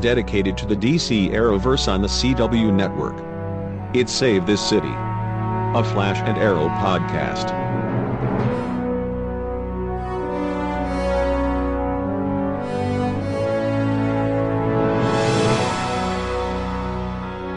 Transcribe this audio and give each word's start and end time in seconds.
dedicated 0.00 0.56
to 0.58 0.66
the 0.66 0.76
DC 0.76 1.30
Arrowverse 1.30 1.90
on 1.92 2.02
the 2.02 2.08
CW 2.08 2.72
network. 2.72 3.16
It's 3.94 4.12
Save 4.12 4.46
This 4.46 4.60
City, 4.60 4.92
a 4.92 5.82
Flash 5.92 6.18
and 6.28 6.36
Arrow 6.38 6.68
podcast. 6.68 7.50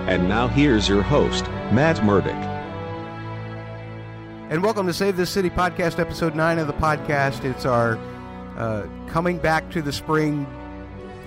And 0.07 0.27
now 0.27 0.47
here's 0.47 0.89
your 0.89 1.03
host, 1.03 1.45
Matt 1.71 2.03
Murdock. 2.03 2.33
And 4.49 4.63
welcome 4.63 4.87
to 4.87 4.93
Save 4.93 5.17
This 5.17 5.29
City 5.29 5.51
podcast, 5.51 5.99
episode 5.99 6.33
9 6.33 6.57
of 6.57 6.65
the 6.65 6.73
podcast. 6.73 7.45
It's 7.45 7.65
our 7.65 7.99
uh, 8.57 8.87
coming 9.07 9.37
back 9.37 9.69
to 9.69 9.83
the 9.83 9.93
spring, 9.93 10.47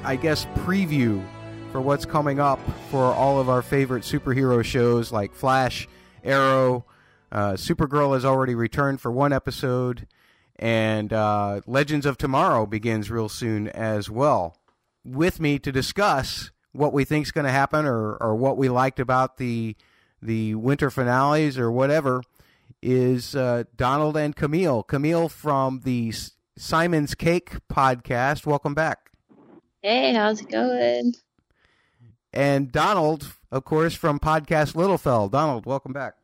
I 0.04 0.16
guess, 0.16 0.46
preview 0.56 1.24
for 1.70 1.80
what's 1.80 2.04
coming 2.04 2.40
up 2.40 2.58
for 2.90 3.04
all 3.04 3.40
of 3.40 3.48
our 3.48 3.62
favorite 3.62 4.02
superhero 4.02 4.64
shows 4.64 5.12
like 5.12 5.32
Flash, 5.32 5.88
Arrow, 6.24 6.84
uh, 7.30 7.52
Supergirl 7.52 8.14
has 8.14 8.24
already 8.24 8.54
returned 8.56 9.00
for 9.00 9.12
one 9.12 9.32
episode, 9.32 10.08
and 10.56 11.12
uh, 11.12 11.60
Legends 11.66 12.04
of 12.04 12.18
Tomorrow 12.18 12.66
begins 12.66 13.12
real 13.12 13.28
soon 13.28 13.68
as 13.68 14.10
well. 14.10 14.58
With 15.04 15.40
me 15.40 15.60
to 15.60 15.70
discuss 15.70 16.50
what 16.72 16.92
we 16.92 17.04
think 17.04 17.26
is 17.26 17.32
going 17.32 17.46
to 17.46 17.52
happen 17.52 17.86
or, 17.86 18.16
or 18.16 18.34
what 18.34 18.56
we 18.56 18.68
liked 18.68 19.00
about 19.00 19.36
the 19.36 19.76
the 20.20 20.54
winter 20.54 20.88
finales 20.88 21.58
or 21.58 21.72
whatever 21.72 22.22
is 22.80 23.34
uh, 23.34 23.64
Donald 23.76 24.16
and 24.16 24.36
Camille. 24.36 24.82
Camille 24.84 25.28
from 25.28 25.80
the 25.84 26.12
Simon's 26.56 27.14
Cake 27.16 27.54
podcast. 27.68 28.46
Welcome 28.46 28.74
back. 28.74 29.11
Hey, 29.82 30.14
how's 30.14 30.40
it 30.40 30.48
going? 30.48 31.14
And 32.32 32.70
Donald, 32.70 33.34
of 33.50 33.64
course, 33.64 33.94
from 33.94 34.20
podcast 34.20 34.74
Littlefell. 34.74 35.28
Donald, 35.28 35.66
welcome 35.66 35.92
back. 35.92 36.14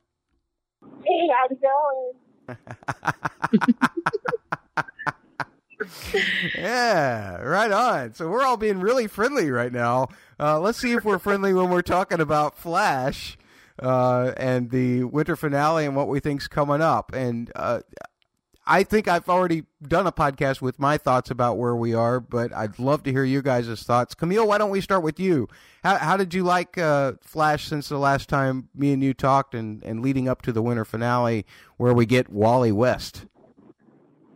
Hey, 1.04 1.28
how's 1.34 1.50
it 1.50 1.60
going? 1.60 2.58
yeah, 6.56 7.38
right 7.38 7.72
on. 7.72 8.14
So 8.14 8.28
we're 8.28 8.44
all 8.44 8.56
being 8.56 8.78
really 8.78 9.08
friendly 9.08 9.50
right 9.50 9.72
now. 9.72 10.06
Uh, 10.38 10.60
let's 10.60 10.78
see 10.78 10.92
if 10.92 11.04
we're 11.04 11.18
friendly 11.18 11.52
when 11.52 11.68
we're 11.68 11.82
talking 11.82 12.20
about 12.20 12.56
Flash 12.56 13.36
uh, 13.82 14.34
and 14.36 14.70
the 14.70 15.02
winter 15.02 15.34
finale 15.34 15.84
and 15.84 15.96
what 15.96 16.06
we 16.06 16.20
think's 16.20 16.46
coming 16.46 16.80
up. 16.80 17.12
And 17.12 17.50
uh, 17.56 17.80
I 18.70 18.84
think 18.84 19.08
I've 19.08 19.30
already 19.30 19.64
done 19.82 20.06
a 20.06 20.12
podcast 20.12 20.60
with 20.60 20.78
my 20.78 20.98
thoughts 20.98 21.30
about 21.30 21.56
where 21.56 21.74
we 21.74 21.94
are, 21.94 22.20
but 22.20 22.52
I'd 22.52 22.78
love 22.78 23.02
to 23.04 23.10
hear 23.10 23.24
you 23.24 23.40
guys' 23.40 23.82
thoughts. 23.82 24.14
Camille, 24.14 24.46
why 24.46 24.58
don't 24.58 24.68
we 24.68 24.82
start 24.82 25.02
with 25.02 25.18
you? 25.18 25.48
How, 25.82 25.96
how 25.96 26.18
did 26.18 26.34
you 26.34 26.44
like 26.44 26.76
uh, 26.76 27.12
Flash 27.22 27.66
since 27.66 27.88
the 27.88 27.96
last 27.96 28.28
time 28.28 28.68
me 28.74 28.92
and 28.92 29.02
you 29.02 29.14
talked, 29.14 29.54
and, 29.54 29.82
and 29.84 30.02
leading 30.02 30.28
up 30.28 30.42
to 30.42 30.52
the 30.52 30.60
winter 30.60 30.84
finale 30.84 31.46
where 31.78 31.94
we 31.94 32.04
get 32.04 32.28
Wally 32.28 32.70
West? 32.70 33.24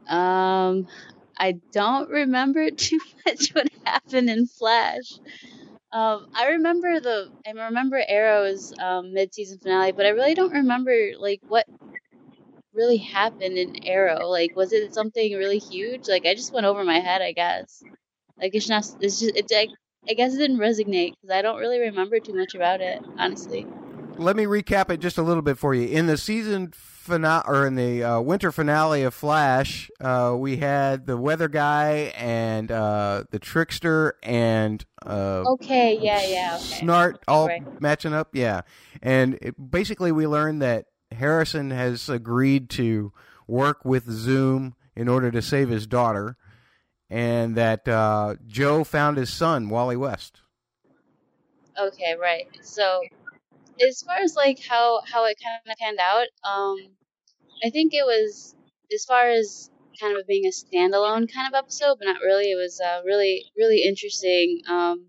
Um, 0.08 0.88
I 1.36 1.60
don't 1.70 2.08
remember 2.08 2.70
too 2.76 3.00
much 3.26 3.50
what 3.50 3.68
happened 3.84 4.30
in 4.30 4.46
Flash. 4.46 5.12
Um, 5.92 6.28
I 6.34 6.52
remember 6.52 7.00
the 7.00 7.30
I 7.46 7.50
remember 7.50 8.02
Arrow's 8.08 8.72
um, 8.78 9.12
mid-season 9.12 9.58
finale, 9.58 9.92
but 9.92 10.06
I 10.06 10.10
really 10.10 10.32
don't 10.32 10.52
remember 10.52 11.10
like 11.18 11.40
what 11.46 11.66
really 12.74 12.98
happened 12.98 13.58
in 13.58 13.84
Arrow. 13.86 14.28
Like, 14.28 14.56
was 14.56 14.72
it 14.72 14.94
something 14.94 15.32
really 15.34 15.58
huge? 15.58 16.08
Like, 16.08 16.26
I 16.26 16.34
just 16.34 16.52
went 16.52 16.66
over 16.66 16.84
my 16.84 17.00
head, 17.00 17.22
I 17.22 17.32
guess. 17.32 17.82
Like, 18.40 18.54
it's 18.54 18.68
not. 18.68 18.84
It's 19.00 19.20
just. 19.20 19.36
It's 19.36 19.52
like. 19.52 19.70
I 20.08 20.14
guess 20.14 20.34
it 20.34 20.38
didn't 20.38 20.58
resonate 20.58 21.12
because 21.12 21.30
I 21.32 21.42
don't 21.42 21.60
really 21.60 21.78
remember 21.78 22.18
too 22.18 22.34
much 22.34 22.56
about 22.56 22.80
it, 22.80 23.00
honestly. 23.18 23.64
Let 24.18 24.34
me 24.34 24.46
recap 24.46 24.90
it 24.90 24.98
just 24.98 25.16
a 25.16 25.22
little 25.22 25.42
bit 25.42 25.58
for 25.58 25.74
you. 25.74 25.86
In 25.86 26.08
the 26.08 26.16
season 26.16 26.72
finale 26.74 27.44
or 27.46 27.66
in 27.66 27.76
the 27.76 28.02
uh, 28.02 28.20
winter 28.20 28.50
finale 28.50 29.04
of 29.04 29.14
Flash, 29.14 29.90
uh, 30.00 30.34
we 30.36 30.56
had 30.56 31.06
the 31.06 31.16
weather 31.16 31.48
guy 31.48 32.12
and 32.16 32.70
uh, 32.72 33.22
the 33.30 33.38
trickster 33.38 34.16
and 34.24 34.84
uh, 35.06 35.44
okay, 35.46 35.98
yeah, 36.00 36.22
yeah, 36.26 36.58
okay. 36.60 36.84
Snart 36.84 37.18
all 37.28 37.46
right. 37.46 37.62
matching 37.80 38.12
up, 38.12 38.34
yeah. 38.34 38.62
And 39.02 39.38
it, 39.40 39.54
basically, 39.70 40.10
we 40.10 40.26
learned 40.26 40.62
that 40.62 40.86
Harrison 41.14 41.70
has 41.70 42.08
agreed 42.08 42.70
to 42.70 43.12
work 43.46 43.84
with 43.84 44.10
Zoom 44.10 44.74
in 44.94 45.08
order 45.08 45.30
to 45.30 45.42
save 45.42 45.68
his 45.68 45.86
daughter, 45.86 46.36
and 47.10 47.56
that 47.56 47.86
uh, 47.88 48.36
Joe 48.46 48.84
found 48.84 49.16
his 49.16 49.32
son 49.32 49.68
Wally 49.68 49.96
West. 49.96 50.40
Okay, 51.78 52.14
right. 52.20 52.46
So 52.62 53.02
as 53.80 54.02
far 54.02 54.16
as 54.16 54.36
like 54.36 54.60
how 54.68 55.00
how 55.10 55.24
it 55.26 55.38
kind 55.42 55.58
of 55.66 55.76
panned 55.78 55.98
out, 55.98 56.26
um, 56.44 56.76
I 57.64 57.70
think 57.70 57.94
it 57.94 58.04
was 58.04 58.54
as 58.92 59.04
far 59.04 59.30
as 59.30 59.70
kind 60.00 60.18
of 60.18 60.26
being 60.26 60.46
a 60.46 60.50
standalone 60.50 61.32
kind 61.32 61.48
of 61.48 61.54
episode, 61.54 61.96
but 61.98 62.06
not 62.06 62.20
really. 62.22 62.50
It 62.50 62.56
was 62.56 62.80
uh, 62.80 63.00
really 63.04 63.44
really 63.56 63.82
interesting 63.82 64.60
um, 64.68 65.06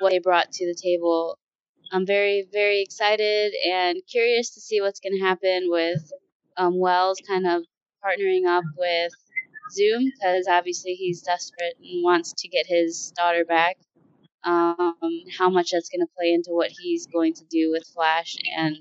what 0.00 0.10
they 0.10 0.18
brought 0.18 0.52
to 0.52 0.66
the 0.66 0.74
table. 0.80 1.38
I'm 1.92 2.06
very 2.06 2.46
very 2.52 2.82
excited 2.82 3.52
and 3.66 4.00
curious 4.10 4.50
to 4.54 4.60
see 4.60 4.80
what's 4.80 5.00
going 5.00 5.18
to 5.18 5.24
happen 5.24 5.68
with 5.68 6.12
um, 6.56 6.78
Wells 6.78 7.18
kind 7.26 7.46
of 7.46 7.62
partnering 8.04 8.46
up 8.46 8.64
with 8.76 9.12
Zoom 9.72 10.04
because 10.04 10.46
obviously 10.48 10.92
he's 10.94 11.22
desperate 11.22 11.74
and 11.82 12.04
wants 12.04 12.32
to 12.38 12.48
get 12.48 12.66
his 12.66 13.12
daughter 13.16 13.44
back. 13.44 13.76
Um, 14.42 14.94
how 15.36 15.50
much 15.50 15.70
that's 15.72 15.90
going 15.90 16.00
to 16.00 16.12
play 16.16 16.32
into 16.32 16.50
what 16.52 16.70
he's 16.70 17.06
going 17.06 17.34
to 17.34 17.44
do 17.50 17.70
with 17.70 17.84
Flash, 17.94 18.36
and 18.56 18.76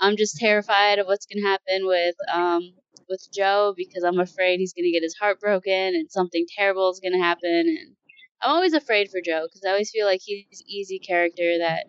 I'm 0.00 0.16
just 0.16 0.38
terrified 0.38 0.98
of 0.98 1.06
what's 1.06 1.26
going 1.26 1.42
to 1.42 1.48
happen 1.48 1.86
with 1.86 2.14
um, 2.32 2.72
with 3.06 3.26
Joe 3.34 3.74
because 3.76 4.02
I'm 4.02 4.18
afraid 4.18 4.60
he's 4.60 4.72
going 4.72 4.86
to 4.86 4.92
get 4.92 5.02
his 5.02 5.16
heart 5.20 5.40
broken 5.40 5.72
and 5.94 6.10
something 6.10 6.46
terrible 6.56 6.90
is 6.90 7.00
going 7.00 7.12
to 7.12 7.18
happen, 7.18 7.50
and 7.50 7.96
I'm 8.40 8.50
always 8.50 8.72
afraid 8.72 9.10
for 9.10 9.20
Joe 9.22 9.46
because 9.46 9.62
I 9.66 9.70
always 9.70 9.90
feel 9.90 10.06
like 10.06 10.20
he's 10.24 10.62
easy 10.66 10.98
character 10.98 11.58
that 11.58 11.84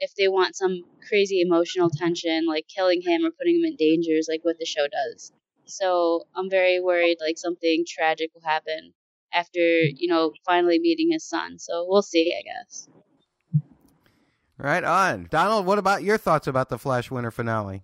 if 0.00 0.14
they 0.14 0.28
want 0.28 0.56
some 0.56 0.82
crazy 1.08 1.40
emotional 1.40 1.90
tension, 1.90 2.46
like 2.46 2.66
killing 2.68 3.02
him 3.02 3.24
or 3.24 3.30
putting 3.30 3.56
him 3.56 3.64
in 3.64 3.76
danger, 3.76 4.12
is 4.12 4.28
like 4.30 4.44
what 4.44 4.56
the 4.58 4.66
show 4.66 4.86
does. 4.88 5.32
So 5.64 6.22
I'm 6.34 6.50
very 6.50 6.80
worried 6.80 7.18
like 7.20 7.38
something 7.38 7.84
tragic 7.88 8.30
will 8.34 8.42
happen 8.48 8.92
after 9.32 9.58
you 9.58 10.08
know 10.08 10.32
finally 10.44 10.78
meeting 10.78 11.10
his 11.12 11.24
son. 11.24 11.58
So 11.58 11.86
we'll 11.88 12.02
see, 12.02 12.34
I 12.38 12.42
guess. 12.42 12.88
Right 14.58 14.84
on, 14.84 15.26
Donald. 15.30 15.66
What 15.66 15.78
about 15.78 16.02
your 16.02 16.16
thoughts 16.16 16.46
about 16.46 16.70
the 16.70 16.78
Flash 16.78 17.10
winter 17.10 17.30
finale? 17.30 17.82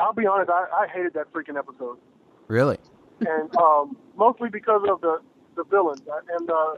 I'll 0.00 0.12
be 0.12 0.26
honest, 0.26 0.50
I, 0.50 0.66
I 0.84 0.86
hated 0.88 1.14
that 1.14 1.32
freaking 1.32 1.58
episode, 1.58 1.98
Really? 2.46 2.78
and 3.20 3.54
um, 3.56 3.96
mostly 4.16 4.48
because 4.48 4.82
of 4.88 5.00
the 5.00 5.18
the 5.56 5.64
villains 5.64 6.02
and 6.38 6.50
uh, 6.50 6.74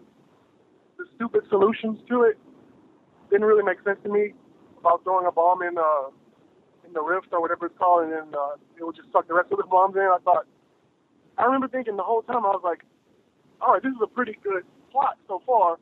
the 0.96 1.04
stupid 1.16 1.42
solutions 1.50 1.98
to 2.08 2.22
it 2.22 2.38
didn't 3.30 3.46
really 3.46 3.62
make 3.62 3.78
sense 3.82 3.98
to 4.02 4.10
me 4.10 4.34
about 4.78 5.02
throwing 5.04 5.26
a 5.26 5.32
bomb 5.32 5.62
in 5.62 5.78
uh, 5.78 6.10
in 6.86 6.92
the 6.92 7.02
rift 7.02 7.28
or 7.32 7.40
whatever 7.40 7.66
it's 7.66 7.78
called, 7.78 8.04
and 8.04 8.12
then 8.12 8.28
uh, 8.34 8.58
it 8.76 8.84
would 8.84 8.96
just 8.96 9.10
suck 9.12 9.28
the 9.28 9.34
rest 9.34 9.52
of 9.52 9.58
the 9.58 9.64
bombs 9.64 9.94
in. 9.96 10.02
I 10.02 10.18
thought, 10.24 10.46
I 11.38 11.44
remember 11.44 11.68
thinking 11.68 11.96
the 11.96 12.02
whole 12.02 12.22
time 12.22 12.44
I 12.44 12.50
was 12.50 12.62
like, 12.64 12.82
all 13.60 13.74
right, 13.74 13.82
this 13.82 13.92
is 13.92 14.02
a 14.02 14.10
pretty 14.10 14.36
good 14.42 14.64
plot 14.90 15.16
so 15.28 15.40
far. 15.46 15.78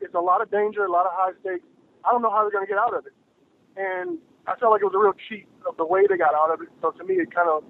It's 0.00 0.14
a 0.14 0.20
lot 0.20 0.40
of 0.40 0.50
danger, 0.50 0.84
a 0.84 0.92
lot 0.92 1.06
of 1.06 1.12
high 1.12 1.32
stakes. 1.40 1.66
I 2.04 2.12
don't 2.12 2.22
know 2.22 2.30
how 2.30 2.42
they're 2.42 2.52
going 2.52 2.66
to 2.66 2.70
get 2.70 2.78
out 2.78 2.94
of 2.94 3.06
it. 3.06 3.14
And 3.76 4.18
I 4.46 4.54
felt 4.56 4.70
like 4.70 4.82
it 4.82 4.84
was 4.84 4.94
a 4.94 5.02
real 5.02 5.16
cheat 5.28 5.48
of 5.66 5.76
the 5.76 5.86
way 5.86 6.02
they 6.08 6.16
got 6.16 6.34
out 6.34 6.52
of 6.52 6.60
it. 6.60 6.68
So 6.82 6.90
to 6.92 7.02
me, 7.04 7.14
it 7.14 7.34
kind 7.34 7.48
of 7.48 7.64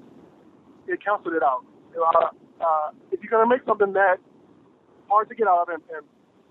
it 0.87 1.01
canceled 1.03 1.35
it 1.35 1.43
out. 1.43 1.65
Uh, 1.97 2.29
uh, 2.61 2.91
if 3.13 3.23
you're 3.23 3.31
going 3.31 3.45
to 3.45 3.49
make 3.49 3.65
something 3.65 3.93
that 3.95 4.19
hard 5.09 5.29
to 5.29 5.35
get 5.35 5.47
out 5.47 5.63
of 5.63 5.69
and, 5.69 5.83
and 5.95 6.05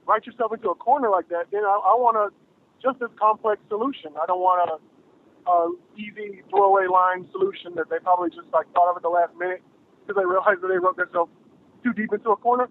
write 0.08 0.26
yourself 0.26 0.54
into 0.54 0.70
a 0.70 0.76
corner 0.76 1.10
like 1.10 1.28
that, 1.30 1.52
then 1.52 1.62
I, 1.62 1.76
I 1.76 1.94
want 2.00 2.18
a 2.18 2.32
just 2.84 3.02
as 3.02 3.10
complex 3.20 3.62
solution. 3.70 4.12
I 4.22 4.26
don't 4.28 4.42
want 4.42 4.70
a, 4.70 5.50
a 5.50 5.72
easy 5.96 6.44
throwaway 6.50 6.86
line 6.92 7.26
solution 7.32 7.74
that 7.76 7.90
they 7.90 7.98
probably 8.00 8.30
just 8.30 8.52
like 8.52 8.68
thought 8.74 8.92
of 8.92 8.98
at 8.98 9.04
the 9.04 9.10
last 9.10 9.32
minute 9.40 9.64
because 10.02 10.20
they 10.20 10.26
realized 10.26 10.62
that 10.62 10.68
they 10.68 10.78
wrote 10.78 10.98
themselves 10.98 11.32
too 11.84 11.94
deep 11.94 12.12
into 12.14 12.30
a 12.30 12.38
corner. 12.38 12.68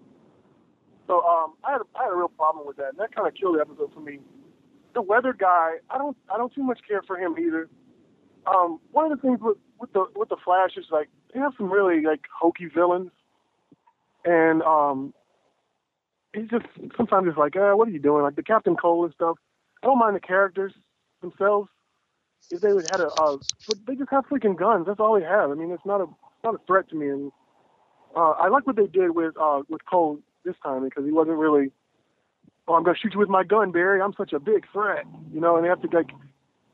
So 1.07 1.25
um, 1.25 1.53
I 1.65 1.73
had 1.73 1.81
a, 1.81 1.85
I 1.97 2.03
had 2.03 2.13
a 2.13 2.15
real 2.15 2.29
problem 2.29 2.65
with 2.65 2.77
that, 2.77 2.89
and 2.89 2.99
that 2.99 3.13
kind 3.13 3.27
of 3.27 3.33
killed 3.33 3.57
the 3.57 3.61
episode 3.61 3.91
for 3.93 3.99
me. 3.99 4.19
The 4.93 5.01
weather 5.01 5.33
guy, 5.33 5.81
I 5.89 5.97
don't 5.97 6.15
I 6.33 6.37
don't 6.37 6.53
too 6.53 6.63
much 6.63 6.79
care 6.87 7.01
for 7.05 7.17
him 7.17 7.35
either. 7.37 7.67
Um, 8.45 8.79
one 8.91 9.11
of 9.11 9.17
the 9.17 9.21
things 9.21 9.39
with 9.41 9.57
with 9.79 9.91
the 9.93 10.05
with 10.15 10.29
the 10.29 10.37
Flash 10.45 10.77
is 10.77 10.85
like 10.91 11.09
they 11.33 11.39
have 11.39 11.53
some 11.57 11.71
really 11.71 12.01
like 12.05 12.21
hokey 12.31 12.67
villains, 12.73 13.11
and 14.23 14.61
um, 14.61 15.13
it's 16.33 16.49
just 16.49 16.65
sometimes 16.95 17.27
it's 17.27 17.37
like, 17.37 17.55
uh, 17.55 17.73
what 17.73 17.87
are 17.87 17.91
you 17.91 17.99
doing? 17.99 18.23
Like 18.23 18.35
the 18.35 18.43
Captain 18.43 18.75
Cold 18.75 19.05
and 19.05 19.13
stuff. 19.13 19.37
I 19.83 19.85
don't 19.85 19.99
mind 19.99 20.15
the 20.15 20.21
characters 20.21 20.73
themselves. 21.21 21.69
If 22.49 22.61
they 22.61 22.73
would 22.73 22.89
had 22.89 23.01
a, 23.01 23.07
uh, 23.07 23.37
but 23.67 23.77
they 23.87 23.95
just 23.95 24.09
have 24.11 24.25
freaking 24.25 24.57
guns. 24.57 24.85
That's 24.87 24.99
all 24.99 25.19
they 25.19 25.25
have. 25.25 25.51
I 25.51 25.53
mean, 25.53 25.71
it's 25.71 25.85
not 25.85 26.01
a 26.01 26.07
not 26.43 26.55
a 26.55 26.59
threat 26.67 26.89
to 26.89 26.95
me. 26.95 27.09
And 27.09 27.31
uh, 28.15 28.31
I 28.31 28.47
like 28.49 28.67
what 28.67 28.75
they 28.75 28.87
did 28.87 29.11
with 29.11 29.35
uh, 29.39 29.61
with 29.69 29.81
Cold 29.89 30.21
this 30.45 30.55
time 30.63 30.83
because 30.83 31.05
he 31.05 31.11
wasn't 31.11 31.37
really 31.37 31.71
oh, 32.67 32.75
I'm 32.75 32.83
gonna 32.83 32.97
shoot 32.97 33.13
you 33.13 33.19
with 33.19 33.29
my 33.29 33.43
gun, 33.43 33.71
Barry. 33.71 34.01
I'm 34.01 34.13
such 34.13 34.33
a 34.33 34.39
big 34.39 34.65
threat, 34.71 35.05
you 35.33 35.39
know, 35.39 35.55
and 35.55 35.65
they 35.65 35.69
have 35.69 35.81
to 35.81 35.89
like 35.95 36.11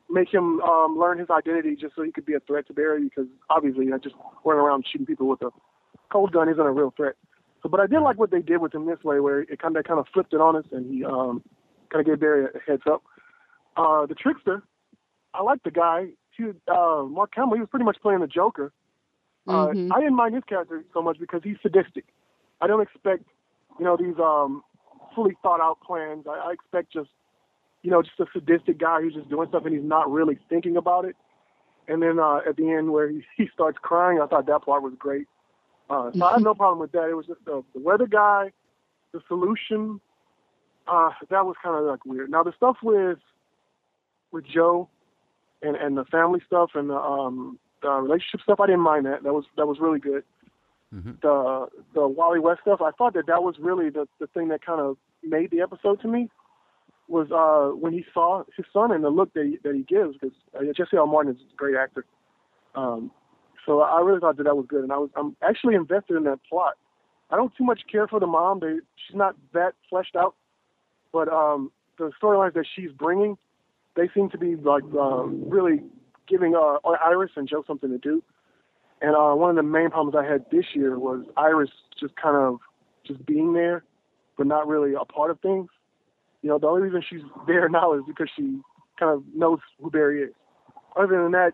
make 0.10 0.34
him 0.34 0.60
um, 0.62 0.98
learn 1.00 1.20
his 1.20 1.30
identity 1.30 1.76
just 1.76 1.96
so 1.96 2.04
he 2.04 2.12
could 2.12 2.26
be 2.26 2.34
a 2.34 2.40
threat 2.40 2.68
to 2.68 2.74
Barry 2.74 3.04
because 3.04 3.28
obviously 3.50 3.86
you 3.86 3.92
know, 3.92 4.00
just 4.00 4.16
running 4.44 4.62
around 4.62 4.86
shooting 4.92 5.06
people 5.06 5.28
with 5.28 5.42
a 5.42 5.50
cold 6.12 6.32
gun 6.32 6.50
isn't 6.50 6.60
a 6.60 6.72
real 6.72 6.94
threat. 6.96 7.16
So, 7.62 7.70
but 7.70 7.80
I 7.80 7.88
did 7.88 8.00
like 8.00 8.18
what 8.18 8.32
they 8.32 8.42
did 8.42 8.58
with 8.58 8.74
him 8.74 8.86
this 8.86 9.04
way, 9.04 9.20
where 9.20 9.42
it 9.42 9.62
kind 9.62 9.76
of 9.78 9.84
kind 9.84 10.00
of 10.00 10.08
flipped 10.14 10.34
it 10.34 10.42
on 10.42 10.56
us, 10.56 10.66
and 10.72 10.92
he 10.92 11.04
um, 11.04 11.44
kind 11.90 12.02
of 12.02 12.06
gave 12.08 12.20
Barry 12.20 12.46
a 12.46 12.60
heads 12.70 12.84
up. 12.90 13.04
Uh, 13.78 14.06
the 14.06 14.16
trickster, 14.16 14.64
I 15.34 15.42
like 15.44 15.64
the 15.64 15.72
guy. 15.72 16.08
He, 16.36 16.46
uh, 16.68 17.04
Mark 17.04 17.32
Hamill, 17.36 17.56
he 17.56 17.60
was 17.62 17.70
pretty 17.70 17.86
much 17.86 17.98
playing 18.02 18.22
the 18.22 18.28
Joker. 18.28 18.72
Uh, 19.48 19.68
Mhm. 19.68 19.92
I 19.92 20.00
didn't 20.00 20.16
mind 20.16 20.36
his 20.36 20.44
character 20.44 20.84
so 20.94 21.02
much 21.02 21.18
because 21.20 21.42
he's 21.44 21.58
sadistic. 21.62 22.06
I 22.62 22.68
don't 22.68 22.82
expect, 22.82 23.24
you 23.78 23.86
know, 23.86 23.98
these 23.98 24.18
um, 24.20 24.64
fully 25.16 25.36
thought 25.42 25.62
out 25.62 25.80
plans. 25.82 26.28
I, 26.28 26.50
I 26.50 26.52
expect 26.52 26.92
just, 26.94 27.10
you 27.82 27.90
know, 27.90 28.02
just 28.02 28.20
a 28.20 28.26
sadistic 28.32 28.78
guy 28.78 29.02
who's 29.02 29.16
just 29.16 29.30
doing 29.30 29.48
stuff 29.50 29.66
and 29.66 29.74
he's 29.74 29.84
not 29.84 30.12
really 30.12 30.38
thinking 30.50 30.78
about 30.78 31.06
it. 31.06 31.16
And 31.88 32.04
then 32.04 32.20
uh, 32.20 32.42
at 32.48 32.58
the 32.58 32.70
end 32.70 32.92
where 32.92 33.10
he, 33.10 33.24
he 33.38 33.50
starts 33.54 33.78
crying, 33.82 34.20
I 34.22 34.28
thought 34.28 34.46
that 34.46 34.64
part 34.64 34.84
was 34.84 34.94
great. 34.98 35.28
Uh, 35.90 36.12
so 36.14 36.24
I 36.24 36.34
have 36.34 36.44
no 36.44 36.54
problem 36.54 36.78
with 36.78 36.92
that. 36.92 37.10
It 37.10 37.16
was 37.16 37.26
just 37.26 37.44
the, 37.46 37.64
the 37.74 37.80
weather 37.80 38.06
guy, 38.06 38.52
the 39.12 39.22
solution. 39.28 40.00
Uh, 40.90 41.12
that 41.30 41.46
was 41.46 41.56
kind 41.62 41.76
of 41.78 41.86
like 41.86 42.06
weird. 42.06 42.30
Now 42.30 42.44
the 42.44 42.54
stuff 42.58 42.78
with 42.82 43.20
with 44.32 44.46
Joe 44.46 44.90
and 45.62 45.76
and 45.76 45.98
the 45.98 46.06
family 46.06 46.42
stuff 46.46 46.72
and 46.76 46.90
the 46.90 46.98
um 46.98 47.60
the 47.82 47.90
relationship 47.90 48.42
stuff, 48.42 48.60
I 48.60 48.66
didn't 48.68 48.82
mind 48.82 49.06
that. 49.06 49.24
That 49.24 49.34
was 49.34 49.46
that 49.58 49.68
was 49.68 49.80
really 49.80 50.00
good. 50.00 50.24
Mhm. 50.94 51.22
The 51.22 51.68
the 51.94 52.08
Wally 52.08 52.40
West 52.40 52.62
stuff, 52.62 52.82
I 52.82 52.92
thought 52.92 53.14
that 53.14 53.28
that 53.28 53.44
was 53.44 53.56
really 53.60 53.90
the 53.90 54.08
the 54.20 54.28
thing 54.28 54.48
that 54.50 54.66
kind 54.66 54.82
of 54.82 54.98
made 55.24 55.52
the 55.52 55.62
episode 55.62 56.02
to 56.02 56.08
me 56.08 56.30
was 57.08 57.32
uh 57.32 57.76
when 57.76 57.94
he 57.94 58.06
saw 58.14 58.44
his 58.56 58.66
son 58.72 58.92
and 58.92 59.04
the 59.04 59.10
look 59.10 59.34
that 59.34 59.46
he, 59.46 59.58
that 59.64 59.76
he 59.76 59.84
gives 59.84 60.18
because 60.18 60.36
uh, 60.56 60.64
Jesse 60.76 60.98
L. 60.98 61.08
Martin 61.08 61.34
is 61.36 61.42
a 61.42 61.56
great 61.56 61.76
actor. 61.76 62.06
Um, 62.76 63.12
so 63.66 63.82
I 63.82 64.02
really 64.02 64.20
thought 64.20 64.38
that 64.38 64.44
that 64.44 64.56
was 64.56 64.66
good, 64.68 64.84
and 64.84 64.92
I 64.92 64.98
was 64.98 65.10
I'm 65.16 65.36
actually 65.44 65.76
invested 65.76 66.18
in 66.18 66.24
that 66.24 66.40
plot. 66.50 66.74
I 67.30 67.36
don't 67.36 67.56
too 67.56 67.64
much 67.64 67.82
care 67.92 68.08
for 68.08 68.20
the 68.20 68.28
mom; 68.28 68.60
they, 68.60 68.78
she's 68.96 69.16
not 69.16 69.36
that 69.54 69.74
fleshed 69.90 70.16
out, 70.16 70.36
but 71.12 71.28
um, 71.28 71.72
the 71.98 72.12
storylines 72.22 72.54
that 72.54 72.66
she's 72.76 72.92
bringing, 72.92 73.38
they 73.96 74.10
seem 74.14 74.30
to 74.30 74.38
be 74.38 74.56
like 74.56 74.84
um, 75.00 75.44
really 75.48 75.82
giving 76.28 76.56
uh, 76.56 76.78
Iris 77.04 77.32
and 77.36 77.48
Joe 77.48 77.64
something 77.66 77.90
to 77.90 77.98
do. 77.98 78.24
And 79.02 79.16
uh, 79.16 79.34
one 79.34 79.50
of 79.50 79.56
the 79.56 79.64
main 79.64 79.90
problems 79.90 80.16
I 80.16 80.30
had 80.30 80.46
this 80.52 80.66
year 80.74 81.00
was 81.00 81.26
Iris 81.38 81.70
just 82.00 82.16
kind 82.16 82.36
of 82.36 82.60
just 83.06 83.26
being 83.26 83.54
there, 83.54 83.84
but 84.38 84.48
not 84.48 84.68
really 84.68 84.94
a 84.94 85.06
part 85.06 85.32
of 85.32 85.40
things. 85.40 85.70
You 86.42 86.50
know, 86.50 86.60
the 86.60 86.68
only 86.68 86.82
reason 86.82 87.04
she's 87.08 87.22
there 87.48 87.70
now 87.70 87.94
is 87.94 88.02
because 88.08 88.30
she 88.36 88.60
kind 89.00 89.12
of 89.12 89.24
knows 89.34 89.60
who 89.82 89.90
Barry 89.90 90.24
is. 90.24 90.34
Other 90.96 91.22
than 91.22 91.32
that, 91.32 91.52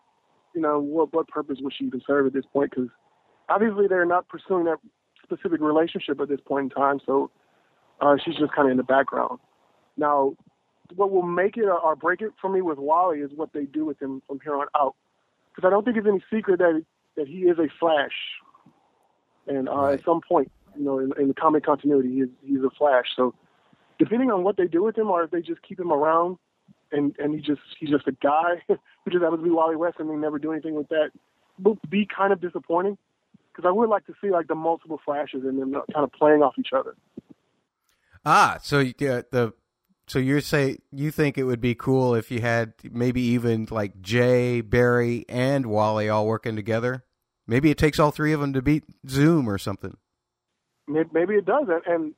you 0.53 0.61
know, 0.61 0.79
what 0.79 1.13
what 1.13 1.27
purpose 1.27 1.57
would 1.61 1.73
she 1.77 1.85
even 1.85 2.01
serve 2.07 2.25
at 2.25 2.33
this 2.33 2.45
point? 2.51 2.71
Because 2.71 2.89
obviously 3.49 3.87
they're 3.87 4.05
not 4.05 4.27
pursuing 4.29 4.65
that 4.65 4.77
specific 5.21 5.59
relationship 5.61 6.19
at 6.21 6.29
this 6.29 6.39
point 6.45 6.65
in 6.65 6.69
time, 6.69 6.99
so 7.05 7.29
uh, 8.01 8.15
she's 8.23 8.35
just 8.35 8.53
kind 8.53 8.67
of 8.67 8.71
in 8.71 8.77
the 8.77 8.83
background. 8.83 9.39
Now, 9.97 10.35
what 10.95 11.11
will 11.11 11.23
make 11.23 11.57
it 11.57 11.65
or 11.65 11.95
break 11.95 12.21
it 12.21 12.31
for 12.39 12.49
me 12.49 12.61
with 12.61 12.77
Wally 12.77 13.19
is 13.19 13.31
what 13.35 13.53
they 13.53 13.63
do 13.65 13.85
with 13.85 14.01
him 14.01 14.21
from 14.27 14.39
here 14.41 14.55
on 14.55 14.67
out. 14.77 14.95
Because 15.55 15.67
I 15.67 15.71
don't 15.71 15.83
think 15.83 15.97
it's 15.97 16.07
any 16.07 16.23
secret 16.31 16.59
that 16.59 16.83
that 17.15 17.27
he 17.27 17.39
is 17.43 17.57
a 17.57 17.67
Flash, 17.79 18.11
and 19.47 19.69
uh, 19.69 19.75
Right. 19.75 19.99
at 19.99 20.05
some 20.05 20.19
point, 20.27 20.51
you 20.77 20.83
know, 20.83 20.99
in, 20.99 21.13
in 21.17 21.29
the 21.29 21.33
comic 21.33 21.63
continuity, 21.65 22.13
he's 22.13 22.27
he's 22.43 22.63
a 22.63 22.69
Flash. 22.77 23.05
So, 23.15 23.33
depending 23.97 24.31
on 24.31 24.43
what 24.43 24.57
they 24.57 24.67
do 24.67 24.83
with 24.83 24.97
him, 24.97 25.09
or 25.09 25.23
if 25.23 25.31
they 25.31 25.41
just 25.41 25.61
keep 25.61 25.79
him 25.79 25.93
around, 25.93 26.37
and 26.91 27.15
and 27.17 27.33
he 27.33 27.39
just 27.39 27.61
he's 27.79 27.89
just 27.89 28.07
a 28.07 28.11
guy 28.11 28.61
who 28.67 29.11
just 29.11 29.23
happens 29.23 29.39
to 29.39 29.45
be 29.45 29.49
Wally 29.49 29.77
West, 29.77 29.95
and 29.99 30.09
they 30.09 30.15
never 30.15 30.39
do 30.39 30.51
anything 30.51 30.75
with 30.75 30.89
that, 30.89 31.11
would 31.63 31.79
be 31.89 32.05
kind 32.05 32.33
of 32.33 32.41
disappointing. 32.41 32.97
Because 33.51 33.67
I 33.69 33.71
would 33.71 33.87
like 33.87 34.05
to 34.07 34.13
see 34.21 34.31
like 34.31 34.47
the 34.49 34.55
multiple 34.55 34.99
Flashes 35.05 35.43
and 35.45 35.57
them 35.61 35.71
kind 35.71 36.03
of 36.03 36.11
playing 36.11 36.43
off 36.43 36.55
each 36.59 36.73
other. 36.75 36.95
Ah, 38.25 38.57
so 38.61 38.79
you 38.79 38.93
get 38.93 39.31
the 39.31 39.53
so 40.07 40.19
you're 40.19 40.41
say 40.41 40.77
you 40.91 41.11
think 41.11 41.37
it 41.37 41.43
would 41.43 41.61
be 41.61 41.75
cool 41.75 42.15
if 42.15 42.31
you 42.31 42.41
had 42.41 42.73
maybe 42.83 43.21
even 43.21 43.67
like 43.69 44.01
Jay, 44.01 44.61
Barry, 44.61 45.25
and 45.29 45.65
Wally 45.65 46.09
all 46.09 46.27
working 46.27 46.55
together. 46.55 47.03
Maybe 47.47 47.69
it 47.69 47.77
takes 47.77 47.99
all 47.99 48.11
three 48.11 48.33
of 48.33 48.39
them 48.39 48.53
to 48.53 48.61
beat 48.61 48.83
Zoom 49.07 49.47
or 49.47 49.57
something. 49.57 49.97
Maybe 50.87 51.35
it 51.35 51.45
does, 51.45 51.67
and, 51.87 52.13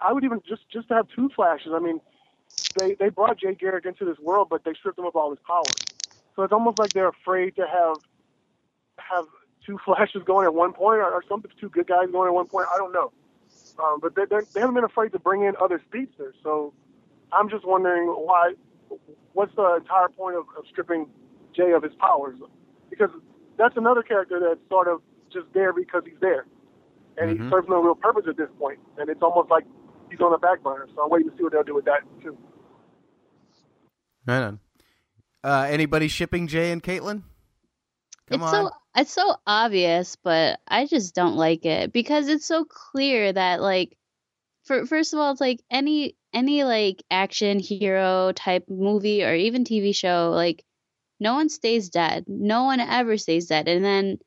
I 0.00 0.12
would 0.12 0.24
even 0.24 0.42
just 0.48 0.68
just 0.68 0.88
to 0.88 0.94
have 0.94 1.06
two 1.14 1.28
flashes. 1.34 1.70
I 1.72 1.78
mean, 1.78 2.00
they 2.76 2.94
they 2.94 3.08
brought 3.08 3.38
Jay 3.38 3.54
Garrick 3.54 3.86
into 3.86 4.04
this 4.04 4.18
world, 4.18 4.48
but 4.50 4.64
they 4.64 4.74
stripped 4.74 4.98
him 4.98 5.04
of 5.04 5.14
all 5.14 5.30
his 5.30 5.38
powers. 5.46 5.72
So 6.34 6.42
it's 6.42 6.52
almost 6.52 6.80
like 6.80 6.92
they're 6.92 7.08
afraid 7.08 7.54
to 7.54 7.66
have 7.66 7.96
have 8.98 9.26
two 9.64 9.78
flashes 9.84 10.24
going 10.24 10.46
at 10.46 10.54
one 10.54 10.72
point, 10.72 10.98
or, 10.98 11.08
or 11.08 11.22
some 11.28 11.44
two 11.60 11.68
good 11.68 11.86
guys 11.86 12.08
going 12.10 12.26
at 12.26 12.34
one 12.34 12.46
point. 12.48 12.66
I 12.74 12.78
don't 12.78 12.92
know, 12.92 13.12
um, 13.78 14.00
but 14.00 14.14
they 14.14 14.22
they're, 14.28 14.46
haven't 14.54 14.74
been 14.74 14.84
afraid 14.84 15.12
to 15.12 15.18
bring 15.18 15.42
in 15.42 15.54
other 15.60 15.80
speedsters. 15.88 16.34
So 16.42 16.72
I'm 17.32 17.48
just 17.48 17.66
wondering 17.66 18.06
why. 18.08 18.54
What's 19.32 19.54
the 19.56 19.76
entire 19.76 20.08
point 20.08 20.36
of, 20.36 20.44
of 20.58 20.64
stripping 20.70 21.06
Jay 21.56 21.72
of 21.72 21.82
his 21.82 21.92
powers? 21.98 22.36
Because 22.90 23.08
that's 23.56 23.76
another 23.76 24.02
character 24.02 24.38
that's 24.38 24.60
sort 24.68 24.88
of 24.88 25.00
just 25.32 25.46
there 25.54 25.72
because 25.72 26.02
he's 26.04 26.20
there 26.20 26.44
and 27.16 27.30
he 27.30 27.38
Mhm. 27.38 27.50
serves 27.50 27.68
no 27.68 27.82
real 27.82 27.94
purpose 27.94 28.24
at 28.28 28.36
this 28.36 28.50
point. 28.58 28.78
And 28.98 29.08
it's 29.08 29.22
almost 29.22 29.50
like 29.50 29.64
he's 30.10 30.20
on 30.20 30.32
the 30.32 30.38
back 30.38 30.62
burner. 30.62 30.86
So 30.94 31.02
I'm 31.02 31.10
waiting 31.10 31.30
to 31.30 31.36
see 31.36 31.42
what 31.42 31.52
they'll 31.52 31.62
do 31.62 31.74
with 31.74 31.84
that 31.86 32.02
too. 32.22 32.36
Right 34.26 34.42
on. 34.42 34.60
Uh, 35.42 35.66
anybody 35.68 36.08
shipping 36.08 36.46
Jay 36.46 36.70
and 36.70 36.82
Caitlin? 36.82 37.22
Come 38.28 38.42
it's 38.42 38.52
on. 38.52 38.66
so 38.66 38.70
it's 38.96 39.12
so 39.12 39.36
obvious, 39.46 40.16
but 40.16 40.60
I 40.68 40.86
just 40.86 41.14
don't 41.14 41.36
like 41.36 41.64
it 41.64 41.92
because 41.92 42.28
it's 42.28 42.46
so 42.46 42.64
clear 42.64 43.32
that 43.32 43.60
like 43.60 43.96
for 44.64 44.86
first 44.86 45.12
of 45.12 45.18
all, 45.20 45.32
it's 45.32 45.40
like 45.40 45.60
any 45.70 46.16
any 46.32 46.64
like 46.64 47.02
action 47.10 47.58
hero 47.58 48.32
type 48.32 48.64
movie 48.68 49.24
or 49.24 49.34
even 49.34 49.64
TV 49.64 49.94
show, 49.94 50.30
like 50.34 50.64
no 51.20 51.34
one 51.34 51.48
stays 51.48 51.88
dead. 51.90 52.24
No 52.28 52.64
one 52.64 52.80
ever 52.80 53.16
stays 53.16 53.46
dead. 53.46 53.68
And 53.68 53.84
then 53.84 54.18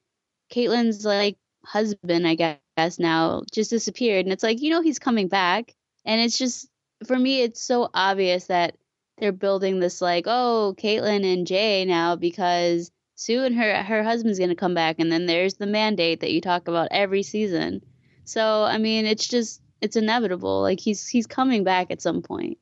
Caitlin's 0.51 1.05
like 1.05 1.37
husband, 1.65 2.27
I 2.27 2.35
guess 2.35 2.99
now 2.99 3.43
just 3.53 3.69
disappeared, 3.71 4.25
and 4.25 4.33
it's 4.33 4.43
like 4.43 4.61
you 4.61 4.71
know 4.71 4.81
he's 4.81 4.99
coming 4.99 5.27
back, 5.27 5.73
and 6.05 6.21
it's 6.21 6.37
just 6.37 6.67
for 7.05 7.17
me, 7.17 7.41
it's 7.41 7.61
so 7.61 7.89
obvious 7.93 8.45
that 8.47 8.75
they're 9.17 9.31
building 9.31 9.79
this 9.79 10.01
like 10.01 10.25
oh 10.27 10.75
Caitlin 10.77 11.25
and 11.31 11.47
Jay 11.47 11.85
now 11.85 12.15
because 12.15 12.91
Sue 13.15 13.43
and 13.43 13.55
her 13.55 13.81
her 13.81 14.03
husband's 14.03 14.39
gonna 14.39 14.55
come 14.55 14.73
back, 14.73 14.97
and 14.99 15.11
then 15.11 15.25
there's 15.25 15.55
the 15.55 15.65
mandate 15.65 16.19
that 16.19 16.31
you 16.31 16.41
talk 16.41 16.67
about 16.67 16.89
every 16.91 17.23
season. 17.23 17.81
So 18.25 18.63
I 18.63 18.77
mean, 18.77 19.05
it's 19.05 19.27
just 19.27 19.61
it's 19.81 19.95
inevitable. 19.95 20.61
Like 20.61 20.79
he's 20.79 21.07
he's 21.07 21.27
coming 21.27 21.63
back 21.63 21.91
at 21.91 22.01
some 22.01 22.21
point. 22.21 22.57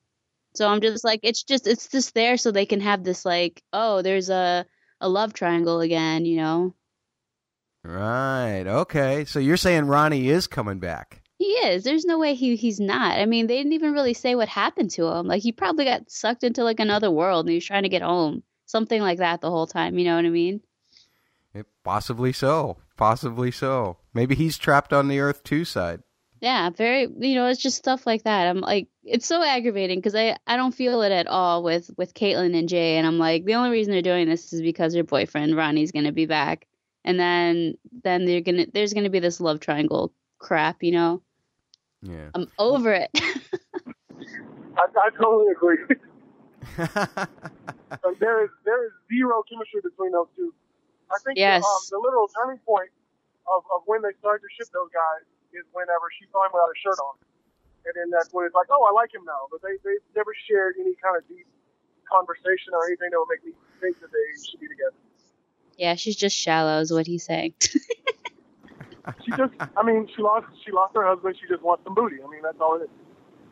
So 0.55 0.67
I'm 0.67 0.81
just 0.81 1.03
like 1.03 1.21
it's 1.23 1.43
just 1.43 1.65
it's 1.67 1.87
just 1.87 2.13
there 2.13 2.37
so 2.37 2.51
they 2.51 2.67
can 2.67 2.81
have 2.81 3.03
this 3.03 3.25
like 3.25 3.63
oh 3.73 4.01
there's 4.03 4.29
a 4.29 4.65
a 5.01 5.09
love 5.09 5.33
triangle 5.33 5.81
again, 5.81 6.25
you 6.25 6.37
know. 6.37 6.75
Right. 7.83 8.63
Okay. 8.65 9.25
So 9.25 9.39
you're 9.39 9.57
saying 9.57 9.87
Ronnie 9.87 10.29
is 10.29 10.47
coming 10.47 10.79
back. 10.79 11.21
He 11.39 11.45
is. 11.45 11.83
There's 11.83 12.05
no 12.05 12.19
way 12.19 12.35
he 12.35 12.55
he's 12.55 12.79
not. 12.79 13.17
I 13.19 13.25
mean, 13.25 13.47
they 13.47 13.57
didn't 13.57 13.73
even 13.73 13.91
really 13.93 14.13
say 14.13 14.35
what 14.35 14.47
happened 14.47 14.91
to 14.91 15.07
him. 15.07 15.27
Like 15.27 15.41
he 15.41 15.51
probably 15.51 15.85
got 15.85 16.11
sucked 16.11 16.43
into 16.43 16.63
like 16.63 16.79
another 16.79 17.09
world 17.09 17.45
and 17.45 17.49
he 17.49 17.55
was 17.57 17.65
trying 17.65 17.83
to 17.83 17.89
get 17.89 18.03
home. 18.03 18.43
Something 18.73 19.03
like 19.03 19.19
that 19.19 19.39
the 19.39 19.51
whole 19.51 19.67
time, 19.67 19.99
you 19.99 20.03
know 20.03 20.15
what 20.15 20.25
I 20.25 20.29
mean? 20.29 20.59
It, 21.53 21.67
possibly 21.83 22.33
so. 22.33 22.77
Possibly 22.97 23.51
so. 23.51 23.97
Maybe 24.15 24.33
he's 24.33 24.57
trapped 24.57 24.91
on 24.91 25.09
the 25.09 25.19
Earth 25.19 25.43
Two 25.43 25.63
side. 25.63 26.01
Yeah, 26.41 26.71
very. 26.71 27.01
You 27.03 27.35
know, 27.35 27.45
it's 27.49 27.61
just 27.61 27.77
stuff 27.77 28.07
like 28.07 28.23
that. 28.23 28.47
I'm 28.47 28.61
like, 28.61 28.87
it's 29.03 29.27
so 29.27 29.43
aggravating 29.43 29.99
because 29.99 30.15
I 30.15 30.37
I 30.47 30.57
don't 30.57 30.73
feel 30.73 31.03
it 31.03 31.11
at 31.11 31.27
all 31.27 31.61
with 31.61 31.91
with 31.97 32.15
Caitlin 32.15 32.57
and 32.57 32.67
Jay, 32.67 32.97
and 32.97 33.05
I'm 33.05 33.19
like, 33.19 33.45
the 33.45 33.53
only 33.53 33.69
reason 33.69 33.93
they're 33.93 34.01
doing 34.01 34.27
this 34.27 34.51
is 34.51 34.63
because 34.63 34.93
their 34.93 35.03
boyfriend 35.03 35.55
Ronnie's 35.55 35.91
gonna 35.91 36.11
be 36.11 36.25
back, 36.25 36.65
and 37.05 37.19
then 37.19 37.77
then 38.03 38.25
they're 38.25 38.41
gonna 38.41 38.65
there's 38.73 38.95
gonna 38.95 39.11
be 39.11 39.19
this 39.19 39.39
love 39.39 39.59
triangle 39.59 40.11
crap, 40.39 40.81
you 40.81 40.93
know. 40.93 41.21
Yeah. 42.01 42.31
I'm 42.33 42.49
over 42.57 42.91
it. 42.91 43.11
I, 43.15 44.85
I 44.97 45.09
totally 45.15 45.51
agree. 45.51 45.77
Like, 48.03 48.19
there 48.19 48.43
is 48.43 48.49
there 48.65 48.83
is 48.85 48.91
zero 49.07 49.43
chemistry 49.47 49.81
between 49.81 50.11
those 50.11 50.27
two. 50.35 50.53
I 51.11 51.17
think 51.23 51.37
Yes. 51.37 51.61
the, 51.61 51.67
um, 51.67 51.81
the 51.93 51.99
literal 52.03 52.27
turning 52.27 52.59
point 52.65 52.89
of, 53.47 53.63
of 53.73 53.83
when 53.85 54.01
they 54.01 54.11
started 54.19 54.41
to 54.41 54.51
ship 54.57 54.67
those 54.73 54.89
guys 54.91 55.23
is 55.53 55.63
whenever 55.71 56.09
she 56.17 56.25
saw 56.33 56.43
him 56.45 56.51
without 56.51 56.71
a 56.73 56.77
shirt 56.81 56.97
on. 56.97 57.15
And 57.85 57.93
then 57.93 58.09
that's 58.09 58.33
when 58.33 58.45
it's 58.47 58.55
like, 58.55 58.67
oh, 58.71 58.81
I 58.87 58.91
like 58.95 59.13
him 59.13 59.21
now. 59.27 59.45
But 59.51 59.61
they, 59.61 59.77
they 59.85 59.99
never 60.15 60.33
shared 60.49 60.75
any 60.79 60.95
kind 61.03 61.15
of 61.19 61.27
deep 61.27 61.45
conversation 62.09 62.73
or 62.73 62.87
anything 62.87 63.11
that 63.11 63.19
would 63.19 63.29
make 63.29 63.43
me 63.45 63.53
think 63.79 63.99
that 64.01 64.09
they 64.09 64.25
should 64.41 64.59
be 64.59 64.67
together. 64.67 64.97
yeah, 65.77 65.93
she's 65.95 66.15
just 66.15 66.35
shallow, 66.35 66.79
is 66.79 66.91
what 66.91 67.05
he's 67.05 67.23
saying. 67.23 67.53
She 69.23 69.31
just, 69.35 69.53
I 69.75 69.83
mean, 69.83 70.07
she 70.15 70.21
lost 70.21 70.47
she 70.63 70.71
lost 70.71 70.95
her 70.95 71.05
husband. 71.05 71.35
She 71.39 71.47
just 71.47 71.61
wants 71.61 71.83
some 71.83 71.93
booty. 71.93 72.23
I 72.23 72.27
mean, 72.31 72.41
that's 72.41 72.59
all 72.59 72.79
it 72.79 72.83
is. 72.87 72.89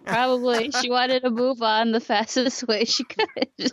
Probably. 0.05 0.72
she 0.72 0.89
wanted 0.89 1.22
to 1.24 1.29
move 1.29 1.62
on 1.62 1.91
the 1.91 2.00
fastest 2.00 2.67
way 2.67 2.86
she 2.86 3.03
could. 3.03 3.72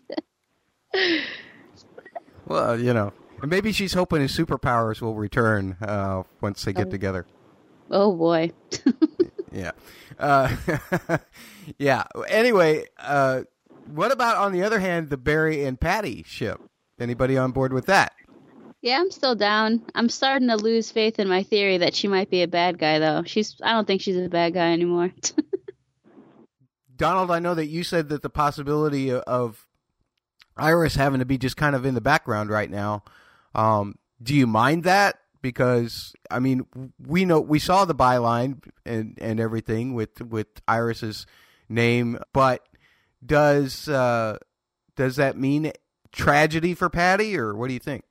well, 2.46 2.78
you 2.78 2.92
know, 2.94 3.12
and 3.42 3.50
maybe 3.50 3.72
she's 3.72 3.92
hoping 3.94 4.20
his 4.20 4.36
superpowers 4.36 5.00
will 5.00 5.14
return 5.14 5.76
uh, 5.80 6.22
once 6.40 6.64
they 6.64 6.72
get 6.72 6.88
Oh. 6.88 6.90
together. 6.90 7.26
oh 7.90 8.14
boy. 8.14 8.52
Yeah. 9.50 9.70
Uh, 10.18 10.54
yeah. 11.78 12.04
Anyway, 12.28 12.84
uh, 12.98 13.44
what 13.86 14.12
about 14.12 14.36
on 14.36 14.52
the 14.52 14.62
other 14.62 14.78
hand 14.78 15.08
the 15.08 15.16
Barry 15.16 15.64
and 15.64 15.80
Patty 15.80 16.22
ship? 16.26 16.60
Anybody 17.00 17.38
on 17.38 17.52
board 17.52 17.72
with 17.72 17.86
that? 17.86 18.12
Yeah, 18.82 19.00
I'm 19.00 19.10
still 19.10 19.34
down. 19.34 19.82
I'm 19.94 20.10
starting 20.10 20.48
to 20.48 20.56
lose 20.56 20.90
faith 20.92 21.18
in 21.18 21.28
my 21.28 21.44
theory 21.44 21.78
that 21.78 21.94
she 21.94 22.08
might 22.08 22.28
be 22.28 22.42
a 22.42 22.46
bad 22.46 22.78
guy 22.78 22.98
though. 22.98 23.22
She's 23.24 23.56
I 23.62 23.72
don't 23.72 23.86
think 23.86 24.02
she's 24.02 24.18
a 24.18 24.28
bad 24.28 24.52
guy 24.52 24.70
anymore. 24.72 25.12
Donald, 26.98 27.30
I 27.30 27.38
know 27.38 27.54
that 27.54 27.66
you 27.66 27.82
said 27.84 28.10
that 28.10 28.22
the 28.22 28.28
possibility 28.28 29.12
of 29.12 29.66
Iris 30.56 30.96
having 30.96 31.20
to 31.20 31.24
be 31.24 31.38
just 31.38 31.56
kind 31.56 31.74
of 31.74 31.86
in 31.86 31.94
the 31.94 32.00
background 32.00 32.50
right 32.50 32.70
now. 32.70 33.04
Um, 33.54 33.94
do 34.22 34.34
you 34.34 34.46
mind 34.46 34.84
that? 34.84 35.20
Because 35.40 36.12
I 36.30 36.40
mean, 36.40 36.66
we 37.06 37.24
know 37.24 37.40
we 37.40 37.60
saw 37.60 37.84
the 37.84 37.94
byline 37.94 38.62
and 38.84 39.16
and 39.20 39.38
everything 39.38 39.94
with 39.94 40.20
with 40.20 40.48
Iris's 40.66 41.26
name, 41.68 42.18
but 42.32 42.66
does 43.24 43.88
uh, 43.88 44.38
does 44.96 45.16
that 45.16 45.38
mean 45.38 45.70
tragedy 46.10 46.74
for 46.74 46.90
Patty, 46.90 47.38
or 47.38 47.54
what 47.54 47.68
do 47.68 47.74
you 47.74 47.80
think? 47.80 48.02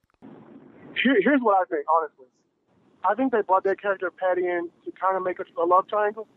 Here, 1.03 1.17
here's 1.21 1.41
what 1.41 1.57
I 1.61 1.65
think, 1.69 1.85
honestly. 1.93 2.25
I 3.03 3.13
think 3.15 3.33
they 3.33 3.41
brought 3.41 3.65
that 3.65 3.81
character 3.81 4.09
Patty 4.09 4.47
in 4.47 4.69
to 4.85 4.91
kind 4.99 5.17
of 5.17 5.23
make 5.23 5.37
a, 5.39 5.61
a 5.61 5.65
love 5.65 5.87
triangle, 5.87 6.27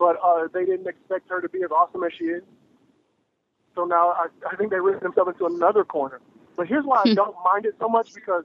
but 0.00 0.18
uh, 0.24 0.48
they 0.54 0.66
didn't 0.66 0.88
expect 0.88 1.30
her 1.30 1.42
to 1.42 1.50
be 1.50 1.60
as 1.64 1.72
awesome 1.72 2.04
as 2.04 2.12
she 2.18 2.26
is. 2.26 2.44
So 3.76 3.84
now 3.84 4.10
I, 4.10 4.28
I 4.50 4.56
think 4.56 4.70
they 4.70 4.80
written 4.80 5.02
themselves 5.02 5.32
into 5.34 5.46
another 5.46 5.84
corner. 5.84 6.20
But 6.56 6.68
here's 6.68 6.84
why 6.86 7.04
I 7.04 7.08
don't 7.14 7.36
mind 7.44 7.66
it 7.66 7.74
so 7.80 7.88
much 7.88 8.08
because 8.14 8.44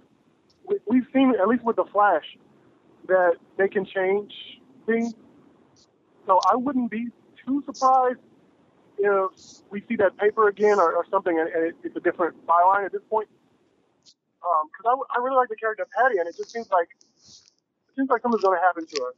we, 0.67 0.77
we've 0.87 1.07
seen, 1.13 1.33
at 1.41 1.47
least 1.47 1.63
with 1.65 1.77
the 1.77 1.85
Flash, 1.93 2.25
that 3.07 3.33
they 3.57 3.69
can 3.69 3.85
change 3.85 4.33
things. 4.85 5.13
So 6.27 6.41
I 6.51 6.55
wouldn't 6.55 6.91
be 6.91 7.07
too 7.45 7.63
surprised 7.65 8.19
if 8.97 9.31
we 9.71 9.83
see 9.89 9.97
that 9.97 10.17
paper 10.17 10.49
again 10.49 10.79
or, 10.79 10.93
or 10.93 11.05
something, 11.11 11.37
and, 11.39 11.49
and 11.49 11.65
it, 11.69 11.75
it's 11.83 11.95
a 11.97 12.01
different 12.01 12.35
byline 12.47 12.85
at 12.85 12.91
this 12.93 13.01
point 13.09 13.29
because 14.39 14.85
I, 14.87 14.93
w- 14.95 15.09
I 15.15 15.19
really 15.19 15.37
like 15.37 15.49
the 15.49 15.57
character 15.57 15.87
Patty, 15.95 16.19
and 16.19 16.27
it 16.29 16.37
just 16.37 16.53
seems 16.53 16.67
like 16.71 16.89
it 17.89 17.93
seems 17.97 18.09
like 18.09 18.21
something's 18.23 18.43
going 18.43 18.57
to 18.57 18.63
happen 18.65 18.85
to 18.87 18.97
her 19.01 19.13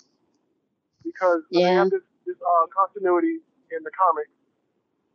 because 1.03 1.44
they 1.63 1.72
have 1.75 1.89
this, 1.91 2.01
this 2.28 2.38
uh, 2.44 2.66
continuity 2.76 3.40
in 3.72 3.82
the 3.88 3.94
comics 3.96 4.32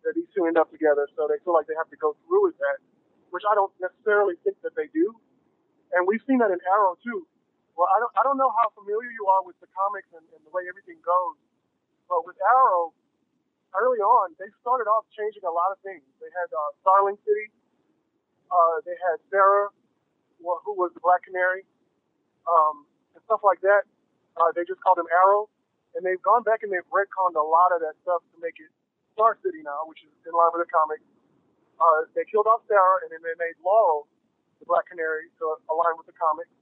that 0.03 0.17
these 0.17 0.27
two 0.35 0.49
end 0.49 0.59
up 0.59 0.73
together, 0.73 1.07
so 1.15 1.29
they 1.31 1.39
feel 1.47 1.55
like 1.55 1.69
they 1.69 1.79
have 1.79 1.93
to 1.93 2.01
go 2.01 2.17
through 2.27 2.51
with 2.51 2.59
that, 2.59 2.83
which 3.31 3.45
I 3.47 3.55
don't 3.55 3.71
necessarily 3.79 4.35
think 4.43 4.59
that 4.67 4.75
they 4.75 4.91
do. 4.91 5.15
And 5.95 6.09
we've 6.09 6.25
seen 6.25 6.41
that 6.41 6.51
in 6.51 6.59
Arrow 6.67 6.97
too. 7.05 7.29
Well, 7.77 7.89
I 7.89 8.01
don't 8.01 8.13
I 8.17 8.23
don't 8.25 8.41
know 8.41 8.51
how 8.57 8.73
familiar 8.73 9.13
you 9.13 9.25
are 9.29 9.45
with 9.45 9.57
the 9.61 9.69
comics 9.73 10.09
and, 10.17 10.25
and 10.33 10.43
the 10.43 10.53
way 10.53 10.65
everything 10.67 10.99
goes, 11.05 11.37
but 12.09 12.25
with 12.25 12.37
Arrow, 12.41 12.97
early 13.77 14.01
on 14.01 14.33
they 14.41 14.49
started 14.65 14.89
off 14.89 15.05
changing 15.13 15.45
a 15.45 15.53
lot 15.53 15.71
of 15.73 15.79
things. 15.85 16.05
They 16.21 16.33
had 16.33 16.49
uh, 16.49 16.71
Starling 16.81 17.17
City, 17.25 17.53
uh, 18.49 18.81
they 18.85 18.97
had 19.13 19.21
Sarah, 19.29 19.69
who 20.41 20.73
was 20.77 20.93
the 20.97 21.01
Black 21.05 21.25
Canary, 21.25 21.65
um, 22.49 22.89
and 23.17 23.21
stuff 23.25 23.45
like 23.45 23.61
that. 23.65 23.85
Uh, 24.37 24.49
they 24.57 24.65
just 24.65 24.81
called 24.81 24.97
him 24.97 25.09
Arrow, 25.13 25.52
and 25.95 26.01
they've 26.05 26.21
gone 26.23 26.43
back 26.43 26.65
and 26.65 26.71
they've 26.73 26.87
retconned 26.93 27.37
a 27.37 27.45
lot 27.45 27.71
of 27.75 27.81
that 27.85 27.97
stuff 28.03 28.25
to 28.33 28.37
make 28.41 28.57
it 28.61 28.71
Star 29.13 29.37
City 29.45 29.61
now, 29.61 29.85
which 29.89 30.01
is 30.05 30.13
in 30.25 30.33
line 30.33 30.53
with 30.57 30.65
the 30.65 30.71
comics. 30.73 31.05
Uh, 31.77 32.09
they 32.17 32.25
killed 32.29 32.49
off 32.49 32.65
Sarah, 32.71 33.05
and 33.05 33.13
then 33.13 33.21
they 33.21 33.37
made 33.37 33.57
Laurel 33.61 34.09
the 34.63 34.67
Black 34.71 34.87
Canary 34.89 35.29
to 35.43 35.45
align 35.69 35.99
with 35.99 36.07
the 36.07 36.17
comics. 36.17 36.53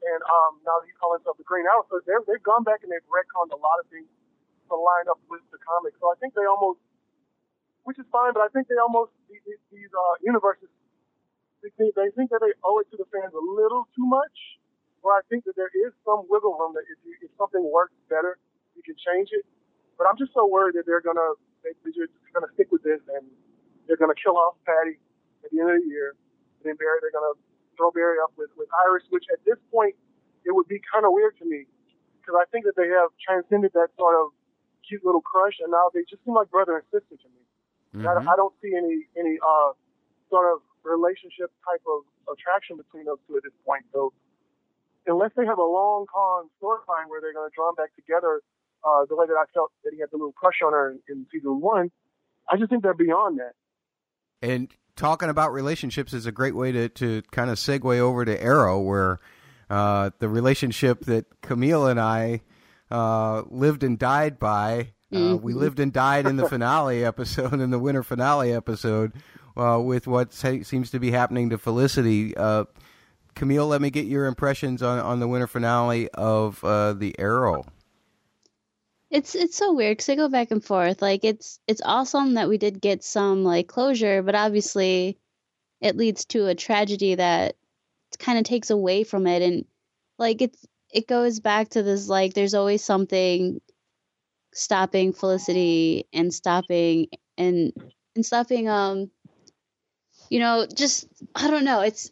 And 0.00 0.20
um, 0.24 0.60
now 0.64 0.80
he's 0.84 0.96
calling 0.96 1.20
himself 1.20 1.36
the 1.40 1.48
Green 1.48 1.64
Arrow. 1.68 1.84
So 1.88 2.00
they've 2.04 2.44
gone 2.44 2.64
back 2.64 2.80
and 2.84 2.88
they've 2.92 3.04
retconned 3.08 3.52
a 3.52 3.60
lot 3.60 3.80
of 3.80 3.88
things 3.88 4.08
to 4.68 4.76
line 4.76 5.08
up 5.08 5.20
with 5.28 5.44
the 5.52 5.60
comics. 5.60 5.96
So 6.00 6.08
I 6.08 6.16
think 6.20 6.32
they 6.32 6.44
almost, 6.48 6.80
which 7.84 8.00
is 8.00 8.08
fine, 8.08 8.32
but 8.32 8.40
I 8.44 8.48
think 8.52 8.68
they 8.68 8.80
almost 8.80 9.12
these, 9.28 9.44
these- 9.72 9.92
uh, 9.92 10.14
universes 10.24 10.68
they 11.60 11.68
think, 11.76 11.92
they 11.92 12.08
think 12.16 12.32
that 12.32 12.40
they 12.40 12.56
owe 12.64 12.80
it 12.80 12.88
to 12.92 12.96
the 12.96 13.04
fans 13.12 13.36
a 13.36 13.44
little 13.44 13.84
too 13.92 14.06
much. 14.08 14.32
Where 15.04 15.16
I 15.16 15.24
think 15.32 15.44
that 15.48 15.56
there 15.56 15.72
is 15.72 15.92
some 16.04 16.28
wiggle 16.28 16.56
room 16.60 16.76
that 16.76 16.84
if, 16.88 17.00
you, 17.04 17.16
if 17.24 17.32
something 17.40 17.64
works 17.64 17.96
better, 18.12 18.36
you 18.74 18.82
can 18.82 18.96
change 18.96 19.30
it. 19.32 19.44
But 19.98 20.08
I'm 20.08 20.16
just 20.16 20.32
so 20.32 20.48
worried 20.48 20.74
that 20.76 20.86
they're 20.86 21.04
gonna 21.04 21.36
they, 21.62 21.76
they're 21.84 22.06
just 22.06 22.14
gonna 22.32 22.50
stick 22.54 22.72
with 22.72 22.82
this 22.82 23.00
and 23.16 23.28
they're 23.86 24.00
gonna 24.00 24.16
kill 24.16 24.36
off 24.36 24.56
Patty 24.64 24.96
at 25.44 25.50
the 25.52 25.60
end 25.60 25.70
of 25.70 25.78
the 25.82 25.88
year, 25.88 26.16
and 26.60 26.72
then 26.72 26.76
Barry 26.76 26.98
they're 27.04 27.14
gonna 27.14 27.36
throw 27.76 27.90
Barry 27.90 28.16
up 28.22 28.32
with 28.36 28.50
with 28.56 28.68
Iris, 28.86 29.04
which 29.10 29.24
at 29.32 29.40
this 29.44 29.60
point 29.70 29.94
it 30.44 30.52
would 30.56 30.68
be 30.68 30.80
kind 30.88 31.04
of 31.04 31.12
weird 31.12 31.36
to 31.38 31.44
me 31.44 31.68
because 32.18 32.36
I 32.36 32.48
think 32.48 32.64
that 32.64 32.76
they 32.76 32.88
have 32.88 33.12
transcended 33.20 33.72
that 33.76 33.92
sort 34.00 34.16
of 34.16 34.32
cute 34.86 35.04
little 35.04 35.20
crush, 35.20 35.60
and 35.60 35.70
now 35.70 35.92
they 35.92 36.00
just 36.08 36.24
seem 36.24 36.34
like 36.34 36.48
brother 36.48 36.80
and 36.80 36.86
sister 36.88 37.16
to 37.16 37.28
me. 37.28 37.42
And 38.08 38.28
I, 38.28 38.32
I 38.32 38.36
don't 38.36 38.54
see 38.62 38.72
any 38.72 39.04
any 39.18 39.36
uh 39.42 39.76
sort 40.30 40.48
of 40.48 40.62
relationship 40.84 41.52
type 41.66 41.82
of 41.84 42.08
attraction 42.32 42.78
between 42.78 43.04
those 43.04 43.18
two 43.28 43.36
at 43.36 43.42
this 43.42 43.52
point. 43.66 43.84
So 43.92 44.14
unless 45.06 45.32
they 45.36 45.44
have 45.44 45.58
a 45.58 45.64
long 45.66 46.06
con 46.06 46.48
storyline 46.62 47.08
where 47.08 47.20
they're 47.20 47.34
going 47.34 47.50
to 47.50 47.54
draw 47.54 47.68
them 47.68 47.76
back 47.76 47.94
together, 47.96 48.40
uh, 48.84 49.04
the 49.08 49.16
way 49.16 49.26
that 49.26 49.34
I 49.34 49.44
felt 49.52 49.72
that 49.84 49.92
he 49.92 50.00
had 50.00 50.10
the 50.10 50.16
little 50.16 50.32
crush 50.32 50.60
on 50.64 50.72
her 50.72 50.90
in, 50.90 51.00
in 51.08 51.26
season 51.32 51.60
one, 51.60 51.90
I 52.48 52.56
just 52.56 52.70
think 52.70 52.82
they're 52.82 52.94
beyond 52.94 53.38
that. 53.38 53.52
And 54.42 54.72
talking 54.96 55.28
about 55.28 55.52
relationships 55.52 56.12
is 56.12 56.26
a 56.26 56.32
great 56.32 56.54
way 56.54 56.72
to, 56.72 56.88
to 56.88 57.22
kind 57.30 57.50
of 57.50 57.56
segue 57.56 57.98
over 57.98 58.24
to 58.24 58.42
Arrow, 58.42 58.80
where 58.80 59.20
uh, 59.68 60.10
the 60.18 60.28
relationship 60.28 61.04
that 61.04 61.26
Camille 61.42 61.86
and 61.86 62.00
I 62.00 62.42
uh, 62.90 63.42
lived 63.48 63.82
and 63.82 63.98
died 63.98 64.38
by. 64.38 64.92
Uh, 65.12 65.36
we 65.36 65.54
lived 65.54 65.80
and 65.80 65.92
died 65.92 66.26
in 66.26 66.36
the 66.36 66.48
finale 66.48 67.04
episode, 67.04 67.54
in 67.54 67.70
the 67.70 67.78
winter 67.80 68.04
finale 68.04 68.52
episode, 68.52 69.12
uh, 69.56 69.80
with 69.82 70.06
what 70.06 70.32
se- 70.32 70.62
seems 70.62 70.90
to 70.92 71.00
be 71.00 71.10
happening 71.10 71.50
to 71.50 71.58
Felicity. 71.58 72.36
Uh, 72.36 72.64
Camille, 73.34 73.66
let 73.66 73.80
me 73.80 73.90
get 73.90 74.06
your 74.06 74.26
impressions 74.26 74.82
on, 74.82 75.00
on 75.00 75.18
the 75.18 75.26
winter 75.26 75.48
finale 75.48 76.08
of 76.10 76.62
uh, 76.62 76.92
the 76.92 77.18
Arrow. 77.18 77.64
It's 79.10 79.34
it's 79.34 79.56
so 79.56 79.72
weird 79.72 79.96
because 79.96 80.08
I 80.08 80.14
go 80.14 80.28
back 80.28 80.50
and 80.52 80.64
forth. 80.64 81.02
Like 81.02 81.24
it's 81.24 81.58
it's 81.66 81.82
awesome 81.84 82.34
that 82.34 82.48
we 82.48 82.58
did 82.58 82.80
get 82.80 83.02
some 83.02 83.44
like 83.44 83.66
closure, 83.68 84.22
but 84.22 84.34
obviously 84.36 85.18
it 85.80 85.96
leads 85.96 86.24
to 86.26 86.46
a 86.46 86.54
tragedy 86.54 87.16
that 87.16 87.56
kind 88.18 88.38
of 88.38 88.44
takes 88.44 88.70
away 88.70 89.04
from 89.04 89.26
it, 89.26 89.42
and 89.42 89.64
like 90.18 90.42
it's 90.42 90.66
it 90.92 91.08
goes 91.08 91.40
back 91.40 91.70
to 91.70 91.82
this 91.82 92.08
like 92.08 92.34
there's 92.34 92.54
always 92.54 92.84
something 92.84 93.60
stopping 94.54 95.12
Felicity 95.12 96.06
and 96.12 96.32
stopping 96.34 97.08
and 97.38 97.72
and 98.16 98.26
stopping 98.26 98.68
um 98.68 99.10
you 100.28 100.38
know 100.40 100.66
just 100.72 101.06
I 101.34 101.50
don't 101.50 101.64
know 101.64 101.80
it's 101.80 102.10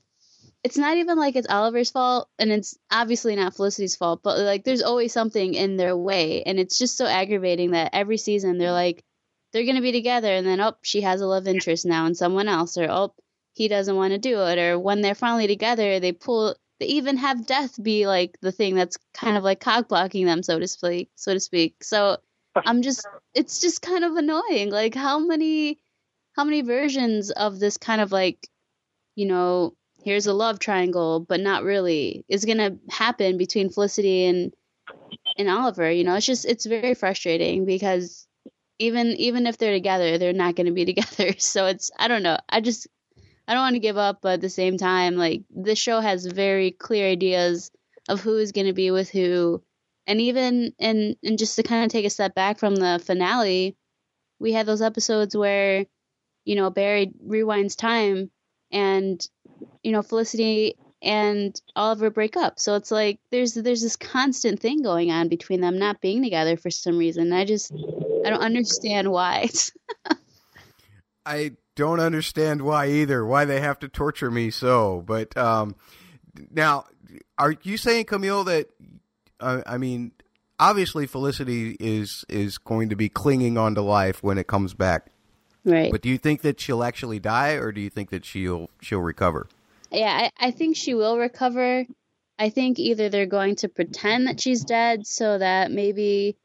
it's 0.65 0.77
not 0.77 0.97
even 0.97 1.19
like 1.19 1.37
it's 1.37 1.49
Oliver's 1.49 1.91
fault 1.91 2.29
and 2.39 2.51
it's 2.51 2.77
obviously 2.91 3.37
not 3.37 3.55
Felicity's 3.55 3.97
fault, 3.97 4.21
but 4.23 4.39
like 4.39 4.65
there's 4.65 4.83
always 4.83 5.13
something 5.13 5.55
in 5.55 5.77
their 5.77 5.97
way 5.97 6.43
and 6.43 6.59
it's 6.59 6.79
just 6.79 6.97
so 6.97 7.07
aggravating 7.07 7.73
that 7.73 7.91
every 7.93 8.17
season 8.17 8.59
they're 8.59 8.73
like 8.73 9.05
they're 9.53 9.65
going 9.65 9.77
to 9.77 9.83
be 9.83 9.93
together 9.93 10.33
and 10.33 10.47
then 10.47 10.61
oh 10.61 10.75
she 10.83 11.01
has 11.01 11.21
a 11.21 11.27
love 11.27 11.47
interest 11.47 11.87
now 11.87 12.07
in 12.07 12.15
someone 12.15 12.49
else 12.49 12.77
or 12.77 12.91
oh 12.91 13.15
he 13.55 13.69
doesn't 13.69 13.97
want 13.97 14.13
to 14.13 14.19
do 14.19 14.41
it 14.43 14.59
or 14.59 14.79
when 14.79 15.01
they're 15.01 15.15
finally 15.15 15.47
together 15.47 16.01
they 16.01 16.13
pull 16.13 16.55
they 16.81 16.87
even 16.87 17.17
have 17.17 17.47
death 17.47 17.83
be 17.83 18.07
like 18.07 18.37
the 18.41 18.53
thing 18.53 18.75
that's 18.75 18.99
kind 19.15 19.37
of 19.37 19.45
like 19.45 19.61
cock 19.61 19.89
blocking 19.89 20.27
them 20.27 20.43
so 20.43 20.59
to 20.59 20.69
speak 20.69 21.11
so 21.15 21.33
to 21.33 21.41
speak. 21.41 21.83
So 21.83 22.19
I'm 22.55 22.83
just 22.83 23.07
it's 23.35 23.61
just 23.61 23.83
kind 23.83 24.05
of 24.05 24.17
annoying 24.17 24.71
like 24.71 24.95
how 24.95 25.19
many 25.19 25.79
how 26.35 26.45
many 26.45 26.63
versions 26.63 27.31
of 27.31 27.59
this 27.59 27.77
kind 27.77 28.01
of 28.01 28.13
like 28.13 28.49
you 29.15 29.27
know 29.27 29.75
here's 30.09 30.27
a 30.27 30.33
love 30.33 30.59
triangle, 30.59 31.21
but 31.21 31.39
not 31.39 31.65
really, 31.65 32.25
is 32.29 32.47
gonna 32.47 32.79
happen 32.89 33.37
between 33.37 33.69
Felicity 33.69 34.25
and 34.25 34.55
and 35.37 35.51
Oliver. 35.51 35.91
You 35.91 36.03
know, 36.03 36.15
it's 36.15 36.25
just 36.25 36.47
it's 36.47 36.65
very 36.65 36.95
frustrating 36.95 37.67
because 37.67 38.27
even 38.79 39.09
even 39.09 39.47
if 39.47 39.59
they're 39.59 39.75
together, 39.75 40.17
they're 40.17 40.33
not 40.33 40.57
gonna 40.57 40.73
be 40.73 40.85
together. 40.93 41.35
So 41.39 41.67
it's 41.67 41.91
I 41.99 42.09
don't 42.09 42.23
know. 42.23 42.39
I 42.49 42.63
just 42.63 42.89
I 43.47 43.53
don't 43.53 43.63
want 43.63 43.75
to 43.75 43.81
give 43.81 43.99
up, 43.99 44.21
but 44.23 44.35
at 44.35 44.41
the 44.41 44.49
same 44.49 44.79
time, 44.79 45.17
like 45.17 45.43
the 45.55 45.77
show 45.77 46.01
has 46.01 46.25
very 46.25 46.71
clear 46.71 47.07
ideas 47.07 47.71
of 48.09 48.23
who 48.23 48.39
is 48.39 48.53
gonna 48.53 48.73
be 48.73 48.91
with 48.91 49.11
who, 49.11 49.63
and 50.07 50.23
even 50.23 50.73
and 50.81 51.17
and 51.23 51.39
just 51.39 51.57
to 51.57 51.63
kind 51.63 51.85
of 51.85 51.91
take 51.91 52.07
a 52.07 52.11
step 52.11 52.35
back 52.35 52.59
from 52.59 52.77
the 52.77 52.99
finale, 53.05 53.77
we 54.39 54.53
had 54.53 54.65
those 54.65 54.81
episodes 54.81 55.37
where 55.37 55.85
you 56.47 56.57
know 56.57 56.71
Barry 56.71 57.13
rewinds 57.27 57.77
time 57.77 58.31
and 58.71 59.27
you 59.83 59.93
know, 59.93 60.03
Felicity 60.03 60.75
and 61.03 61.61
Oliver 61.77 62.11
break 62.11 62.37
up. 62.37 62.59
So 62.59 62.75
it's 62.75 62.91
like 62.91 63.21
there's 63.31 63.55
there's 63.55 63.83
this 63.83 63.97
constant 63.97 64.61
thing 64.61 64.83
going 64.83 65.11
on 65.11 65.29
between 65.29 65.61
them 65.61 65.79
not 65.79 66.01
being 66.01 66.23
together 66.23 66.57
for 66.57 66.71
some 66.71 66.99
reason. 66.99 67.33
I 67.33 67.45
just 67.45 67.73
I 67.73 68.31
don't 68.31 68.43
understand 68.43 69.11
why. 69.11 69.49
I 71.27 71.53
don't 71.77 72.01
understand 72.01 72.63
why 72.63 72.89
either. 72.89 73.25
Why 73.25 73.45
they 73.45 73.61
have 73.61 73.79
to 73.81 73.89
torture 73.89 74.31
me 74.31 74.51
so. 74.51 75.05
But 75.07 75.37
um, 75.37 75.77
now, 76.51 76.87
are 77.37 77.55
you 77.63 77.77
saying, 77.77 78.07
Camille, 78.07 78.45
that 78.45 78.69
uh, 79.41 79.63
I 79.67 79.79
mean, 79.79 80.13
obviously 80.59 81.07
Felicity 81.07 81.77
is 81.79 82.25
is 82.29 82.59
going 82.59 82.89
to 82.89 82.97
be 82.97 83.09
clinging 83.09 83.57
on 83.57 83.75
to 83.75 83.83
life 83.83 84.23
when 84.23 84.39
it 84.39 84.47
comes 84.47 84.75
back. 84.75 85.11
Right. 85.65 85.91
But 85.91 86.03
do 86.03 86.09
you 86.09 86.19
think 86.19 86.43
that 86.43 86.61
she'll 86.61 86.83
actually 86.83 87.19
die, 87.19 87.53
or 87.53 87.73
do 87.73 87.81
you 87.81 87.91
think 87.91 88.11
that 88.11 88.25
she'll 88.25 88.71
she'll 88.81 89.01
recover? 89.01 89.49
Yeah, 89.91 90.31
I, 90.39 90.49
I 90.49 90.51
think 90.51 90.77
she 90.77 90.95
will 90.95 91.19
recover. 91.19 91.85
I 92.39 92.51
think 92.51 92.79
either 92.79 93.09
they're 93.09 93.27
going 93.27 93.57
to 93.57 93.69
pretend 93.69 94.29
that 94.29 94.41
she's 94.41 94.65
dead 94.65 95.07
so 95.07 95.39
that 95.39 95.71
maybe 95.71 96.37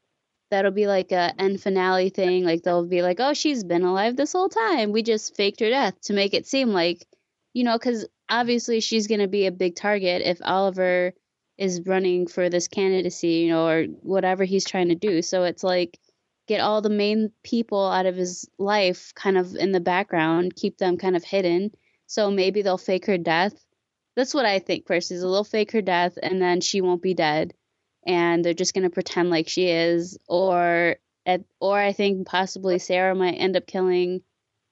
that'll 0.50 0.72
be 0.72 0.86
like 0.86 1.12
a 1.12 1.32
end 1.38 1.60
finale 1.60 2.10
thing. 2.10 2.44
Like 2.44 2.62
they'll 2.62 2.86
be 2.86 3.02
like, 3.02 3.20
oh, 3.20 3.34
she's 3.34 3.64
been 3.64 3.84
alive 3.84 4.16
this 4.16 4.32
whole 4.32 4.48
time. 4.48 4.92
We 4.92 5.02
just 5.02 5.36
faked 5.36 5.60
her 5.60 5.68
death 5.68 6.00
to 6.02 6.12
make 6.12 6.34
it 6.34 6.46
seem 6.46 6.70
like, 6.70 7.06
you 7.52 7.64
know, 7.64 7.78
because 7.78 8.06
obviously 8.28 8.80
she's 8.80 9.06
going 9.06 9.20
to 9.20 9.28
be 9.28 9.46
a 9.46 9.52
big 9.52 9.76
target 9.76 10.22
if 10.24 10.38
Oliver 10.42 11.12
is 11.56 11.82
running 11.86 12.26
for 12.26 12.50
this 12.50 12.68
candidacy, 12.68 13.28
you 13.28 13.48
know, 13.48 13.66
or 13.66 13.84
whatever 13.84 14.44
he's 14.44 14.64
trying 14.64 14.88
to 14.88 14.94
do. 14.96 15.22
So 15.22 15.44
it's 15.44 15.62
like 15.62 15.98
get 16.46 16.60
all 16.60 16.82
the 16.82 16.90
main 16.90 17.32
people 17.42 17.86
out 17.86 18.06
of 18.06 18.16
his 18.16 18.48
life 18.58 19.12
kind 19.14 19.38
of 19.38 19.54
in 19.54 19.72
the 19.72 19.80
background, 19.80 20.54
keep 20.54 20.78
them 20.78 20.96
kind 20.96 21.16
of 21.16 21.24
hidden. 21.24 21.70
So 22.06 22.30
maybe 22.30 22.62
they'll 22.62 22.78
fake 22.78 23.06
her 23.06 23.18
death. 23.18 23.54
That's 24.16 24.34
what 24.34 24.46
I 24.46 24.58
think 24.58 24.86
first 24.86 25.10
Is 25.10 25.22
they'll 25.22 25.44
fake 25.44 25.72
her 25.72 25.82
death 25.82 26.18
and 26.22 26.40
then 26.40 26.60
she 26.60 26.80
won't 26.80 27.02
be 27.02 27.14
dead 27.14 27.54
and 28.06 28.44
they're 28.44 28.54
just 28.54 28.74
going 28.74 28.84
to 28.84 28.90
pretend 28.90 29.30
like 29.30 29.48
she 29.48 29.68
is 29.68 30.18
or 30.28 30.96
at, 31.26 31.42
or 31.60 31.78
I 31.78 31.92
think 31.92 32.26
possibly 32.26 32.78
Sarah 32.78 33.14
might 33.14 33.32
end 33.32 33.56
up 33.56 33.66
killing 33.66 34.22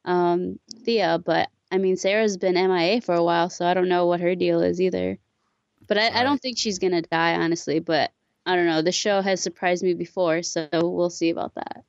um, 0.04 0.58
Thea, 0.84 1.18
but 1.24 1.48
I 1.70 1.78
mean 1.78 1.96
Sarah's 1.96 2.36
been 2.36 2.54
MIA 2.54 3.00
for 3.00 3.14
a 3.14 3.24
while, 3.24 3.48
so 3.50 3.64
I 3.64 3.74
don't 3.74 3.88
know 3.88 4.06
what 4.06 4.20
her 4.20 4.34
deal 4.34 4.60
is 4.60 4.80
either. 4.80 5.18
But 5.88 5.98
I. 5.98 6.20
I 6.20 6.22
don't 6.22 6.40
think 6.40 6.58
she's 6.58 6.78
gonna 6.78 7.02
die, 7.02 7.34
honestly. 7.34 7.80
But 7.80 8.12
I 8.44 8.56
don't 8.56 8.66
know. 8.66 8.82
The 8.82 8.92
show 8.92 9.22
has 9.22 9.40
surprised 9.40 9.82
me 9.82 9.94
before, 9.94 10.42
so 10.42 10.68
we'll 10.72 11.10
see 11.10 11.30
about 11.30 11.54
that. 11.54 11.84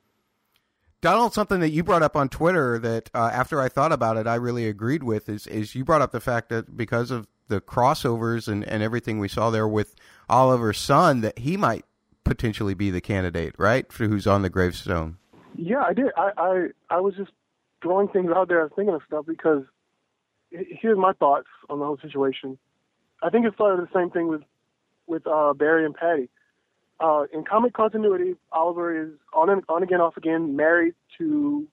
Donald, 1.01 1.33
something 1.33 1.59
that 1.59 1.71
you 1.71 1.83
brought 1.83 2.01
up 2.01 2.15
on 2.15 2.29
Twitter 2.29 2.79
that 2.79 3.09
uh, 3.13 3.29
after 3.33 3.59
I 3.59 3.67
thought 3.67 3.91
about 3.91 4.15
it, 4.15 4.25
I 4.25 4.35
really 4.35 4.67
agreed 4.67 5.03
with 5.03 5.27
is 5.27 5.47
is 5.47 5.75
you 5.75 5.83
brought 5.83 6.01
up 6.01 6.11
the 6.11 6.21
fact 6.21 6.47
that 6.49 6.77
because 6.77 7.11
of 7.11 7.27
the 7.49 7.59
crossovers 7.59 8.47
and, 8.47 8.63
and 8.63 8.81
everything 8.81 9.19
we 9.19 9.27
saw 9.27 9.49
there 9.49 9.67
with 9.67 9.95
Oliver's 10.29 10.77
son 10.77 11.19
that 11.21 11.39
he 11.39 11.57
might 11.57 11.83
potentially 12.23 12.73
be 12.73 12.89
the 12.89 13.01
candidate, 13.01 13.53
right? 13.57 13.91
For 13.91 14.07
who's 14.07 14.25
on 14.25 14.43
the 14.43 14.49
gravestone. 14.49 15.17
Yeah, 15.55 15.83
I 15.83 15.93
did. 15.93 16.07
I, 16.15 16.31
I 16.37 16.67
I 16.89 16.99
was 17.01 17.15
just 17.15 17.31
throwing 17.81 18.07
things 18.07 18.31
out 18.33 18.47
there, 18.47 18.61
and 18.61 18.71
thinking 18.73 18.95
of 18.95 19.01
stuff 19.05 19.25
because 19.27 19.63
here's 20.51 20.97
my 20.97 21.13
thoughts 21.13 21.47
on 21.69 21.79
the 21.79 21.85
whole 21.85 21.99
situation. 22.01 22.57
I 23.21 23.29
think 23.29 23.45
it 23.45 23.53
started 23.55 23.85
the 23.85 23.91
same 23.93 24.09
thing 24.09 24.27
with 24.27 24.43
with 25.05 25.27
uh, 25.27 25.53
Barry 25.53 25.85
and 25.85 25.93
Patty. 25.93 26.29
Uh, 27.03 27.25
in 27.33 27.43
comic 27.43 27.73
continuity, 27.73 28.33
Oliver 28.53 28.97
is 28.97 29.09
on 29.33 29.49
and 29.49 29.61
on 29.67 29.83
again, 29.83 29.99
off 29.99 30.15
again, 30.15 30.55
married 30.55 30.95
to 31.17 31.67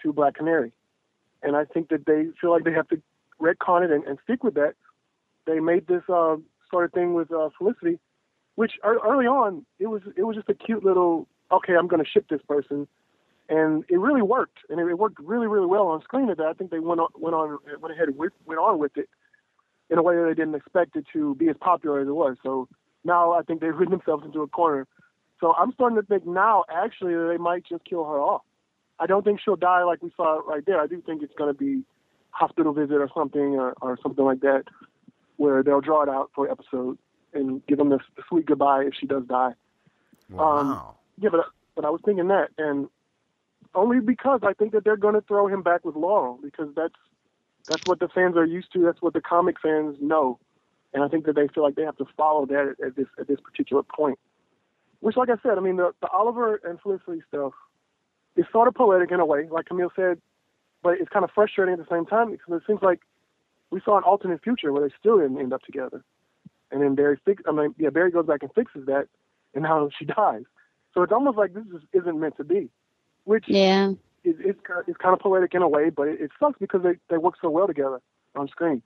to 0.00 0.12
Black 0.12 0.36
Canary, 0.36 0.70
and 1.42 1.56
I 1.56 1.64
think 1.64 1.88
that 1.88 2.06
they 2.06 2.28
feel 2.40 2.52
like 2.52 2.62
they 2.62 2.72
have 2.72 2.86
to 2.90 3.02
retcon 3.42 3.84
it 3.84 3.90
and, 3.90 4.04
and 4.04 4.16
stick 4.22 4.44
with 4.44 4.54
that. 4.54 4.74
They 5.44 5.58
made 5.58 5.88
this 5.88 6.02
uh, 6.08 6.36
sort 6.70 6.84
of 6.84 6.92
thing 6.92 7.14
with 7.14 7.32
uh, 7.32 7.48
Felicity, 7.58 7.98
which 8.54 8.74
early 8.84 9.26
on 9.26 9.66
it 9.80 9.88
was 9.88 10.02
it 10.16 10.22
was 10.22 10.36
just 10.36 10.48
a 10.48 10.54
cute 10.54 10.84
little 10.84 11.26
okay, 11.50 11.74
I'm 11.74 11.88
going 11.88 12.04
to 12.04 12.08
ship 12.08 12.26
this 12.30 12.42
person, 12.46 12.86
and 13.48 13.84
it 13.88 13.98
really 13.98 14.22
worked, 14.22 14.58
and 14.70 14.78
it, 14.78 14.98
worked 14.98 15.18
really 15.18 15.48
really 15.48 15.66
well 15.66 15.88
on 15.88 16.00
screen. 16.02 16.28
That 16.28 16.38
I 16.38 16.52
think 16.52 16.70
they 16.70 16.78
went 16.78 17.00
on 17.00 17.08
went 17.16 17.34
on 17.34 17.58
went 17.80 17.92
ahead 17.92 18.16
with 18.16 18.32
went 18.46 18.60
on 18.60 18.78
with 18.78 18.96
it 18.96 19.08
in 19.90 19.98
a 19.98 20.02
way 20.02 20.14
that 20.14 20.26
they 20.26 20.34
didn't 20.34 20.54
expect 20.54 20.94
it 20.94 21.06
to 21.14 21.34
be 21.34 21.48
as 21.48 21.56
popular 21.60 21.98
as 21.98 22.06
it 22.06 22.12
was. 22.12 22.36
So 22.44 22.68
now 23.04 23.32
I 23.32 23.42
think 23.42 23.60
they've 23.60 23.74
written 23.74 23.92
themselves 23.92 24.24
into 24.24 24.42
a 24.42 24.48
corner. 24.48 24.86
So 25.40 25.54
I'm 25.54 25.72
starting 25.72 25.96
to 25.96 26.02
think 26.02 26.26
now 26.26 26.64
actually 26.70 27.14
that 27.14 27.28
they 27.30 27.36
might 27.36 27.64
just 27.64 27.84
kill 27.84 28.04
her 28.04 28.20
off. 28.20 28.42
I 28.98 29.06
don't 29.06 29.24
think 29.24 29.40
she'll 29.40 29.56
die 29.56 29.84
like 29.84 30.02
we 30.02 30.10
saw 30.16 30.40
right 30.46 30.64
there. 30.66 30.80
I 30.80 30.86
do 30.86 31.00
think 31.00 31.22
it's 31.22 31.34
going 31.34 31.52
to 31.52 31.58
be 31.58 31.82
hospital 32.30 32.72
visit 32.72 32.96
or 32.96 33.08
something 33.14 33.56
or, 33.56 33.74
or 33.80 33.98
something 34.02 34.24
like 34.24 34.40
that 34.40 34.64
where 35.36 35.62
they'll 35.62 35.80
draw 35.80 36.02
it 36.02 36.08
out 36.08 36.30
for 36.34 36.46
an 36.46 36.52
episode 36.52 36.98
and 37.32 37.64
give 37.66 37.78
them 37.78 37.90
the, 37.90 37.98
the 38.16 38.22
sweet 38.28 38.46
goodbye 38.46 38.82
if 38.84 38.94
she 38.98 39.06
does 39.06 39.24
die. 39.26 39.52
Wow. 40.28 40.58
Um, 40.58 40.82
yeah, 41.20 41.30
but 41.30 41.46
but 41.74 41.84
I 41.84 41.90
was 41.90 42.00
thinking 42.04 42.28
that, 42.28 42.48
and 42.58 42.88
only 43.74 44.00
because 44.00 44.40
I 44.42 44.52
think 44.52 44.72
that 44.72 44.84
they're 44.84 44.96
going 44.96 45.14
to 45.14 45.20
throw 45.22 45.46
him 45.46 45.62
back 45.62 45.84
with 45.84 45.94
Laurel 45.94 46.38
because 46.42 46.68
that's 46.74 46.94
that's 47.66 47.82
what 47.86 48.00
the 48.00 48.08
fans 48.08 48.36
are 48.36 48.44
used 48.44 48.72
to. 48.72 48.82
That's 48.82 49.00
what 49.00 49.12
the 49.12 49.20
comic 49.20 49.56
fans 49.60 49.96
know, 50.00 50.38
and 50.94 51.02
I 51.02 51.08
think 51.08 51.26
that 51.26 51.34
they 51.34 51.48
feel 51.48 51.62
like 51.62 51.74
they 51.74 51.82
have 51.82 51.96
to 51.98 52.06
follow 52.16 52.46
that 52.46 52.76
at, 52.84 52.96
this 52.96 53.06
at 53.18 53.28
this 53.28 53.38
particular 53.40 53.82
point. 53.82 54.18
Which, 55.00 55.16
like 55.16 55.28
I 55.28 55.36
said, 55.42 55.58
I 55.58 55.60
mean 55.60 55.76
the 55.76 55.92
the 56.00 56.08
Oliver 56.08 56.60
and 56.64 56.80
Felicity 56.80 57.22
stuff 57.28 57.52
is 58.36 58.46
sort 58.52 58.68
of 58.68 58.74
poetic 58.74 59.10
in 59.10 59.20
a 59.20 59.26
way, 59.26 59.48
like 59.50 59.66
Camille 59.66 59.92
said, 59.94 60.20
but 60.82 60.94
it's 61.00 61.08
kind 61.08 61.24
of 61.24 61.30
frustrating 61.34 61.74
at 61.74 61.78
the 61.78 61.94
same 61.94 62.06
time 62.06 62.30
because 62.30 62.54
it 62.54 62.62
seems 62.66 62.80
like 62.82 63.00
we 63.70 63.80
saw 63.84 63.98
an 63.98 64.04
alternate 64.04 64.42
future 64.42 64.72
where 64.72 64.86
they 64.88 64.94
still 64.98 65.18
didn't 65.18 65.38
end 65.38 65.52
up 65.52 65.62
together. 65.62 66.04
And 66.70 66.82
then 66.82 66.94
Barry 66.94 67.18
fix, 67.24 67.42
I 67.46 67.52
mean, 67.52 67.74
yeah, 67.78 67.90
Barry 67.90 68.10
goes 68.10 68.26
back 68.26 68.42
and 68.42 68.52
fixes 68.54 68.86
that, 68.86 69.08
and 69.54 69.64
now 69.64 69.88
she 69.98 70.04
dies. 70.06 70.44
So 70.94 71.02
it's 71.02 71.12
almost 71.12 71.36
like 71.36 71.54
this 71.54 71.64
just 71.70 71.84
isn't 71.92 72.18
meant 72.18 72.36
to 72.38 72.44
be, 72.44 72.70
which 73.24 73.44
yeah, 73.46 73.90
is 74.24 74.36
it's, 74.38 74.58
it's 74.86 74.98
kind 74.98 75.12
of 75.12 75.20
poetic 75.20 75.54
in 75.54 75.62
a 75.62 75.68
way, 75.68 75.90
but 75.90 76.08
it, 76.08 76.20
it 76.20 76.30
sucks 76.40 76.58
because 76.58 76.82
they 76.82 76.94
they 77.10 77.18
work 77.18 77.34
so 77.40 77.50
well 77.50 77.66
together 77.66 78.00
on 78.34 78.48
screen. 78.48 78.82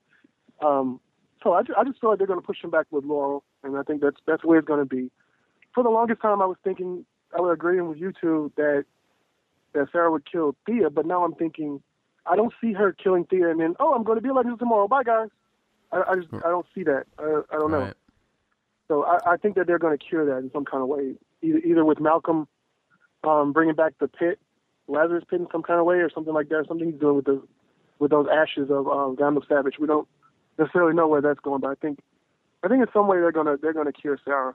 Um, 0.60 1.00
so 1.42 1.52
I, 1.54 1.60
I 1.76 1.84
just 1.84 2.00
feel 2.00 2.10
like 2.10 2.18
they're 2.18 2.26
going 2.26 2.40
to 2.40 2.46
push 2.46 2.62
him 2.62 2.70
back 2.70 2.86
with 2.90 3.04
Laurel, 3.04 3.44
and 3.62 3.76
I 3.76 3.82
think 3.82 4.02
that's 4.02 4.18
that's 4.26 4.44
where 4.44 4.58
it's 4.58 4.66
going 4.66 4.80
to 4.80 4.86
be. 4.86 5.10
For 5.74 5.82
the 5.82 5.90
longest 5.90 6.20
time, 6.20 6.42
I 6.42 6.46
was 6.46 6.58
thinking 6.62 7.04
I 7.36 7.40
would 7.40 7.52
agree 7.52 7.80
with 7.80 7.98
you 7.98 8.12
two 8.18 8.52
that 8.56 8.84
that 9.72 9.88
Sarah 9.92 10.10
would 10.10 10.30
kill 10.30 10.54
Thea, 10.66 10.90
but 10.90 11.06
now 11.06 11.24
I'm 11.24 11.34
thinking 11.34 11.82
I 12.26 12.36
don't 12.36 12.52
see 12.60 12.72
her 12.72 12.92
killing 12.92 13.24
Thea 13.24 13.50
and 13.50 13.60
then, 13.60 13.74
oh, 13.80 13.94
I'm 13.94 14.04
going 14.04 14.16
to 14.16 14.22
be 14.22 14.28
a 14.28 14.34
legend 14.34 14.58
tomorrow. 14.58 14.86
Bye, 14.86 15.02
guys. 15.02 15.28
I, 15.90 16.02
I 16.08 16.14
just 16.16 16.32
I 16.32 16.48
don't 16.48 16.66
see 16.74 16.82
that. 16.84 17.04
I, 17.18 17.42
I 17.50 17.58
don't 17.58 17.70
know. 17.70 17.80
Right. 17.80 17.94
So 18.88 19.04
I, 19.04 19.32
I 19.32 19.36
think 19.36 19.56
that 19.56 19.66
they're 19.66 19.78
going 19.78 19.96
to 19.96 20.04
cure 20.04 20.24
that 20.26 20.38
in 20.38 20.50
some 20.52 20.64
kind 20.64 20.82
of 20.82 20.88
way, 20.88 21.14
either 21.42 21.58
either 21.58 21.84
with 21.84 22.00
Malcolm 22.00 22.46
um, 23.24 23.52
bringing 23.52 23.74
back 23.74 23.94
the 23.98 24.08
pit, 24.08 24.38
Lazarus 24.88 25.24
pit 25.28 25.40
in 25.40 25.48
some 25.50 25.62
kind 25.62 25.80
of 25.80 25.86
way, 25.86 25.96
or 25.96 26.10
something 26.10 26.34
like 26.34 26.48
that. 26.48 26.56
Or 26.56 26.64
something 26.66 26.90
he's 26.90 27.00
doing 27.00 27.16
with 27.16 27.24
the 27.24 27.42
with 27.98 28.10
those 28.10 28.26
ashes 28.32 28.70
of 28.70 28.88
um, 28.88 29.16
Vandal 29.16 29.44
Savage. 29.48 29.78
We 29.78 29.86
don't 29.86 30.08
necessarily 30.58 30.94
know 30.94 31.08
where 31.08 31.20
that's 31.20 31.40
going, 31.40 31.60
but 31.60 31.70
I 31.70 31.74
think 31.74 32.00
I 32.62 32.68
think 32.68 32.82
in 32.82 32.88
some 32.92 33.08
way 33.08 33.18
they're 33.18 33.32
gonna 33.32 33.56
they're 33.60 33.72
gonna 33.72 33.92
cure 33.92 34.18
Sarah. 34.24 34.54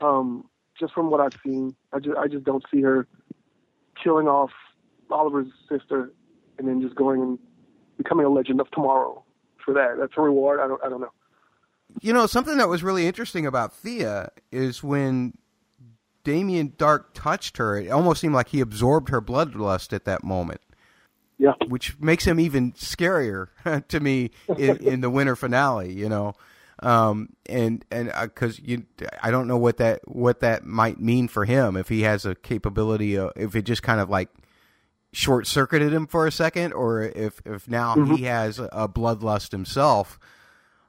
Um, 0.00 0.48
just 0.78 0.94
from 0.94 1.10
what 1.10 1.20
I've 1.20 1.38
seen, 1.44 1.74
I 1.92 1.98
just 1.98 2.16
I 2.16 2.28
just 2.28 2.44
don't 2.44 2.64
see 2.72 2.82
her 2.82 3.06
killing 4.02 4.26
off 4.26 4.50
Oliver's 5.10 5.48
sister 5.68 6.12
and 6.58 6.68
then 6.68 6.80
just 6.80 6.94
going 6.94 7.20
and 7.20 7.38
becoming 7.96 8.26
a 8.26 8.28
legend 8.28 8.60
of 8.60 8.70
tomorrow 8.70 9.22
for 9.64 9.74
that. 9.74 9.96
That's 9.98 10.12
a 10.16 10.20
reward. 10.20 10.60
I 10.60 10.66
don't 10.68 10.82
I 10.84 10.88
don't 10.88 11.00
know. 11.00 11.12
You 12.00 12.12
know, 12.12 12.26
something 12.26 12.56
that 12.56 12.68
was 12.68 12.82
really 12.82 13.06
interesting 13.06 13.44
about 13.46 13.74
Thea 13.74 14.30
is 14.50 14.82
when 14.82 15.36
Damien 16.24 16.70
Darhk 16.78 17.06
touched 17.12 17.58
her, 17.58 17.76
it 17.76 17.88
almost 17.88 18.20
seemed 18.20 18.34
like 18.34 18.48
he 18.48 18.60
absorbed 18.60 19.10
her 19.10 19.20
bloodlust 19.20 19.92
at 19.92 20.04
that 20.06 20.24
moment. 20.24 20.62
Yeah. 21.42 21.54
Which 21.66 21.98
makes 21.98 22.24
him 22.24 22.38
even 22.38 22.70
scarier 22.74 23.48
to 23.88 23.98
me 23.98 24.30
in, 24.56 24.76
in 24.76 25.00
the 25.00 25.10
winter 25.10 25.34
finale, 25.34 25.92
you 25.92 26.08
know. 26.08 26.34
Um, 26.78 27.30
and 27.46 27.84
and 27.90 28.12
because 28.22 28.60
uh, 28.60 28.62
you, 28.64 28.86
I 29.20 29.32
don't 29.32 29.48
know 29.48 29.56
what 29.56 29.78
that 29.78 30.06
what 30.06 30.38
that 30.40 30.64
might 30.64 31.00
mean 31.00 31.26
for 31.26 31.44
him 31.44 31.76
if 31.76 31.88
he 31.88 32.02
has 32.02 32.24
a 32.24 32.36
capability, 32.36 33.16
of, 33.16 33.32
if 33.34 33.56
it 33.56 33.62
just 33.62 33.82
kind 33.82 34.00
of 34.00 34.08
like 34.08 34.28
short 35.12 35.48
circuited 35.48 35.92
him 35.92 36.06
for 36.06 36.28
a 36.28 36.32
second, 36.32 36.74
or 36.74 37.02
if 37.02 37.42
if 37.44 37.66
now 37.66 37.96
mm-hmm. 37.96 38.14
he 38.14 38.22
has 38.24 38.60
a 38.60 38.88
bloodlust 38.88 39.50
himself. 39.50 40.20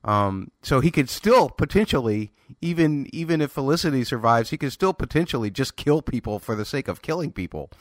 Um, 0.03 0.51
so 0.61 0.81
he 0.81 0.91
could 0.91 1.09
still 1.09 1.49
potentially, 1.49 2.31
even 2.61 3.07
even 3.11 3.41
if 3.41 3.51
Felicity 3.51 4.03
survives, 4.03 4.51
he 4.51 4.57
could 4.57 4.71
still 4.71 4.93
potentially 4.93 5.49
just 5.49 5.77
kill 5.77 6.03
people 6.03 6.37
for 6.37 6.53
the 6.53 6.65
sake 6.65 6.87
of 6.87 7.01
killing 7.01 7.31
people, 7.31 7.71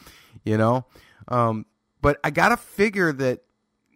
you 0.42 0.56
know. 0.56 0.86
Um, 1.28 1.66
but 2.02 2.18
I 2.22 2.30
gotta 2.30 2.58
figure 2.58 3.12
that 3.12 3.40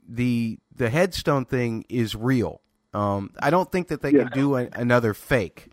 the 0.09 0.59
the 0.75 0.89
headstone 0.89 1.45
thing 1.45 1.85
is 1.89 2.15
real. 2.15 2.63
Um, 2.95 3.33
I 3.39 3.51
don't 3.51 3.71
think 3.71 3.89
that 3.89 4.01
they 4.01 4.13
yeah. 4.13 4.23
can 4.23 4.33
do 4.33 4.57
a, 4.57 4.69
another 4.73 5.13
fake. 5.13 5.69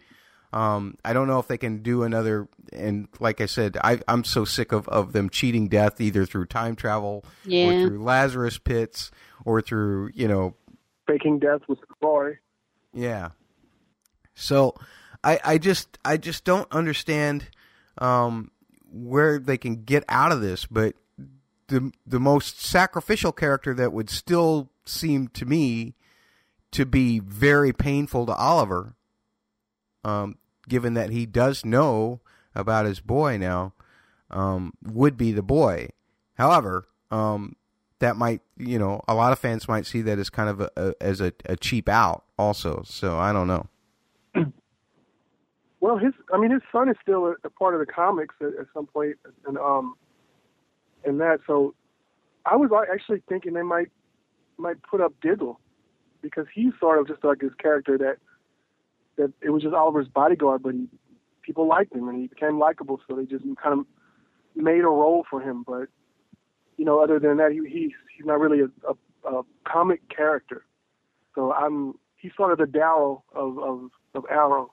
Um, 0.51 0.97
I 1.05 1.13
don't 1.13 1.27
know 1.27 1.39
if 1.39 1.47
they 1.47 1.57
can 1.57 1.81
do 1.81 2.03
another. 2.03 2.47
And 2.71 3.07
like 3.19 3.41
I 3.41 3.45
said, 3.45 3.77
I, 3.83 3.99
am 4.07 4.23
so 4.23 4.45
sick 4.45 4.71
of, 4.71 4.87
of 4.87 5.13
them 5.13 5.29
cheating 5.29 5.67
death 5.67 5.99
either 6.01 6.25
through 6.25 6.45
time 6.45 6.75
travel 6.75 7.25
yeah. 7.45 7.67
or 7.67 7.87
through 7.87 8.03
Lazarus 8.03 8.57
pits 8.57 9.09
or 9.45 9.61
through 9.61 10.11
you 10.13 10.27
know 10.27 10.55
faking 11.07 11.39
death 11.39 11.61
with 11.67 11.79
Roy. 12.01 12.39
Yeah. 12.93 13.29
So 14.35 14.75
I 15.23 15.39
I 15.43 15.57
just 15.57 15.97
I 16.03 16.17
just 16.17 16.43
don't 16.43 16.71
understand 16.71 17.45
um, 17.97 18.51
where 18.91 19.39
they 19.39 19.57
can 19.57 19.83
get 19.83 20.03
out 20.07 20.31
of 20.31 20.41
this, 20.41 20.65
but 20.65 20.95
the 21.73 21.91
the 22.05 22.19
most 22.19 22.61
sacrificial 22.61 23.31
character 23.31 23.73
that 23.73 23.91
would 23.91 24.09
still 24.09 24.69
seem 24.85 25.27
to 25.29 25.43
me 25.43 25.95
to 26.71 26.85
be 26.85 27.19
very 27.19 27.73
painful 27.73 28.27
to 28.27 28.33
Oliver, 28.35 28.95
um, 30.03 30.37
given 30.69 30.93
that 30.93 31.09
he 31.09 31.25
does 31.25 31.65
know 31.65 32.21
about 32.53 32.85
his 32.85 32.99
boy 32.99 33.37
now, 33.37 33.73
um, 34.29 34.73
would 34.83 35.17
be 35.17 35.31
the 35.31 35.41
boy. 35.41 35.89
However, 36.35 36.87
um, 37.09 37.55
that 37.97 38.17
might 38.17 38.41
you 38.55 38.77
know 38.77 39.01
a 39.07 39.15
lot 39.15 39.31
of 39.31 39.39
fans 39.39 39.67
might 39.67 39.87
see 39.87 40.03
that 40.03 40.19
as 40.19 40.29
kind 40.29 40.49
of 40.49 40.61
a, 40.61 40.69
a 40.77 40.93
as 41.01 41.21
a, 41.21 41.33
a 41.45 41.55
cheap 41.55 41.89
out 41.89 42.23
also. 42.37 42.83
So 42.85 43.17
I 43.17 43.33
don't 43.33 43.47
know. 43.47 43.67
Well, 45.79 45.97
his 45.97 46.13
I 46.31 46.37
mean 46.37 46.51
his 46.51 46.61
son 46.71 46.87
is 46.87 46.95
still 47.01 47.25
a, 47.25 47.33
a 47.43 47.49
part 47.49 47.73
of 47.73 47.81
the 47.81 47.91
comics 47.91 48.35
at, 48.39 48.57
at 48.59 48.67
some 48.73 48.85
point, 48.85 49.17
and 49.45 49.57
um, 49.57 49.95
and 51.05 51.19
that. 51.19 51.39
So 51.47 51.73
I 52.45 52.55
was 52.55 52.69
actually 52.91 53.23
thinking 53.27 53.53
they 53.53 53.63
might 53.63 53.89
might 54.57 54.81
put 54.83 55.01
up 55.01 55.13
Diggle 55.21 55.59
because 56.21 56.45
he's 56.53 56.71
sort 56.79 56.99
of 56.99 57.07
just 57.07 57.23
like 57.23 57.39
this 57.39 57.53
character 57.59 57.97
that 57.97 58.17
that 59.17 59.31
it 59.41 59.51
was 59.51 59.61
just 59.61 59.75
Oliver's 59.75 60.07
bodyguard, 60.07 60.63
but 60.63 60.73
he, 60.73 60.87
people 61.41 61.67
liked 61.67 61.93
him 61.93 62.07
and 62.07 62.19
he 62.19 62.27
became 62.27 62.57
likable, 62.57 62.99
so 63.07 63.15
they 63.15 63.25
just 63.25 63.43
kind 63.61 63.79
of 63.79 63.85
made 64.55 64.81
a 64.81 64.87
role 64.87 65.25
for 65.29 65.41
him. 65.41 65.63
But 65.67 65.89
you 66.77 66.85
know, 66.85 67.03
other 67.03 67.19
than 67.19 67.37
that, 67.37 67.51
he, 67.51 67.59
he's 67.69 67.91
he's 68.15 68.25
not 68.25 68.39
really 68.39 68.61
a, 68.61 68.69
a, 68.89 69.37
a 69.37 69.43
comic 69.65 70.01
character. 70.09 70.65
So 71.35 71.53
I'm 71.53 71.93
he's 72.17 72.31
sort 72.35 72.51
of 72.51 72.57
the 72.57 72.65
Darrow 72.65 73.23
of 73.35 73.59
of, 73.59 73.89
of 74.15 74.25
Arrow. 74.29 74.71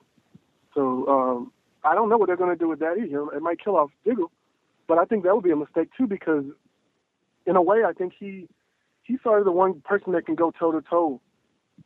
So 0.73 1.05
um, 1.07 1.51
I 1.83 1.93
don't 1.93 2.09
know 2.09 2.17
what 2.17 2.27
they're 2.27 2.37
going 2.37 2.55
to 2.55 2.59
do 2.59 2.69
with 2.69 2.79
that 2.79 2.97
either. 2.97 3.25
It 3.35 3.41
might 3.41 3.63
kill 3.63 3.75
off 3.75 3.91
Diggle, 4.05 4.31
but 4.87 4.97
I 4.97 5.05
think 5.05 5.23
that 5.23 5.35
would 5.35 5.43
be 5.43 5.51
a 5.51 5.55
mistake 5.55 5.89
too 5.97 6.07
because, 6.07 6.45
in 7.45 7.55
a 7.55 7.61
way, 7.61 7.83
I 7.85 7.93
think 7.93 8.13
he 8.17 8.47
he's 9.03 9.19
sort 9.23 9.39
of 9.39 9.45
the 9.45 9.51
one 9.51 9.81
person 9.81 10.13
that 10.13 10.25
can 10.25 10.35
go 10.35 10.51
toe 10.51 10.71
to 10.71 10.81
toe 10.81 11.21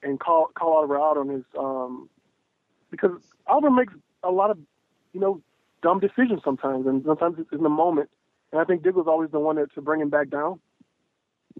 and 0.04 0.20
call 0.20 0.50
call 0.56 0.78
Oliver 0.78 0.98
out 0.98 1.18
on 1.18 1.30
his 1.30 1.44
um, 1.58 2.10
because 2.92 3.12
Oliver 3.48 3.72
makes 3.72 3.94
a 4.24 4.32
lot 4.32 4.52
of 4.52 4.58
you 5.14 5.20
know 5.20 5.42
dumb 5.82 6.00
decisions 6.00 6.42
sometimes, 6.44 6.88
and 6.88 7.04
sometimes 7.06 7.38
it's 7.40 7.52
in 7.52 7.64
the 7.64 7.70
moment. 7.70 8.10
And 8.52 8.62
I 8.62 8.64
think 8.64 8.84
Diggle's 8.84 9.08
always 9.08 9.32
the 9.32 9.40
one 9.40 9.56
that 9.58 9.74
to 9.74 9.82
bring 9.82 10.02
him 10.02 10.10
back 10.10 10.30
down. 10.30 10.60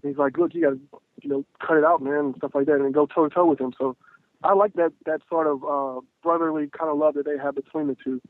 And 0.02 0.10
he's 0.10 0.18
like, 0.18 0.38
look, 0.38 0.54
you 0.54 0.62
got 0.62 0.70
to 0.70 0.80
you 1.22 1.28
know 1.28 1.44
cut 1.64 1.76
it 1.76 1.84
out, 1.84 2.02
man, 2.02 2.26
and 2.26 2.34
stuff 2.36 2.52
like 2.54 2.66
that, 2.66 2.80
and 2.80 2.94
go 2.94 3.06
toe 3.06 3.28
to 3.28 3.34
toe 3.34 3.46
with 3.46 3.60
him. 3.60 3.72
So 3.78 3.96
I 4.42 4.54
like 4.54 4.74
that 4.74 4.92
that 5.06 5.20
sort 5.28 5.46
of 5.46 5.64
uh, 5.64 6.00
brotherly 6.22 6.68
kind 6.68 6.90
of 6.90 6.98
love 6.98 7.14
that 7.14 7.24
they 7.24 7.38
have 7.42 7.54
between 7.54 7.88
the 7.88 7.96
two. 8.02 8.20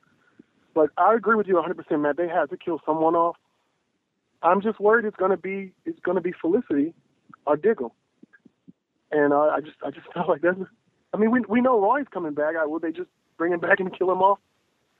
But 0.77 0.91
I 0.99 1.15
agree 1.15 1.37
with 1.37 1.47
you 1.47 1.55
100%, 1.55 2.03
Matt. 2.03 2.19
They 2.19 2.29
had 2.29 2.51
to 2.51 2.57
kill 2.59 2.83
someone 2.85 3.15
off. 3.15 3.37
I'm 4.43 4.61
just 4.61 4.79
worried 4.79 5.07
it's 5.07 5.17
gonna 5.17 5.39
be 5.39 5.73
it's 5.87 5.99
gonna 6.01 6.21
be 6.21 6.33
Felicity 6.39 6.93
or 7.47 7.57
Diggle, 7.57 7.95
and 9.11 9.33
uh, 9.33 9.49
I 9.57 9.61
just 9.61 9.79
I 9.83 9.91
just 9.91 10.07
feel 10.13 10.27
like 10.29 10.43
that's. 10.43 10.59
I 11.15 11.17
mean, 11.17 11.31
we 11.31 11.41
we 11.49 11.63
know 11.63 11.81
Roy's 11.81 12.05
coming 12.13 12.35
back. 12.35 12.57
I, 12.61 12.67
will 12.67 12.79
they 12.79 12.93
just 12.93 13.09
bring 13.39 13.55
him 13.55 13.61
back 13.61 13.81
and 13.81 13.91
kill 13.97 14.13
him 14.13 14.19
off? 14.19 14.39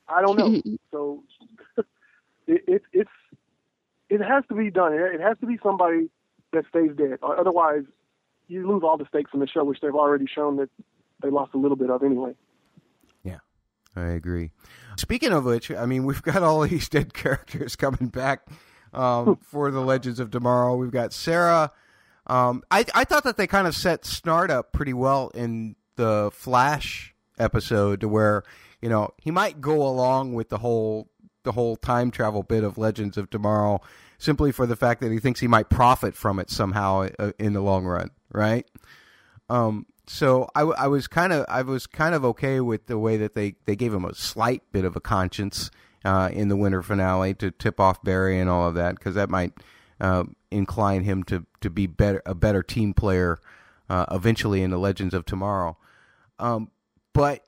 I 0.09 0.23
don't 0.23 0.35
know. 0.35 0.77
so 0.91 1.23
it, 2.47 2.63
it 2.67 2.81
it's 2.91 3.11
it 4.09 4.19
has 4.19 4.43
to 4.49 4.55
be 4.55 4.71
done. 4.71 4.93
It 4.93 5.21
has 5.21 5.37
to 5.41 5.45
be 5.45 5.59
somebody 5.61 6.09
that 6.53 6.65
stays 6.69 6.89
dead. 6.97 7.19
Otherwise, 7.21 7.83
you 8.47 8.67
lose 8.67 8.81
all 8.83 8.97
the 8.97 9.05
stakes 9.07 9.29
in 9.31 9.41
the 9.41 9.47
show, 9.47 9.63
which 9.63 9.81
they've 9.81 9.93
already 9.93 10.25
shown 10.25 10.57
that 10.57 10.71
they 11.21 11.29
lost 11.29 11.53
a 11.53 11.59
little 11.59 11.77
bit 11.77 11.91
of 11.91 12.01
anyway. 12.01 12.33
I 13.97 14.11
agree. 14.11 14.51
Speaking 14.97 15.31
of 15.31 15.45
which, 15.45 15.71
I 15.71 15.85
mean, 15.85 16.05
we've 16.05 16.21
got 16.21 16.43
all 16.43 16.61
these 16.67 16.87
dead 16.89 17.13
characters 17.13 17.75
coming 17.75 18.09
back 18.09 18.47
um, 18.93 19.37
for 19.41 19.71
the 19.71 19.81
Legends 19.81 20.19
of 20.19 20.31
Tomorrow. 20.31 20.75
We've 20.75 20.91
got 20.91 21.13
Sarah. 21.13 21.71
Um, 22.27 22.63
I 22.69 22.85
I 22.93 23.03
thought 23.03 23.23
that 23.23 23.37
they 23.37 23.47
kind 23.47 23.67
of 23.67 23.75
set 23.75 24.03
Snart 24.03 24.49
up 24.49 24.73
pretty 24.73 24.93
well 24.93 25.29
in 25.33 25.75
the 25.95 26.29
Flash 26.33 27.15
episode, 27.39 28.01
to 28.01 28.07
where 28.07 28.43
you 28.81 28.89
know 28.89 29.13
he 29.17 29.31
might 29.31 29.61
go 29.61 29.87
along 29.87 30.33
with 30.33 30.49
the 30.49 30.57
whole 30.57 31.09
the 31.43 31.53
whole 31.53 31.77
time 31.77 32.11
travel 32.11 32.43
bit 32.43 32.63
of 32.63 32.77
Legends 32.77 33.17
of 33.17 33.29
Tomorrow 33.29 33.81
simply 34.17 34.51
for 34.51 34.65
the 34.65 34.75
fact 34.75 35.01
that 35.01 35.11
he 35.11 35.19
thinks 35.19 35.39
he 35.39 35.47
might 35.47 35.69
profit 35.69 36.15
from 36.15 36.39
it 36.39 36.49
somehow 36.49 37.07
uh, 37.19 37.31
in 37.39 37.53
the 37.53 37.61
long 37.61 37.85
run, 37.85 38.09
right? 38.31 38.65
Um, 39.49 39.85
so 40.07 40.47
I, 40.55 40.61
I 40.61 40.87
was 40.87 41.07
kind 41.07 41.33
of 41.33 41.45
I 41.49 41.61
was 41.61 41.85
kind 41.85 42.15
of 42.15 42.23
okay 42.25 42.59
with 42.61 42.87
the 42.87 42.97
way 42.97 43.17
that 43.17 43.35
they, 43.35 43.55
they 43.65 43.75
gave 43.75 43.93
him 43.93 44.05
a 44.05 44.15
slight 44.15 44.63
bit 44.71 44.85
of 44.85 44.95
a 44.95 45.01
conscience 45.01 45.69
uh, 46.05 46.29
in 46.31 46.47
the 46.47 46.55
winter 46.55 46.81
finale 46.81 47.33
to 47.35 47.51
tip 47.51 47.79
off 47.79 48.01
Barry 48.03 48.39
and 48.39 48.49
all 48.49 48.67
of 48.67 48.75
that 48.75 48.95
because 48.95 49.15
that 49.15 49.29
might 49.29 49.53
uh, 49.99 50.23
incline 50.49 51.03
him 51.03 51.23
to, 51.23 51.45
to 51.61 51.69
be 51.69 51.87
better 51.87 52.21
a 52.25 52.33
better 52.33 52.63
team 52.63 52.93
player 52.93 53.39
uh, 53.89 54.05
eventually 54.11 54.63
in 54.63 54.71
the 54.71 54.77
Legends 54.77 55.13
of 55.13 55.25
Tomorrow. 55.25 55.77
Um, 56.39 56.71
but 57.13 57.43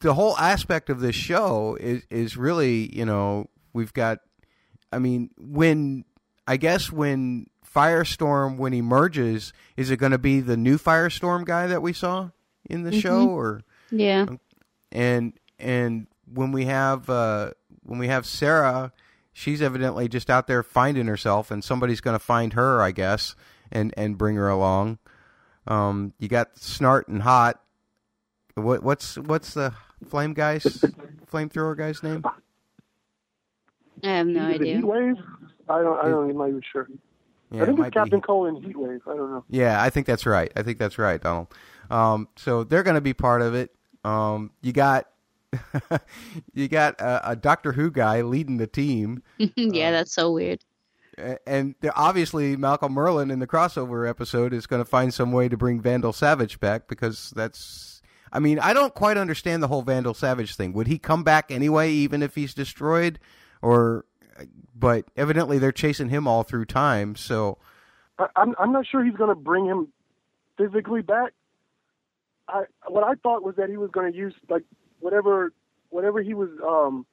the 0.00 0.14
whole 0.14 0.36
aspect 0.38 0.88
of 0.88 1.00
this 1.00 1.14
show 1.14 1.76
is 1.78 2.02
is 2.10 2.36
really 2.36 2.94
you 2.96 3.04
know 3.04 3.50
we've 3.74 3.92
got 3.92 4.20
I 4.90 4.98
mean 4.98 5.30
when 5.38 6.04
I 6.46 6.56
guess 6.56 6.90
when 6.90 7.46
Firestorm 7.74 8.56
when 8.56 8.72
he 8.72 8.82
merges, 8.82 9.52
is 9.76 9.90
it 9.90 9.96
going 9.96 10.12
to 10.12 10.18
be 10.18 10.40
the 10.40 10.56
new 10.56 10.78
Firestorm 10.78 11.44
guy 11.44 11.66
that 11.66 11.82
we 11.82 11.92
saw 11.92 12.30
in 12.68 12.82
the 12.82 12.90
mm-hmm. 12.90 13.00
show, 13.00 13.28
or 13.28 13.62
yeah? 13.90 14.26
And 14.90 15.32
and 15.58 16.06
when 16.32 16.52
we 16.52 16.66
have 16.66 17.08
uh, 17.08 17.52
when 17.82 17.98
we 17.98 18.08
have 18.08 18.26
Sarah, 18.26 18.92
she's 19.32 19.62
evidently 19.62 20.08
just 20.08 20.30
out 20.30 20.46
there 20.46 20.62
finding 20.62 21.06
herself, 21.06 21.50
and 21.50 21.64
somebody's 21.64 22.00
going 22.00 22.14
to 22.14 22.24
find 22.24 22.52
her, 22.52 22.82
I 22.82 22.90
guess, 22.90 23.34
and 23.70 23.92
and 23.96 24.18
bring 24.18 24.36
her 24.36 24.48
along. 24.48 24.98
Um, 25.66 26.12
you 26.18 26.28
got 26.28 26.56
Snart 26.56 27.08
and 27.08 27.22
Hot. 27.22 27.60
What 28.54 28.82
what's 28.82 29.16
what's 29.16 29.54
the 29.54 29.72
flame 30.08 30.34
guy's 30.34 30.64
flamethrower 31.30 31.76
guy's 31.76 32.02
name? 32.02 32.24
I 34.04 34.08
have 34.08 34.26
no 34.26 34.42
idea. 34.46 34.76
Heat 34.76 34.84
wave? 34.84 35.16
I 35.68 35.80
don't. 35.80 35.98
I 35.98 36.08
don't. 36.08 36.30
I'm 36.30 36.36
not 36.36 36.48
even 36.48 36.62
sure. 36.70 36.88
Yeah, 37.52 37.62
I 37.62 37.66
think 37.66 37.78
it 37.78 37.86
it's 37.86 37.94
Captain 37.94 38.20
be. 38.20 38.24
Cold 38.24 38.48
and 38.48 38.62
Heatwave. 38.62 39.00
I 39.06 39.16
don't 39.16 39.30
know. 39.30 39.44
Yeah, 39.48 39.82
I 39.82 39.90
think 39.90 40.06
that's 40.06 40.26
right. 40.26 40.50
I 40.56 40.62
think 40.62 40.78
that's 40.78 40.98
right, 40.98 41.20
Donald. 41.20 41.48
Um, 41.90 42.28
so 42.36 42.64
they're 42.64 42.82
going 42.82 42.94
to 42.94 43.02
be 43.02 43.14
part 43.14 43.42
of 43.42 43.54
it. 43.54 43.74
Um, 44.04 44.50
you 44.62 44.72
got 44.72 45.06
you 46.54 46.68
got 46.68 47.00
a, 47.00 47.30
a, 47.32 47.36
Doctor 47.36 47.72
Who 47.72 47.90
guy 47.90 48.22
leading 48.22 48.56
the 48.56 48.66
team. 48.66 49.22
yeah, 49.38 49.88
um, 49.88 49.92
that's 49.92 50.12
so 50.12 50.32
weird. 50.32 50.60
And 51.46 51.74
obviously, 51.94 52.56
Malcolm 52.56 52.94
Merlyn 52.94 53.30
in 53.30 53.38
the 53.38 53.46
crossover 53.46 54.08
episode 54.08 54.54
is 54.54 54.66
going 54.66 54.82
to 54.82 54.88
find 54.88 55.12
some 55.12 55.30
way 55.30 55.48
to 55.48 55.58
bring 55.58 55.80
Vandal 55.80 56.12
Savage 56.12 56.58
back 56.58 56.88
because 56.88 57.32
that's. 57.36 58.00
I 58.32 58.38
mean, 58.38 58.58
I 58.58 58.72
don't 58.72 58.94
quite 58.94 59.18
understand 59.18 59.62
the 59.62 59.68
whole 59.68 59.82
Vandal 59.82 60.14
Savage 60.14 60.56
thing. 60.56 60.72
Would 60.72 60.86
he 60.86 60.98
come 60.98 61.22
back 61.22 61.50
anyway, 61.50 61.90
even 61.92 62.22
if 62.22 62.34
he's 62.34 62.54
destroyed, 62.54 63.18
or 63.60 64.06
but 64.74 65.04
evidently 65.16 65.58
they're 65.58 65.72
chasing 65.72 66.08
him 66.08 66.26
all 66.26 66.42
through 66.42 66.64
time. 66.66 67.16
So 67.16 67.58
I, 68.18 68.26
I'm 68.36 68.54
I'm 68.58 68.72
not 68.72 68.86
sure 68.86 69.04
he's 69.04 69.16
going 69.16 69.30
to 69.30 69.34
bring 69.34 69.66
him 69.66 69.88
physically 70.56 71.02
back. 71.02 71.32
I 72.48 72.64
what 72.88 73.04
I 73.04 73.14
thought 73.22 73.42
was 73.42 73.56
that 73.56 73.70
he 73.70 73.76
was 73.76 73.90
going 73.90 74.10
to 74.10 74.16
use 74.16 74.34
like 74.48 74.64
whatever 75.00 75.52
whatever 75.90 76.22
he 76.22 76.34
was 76.34 76.50
um 76.66 77.06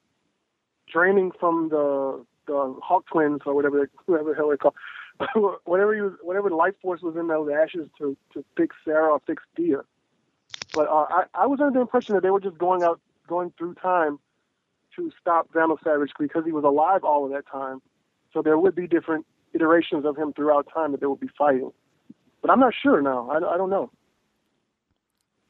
draining 0.92 1.32
from 1.38 1.68
the 1.68 2.24
the 2.46 2.76
Hawk 2.82 3.04
Twins 3.10 3.40
or 3.46 3.54
whatever 3.54 3.88
whoever 4.06 4.30
the 4.30 4.36
hell 4.36 4.50
they 4.50 4.56
call 4.56 4.74
whatever 5.64 5.94
he 5.94 6.00
was 6.00 6.12
whatever 6.22 6.50
life 6.50 6.74
force 6.82 7.02
was 7.02 7.16
in 7.16 7.28
those 7.28 7.50
ashes 7.50 7.88
to 7.98 8.16
to 8.32 8.44
fix 8.56 8.74
Sarah 8.84 9.12
or 9.12 9.20
fix 9.26 9.42
Thea. 9.56 9.82
But 10.74 10.88
uh, 10.88 11.06
I 11.10 11.24
I 11.34 11.46
was 11.46 11.60
under 11.60 11.72
the 11.72 11.80
impression 11.80 12.14
that 12.14 12.22
they 12.22 12.30
were 12.30 12.40
just 12.40 12.58
going 12.58 12.82
out 12.82 13.00
going 13.28 13.52
through 13.56 13.74
time 13.74 14.18
to 14.96 15.10
stop 15.20 15.48
Vandal 15.52 15.78
Savage 15.82 16.10
because 16.18 16.44
he 16.44 16.52
was 16.52 16.64
alive 16.64 17.04
all 17.04 17.24
of 17.24 17.32
that 17.32 17.46
time. 17.50 17.80
So 18.32 18.42
there 18.42 18.58
would 18.58 18.74
be 18.74 18.86
different 18.86 19.26
iterations 19.54 20.04
of 20.04 20.16
him 20.16 20.32
throughout 20.32 20.68
time 20.72 20.92
that 20.92 21.00
they 21.00 21.06
would 21.06 21.20
be 21.20 21.30
fighting. 21.36 21.72
But 22.42 22.50
I'm 22.50 22.60
not 22.60 22.74
sure 22.80 23.02
now. 23.02 23.28
I, 23.30 23.36
I 23.36 23.56
don't 23.56 23.70
know. 23.70 23.90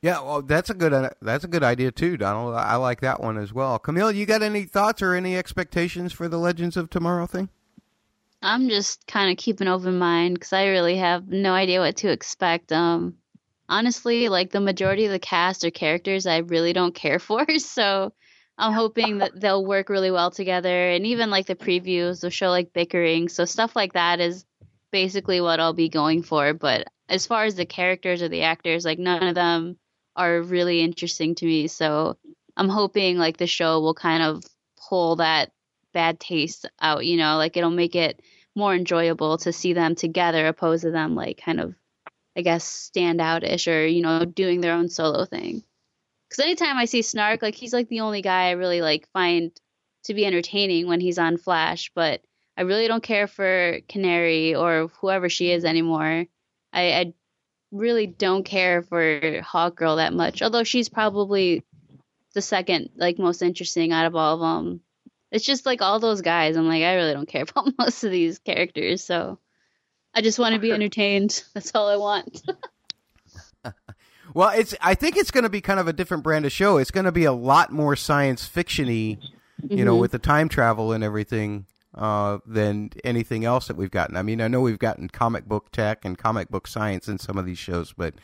Yeah, 0.02 0.22
well, 0.22 0.40
that's 0.40 0.70
a 0.70 0.74
good 0.74 0.94
uh, 0.94 1.10
that's 1.20 1.44
a 1.44 1.48
good 1.48 1.62
idea 1.62 1.90
too, 1.90 2.16
Donald. 2.16 2.54
I 2.54 2.76
like 2.76 3.02
that 3.02 3.20
one 3.20 3.36
as 3.36 3.52
well. 3.52 3.78
Camille, 3.78 4.10
you 4.10 4.24
got 4.24 4.42
any 4.42 4.64
thoughts 4.64 5.02
or 5.02 5.14
any 5.14 5.36
expectations 5.36 6.12
for 6.12 6.26
the 6.26 6.38
Legends 6.38 6.78
of 6.78 6.88
Tomorrow 6.88 7.26
thing? 7.26 7.50
I'm 8.40 8.70
just 8.70 9.06
kind 9.06 9.30
of 9.30 9.36
keeping 9.36 9.68
open 9.68 9.98
mind 9.98 10.34
because 10.34 10.54
I 10.54 10.68
really 10.68 10.96
have 10.96 11.28
no 11.28 11.52
idea 11.52 11.80
what 11.80 11.96
to 11.98 12.10
expect. 12.10 12.72
Um, 12.72 13.16
honestly, 13.68 14.30
like 14.30 14.50
the 14.50 14.60
majority 14.60 15.04
of 15.04 15.12
the 15.12 15.18
cast 15.18 15.64
or 15.64 15.70
characters, 15.70 16.26
I 16.26 16.38
really 16.38 16.72
don't 16.72 16.94
care 16.94 17.18
for. 17.18 17.46
So 17.58 18.14
I'm 18.60 18.74
hoping 18.74 19.18
that 19.18 19.40
they'll 19.40 19.64
work 19.64 19.88
really 19.88 20.10
well 20.10 20.30
together. 20.30 20.90
And 20.90 21.06
even 21.06 21.30
like 21.30 21.46
the 21.46 21.54
previews, 21.54 22.20
they'll 22.20 22.30
show 22.30 22.50
like 22.50 22.72
bickering. 22.72 23.28
So 23.28 23.46
stuff 23.46 23.74
like 23.74 23.94
that 23.94 24.20
is 24.20 24.44
basically 24.92 25.40
what 25.40 25.60
I'll 25.60 25.72
be 25.72 25.88
going 25.88 26.22
for. 26.22 26.52
But 26.52 26.86
as 27.08 27.26
far 27.26 27.44
as 27.44 27.54
the 27.54 27.64
characters 27.64 28.22
or 28.22 28.28
the 28.28 28.42
actors, 28.42 28.84
like 28.84 28.98
none 28.98 29.22
of 29.22 29.34
them 29.34 29.78
are 30.14 30.42
really 30.42 30.82
interesting 30.82 31.34
to 31.36 31.46
me. 31.46 31.68
So 31.68 32.18
I'm 32.56 32.68
hoping 32.68 33.16
like 33.16 33.38
the 33.38 33.46
show 33.46 33.80
will 33.80 33.94
kind 33.94 34.22
of 34.22 34.44
pull 34.88 35.16
that 35.16 35.50
bad 35.94 36.20
taste 36.20 36.68
out, 36.80 37.06
you 37.06 37.16
know, 37.16 37.36
like 37.36 37.56
it'll 37.56 37.70
make 37.70 37.96
it 37.96 38.20
more 38.54 38.74
enjoyable 38.74 39.38
to 39.38 39.52
see 39.52 39.72
them 39.72 39.94
together 39.94 40.46
opposed 40.46 40.82
to 40.82 40.90
them 40.90 41.14
like 41.14 41.40
kind 41.42 41.60
of 41.60 41.74
I 42.36 42.42
guess 42.42 42.64
stand 42.64 43.20
out 43.20 43.42
ish 43.42 43.66
or, 43.68 43.86
you 43.86 44.02
know, 44.02 44.24
doing 44.24 44.60
their 44.60 44.74
own 44.74 44.88
solo 44.88 45.24
thing. 45.24 45.64
Cause 46.30 46.44
anytime 46.44 46.78
I 46.78 46.84
see 46.84 47.00
Snart, 47.00 47.42
like 47.42 47.54
he's 47.54 47.72
like 47.72 47.88
the 47.88 48.00
only 48.00 48.22
guy 48.22 48.48
I 48.48 48.52
really 48.52 48.82
like 48.82 49.08
find 49.12 49.50
to 50.04 50.14
be 50.14 50.24
entertaining 50.24 50.86
when 50.86 51.00
he's 51.00 51.18
on 51.18 51.36
Flash, 51.36 51.90
but 51.94 52.22
I 52.56 52.62
really 52.62 52.88
don't 52.88 53.02
care 53.02 53.26
for 53.26 53.78
Canary 53.88 54.54
or 54.54 54.88
whoever 55.00 55.28
she 55.28 55.50
is 55.50 55.64
anymore. 55.64 56.26
I, 56.72 56.92
I 56.92 57.14
really 57.72 58.06
don't 58.06 58.44
care 58.44 58.82
for 58.82 59.40
Hawk 59.42 59.76
Girl 59.76 59.96
that 59.96 60.12
much, 60.12 60.42
although 60.42 60.64
she's 60.64 60.88
probably 60.88 61.64
the 62.34 62.42
second 62.42 62.90
like 62.96 63.18
most 63.18 63.42
interesting 63.42 63.92
out 63.92 64.06
of 64.06 64.14
all 64.14 64.34
of 64.34 64.40
them. 64.40 64.80
It's 65.30 65.44
just 65.44 65.66
like 65.66 65.82
all 65.82 66.00
those 66.00 66.22
guys. 66.22 66.56
I'm 66.56 66.68
like, 66.68 66.82
I 66.82 66.94
really 66.94 67.12
don't 67.12 67.28
care 67.28 67.42
about 67.48 67.72
most 67.78 68.04
of 68.04 68.10
these 68.10 68.38
characters, 68.38 69.02
so 69.02 69.38
I 70.14 70.22
just 70.22 70.38
want 70.38 70.54
to 70.54 70.60
be 70.60 70.72
entertained. 70.72 71.42
That's 71.54 71.74
all 71.74 71.88
I 71.88 71.96
want. 71.96 72.42
well, 74.34 74.50
it's. 74.50 74.74
I 74.80 74.94
think 74.94 75.16
it's 75.16 75.30
going 75.30 75.44
to 75.44 75.50
be 75.50 75.60
kind 75.60 75.80
of 75.80 75.88
a 75.88 75.92
different 75.92 76.22
brand 76.22 76.44
of 76.44 76.52
show. 76.52 76.76
It's 76.76 76.90
going 76.90 77.04
to 77.06 77.12
be 77.12 77.24
a 77.24 77.32
lot 77.32 77.72
more 77.72 77.96
science 77.96 78.48
fictiony, 78.48 79.18
you 79.62 79.68
mm-hmm. 79.68 79.84
know, 79.84 79.96
with 79.96 80.12
the 80.12 80.18
time 80.18 80.48
travel 80.48 80.92
and 80.92 81.02
everything, 81.02 81.66
uh, 81.94 82.38
than 82.46 82.90
anything 83.04 83.44
else 83.44 83.68
that 83.68 83.76
we've 83.76 83.90
gotten. 83.90 84.16
I 84.16 84.22
mean, 84.22 84.40
I 84.40 84.48
know 84.48 84.60
we've 84.60 84.78
gotten 84.78 85.08
comic 85.08 85.46
book 85.46 85.70
tech 85.72 86.04
and 86.04 86.16
comic 86.16 86.48
book 86.48 86.66
science 86.66 87.08
in 87.08 87.18
some 87.18 87.38
of 87.38 87.46
these 87.46 87.58
shows, 87.58 87.92
but 87.92 88.14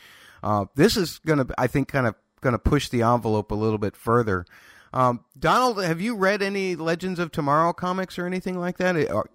uh, 0.43 0.65
this 0.75 0.97
is 0.97 1.19
going 1.19 1.45
to, 1.45 1.53
I 1.57 1.67
think, 1.67 1.87
kind 1.87 2.07
of 2.07 2.15
going 2.41 2.53
to 2.53 2.59
push 2.59 2.89
the 2.89 3.01
envelope 3.01 3.51
a 3.51 3.55
little 3.55 3.77
bit 3.77 3.95
further. 3.95 4.45
Um, 4.93 5.25
Donald, 5.37 5.83
have 5.83 5.99
you 5.99 6.15
read 6.15 6.41
any 6.41 6.75
Legends 6.75 7.19
of 7.19 7.31
Tomorrow 7.31 7.73
comics 7.73 8.17
or 8.17 8.25
anything 8.25 8.57
like 8.57 8.77
that? 8.77 8.95
Or... 9.11 9.29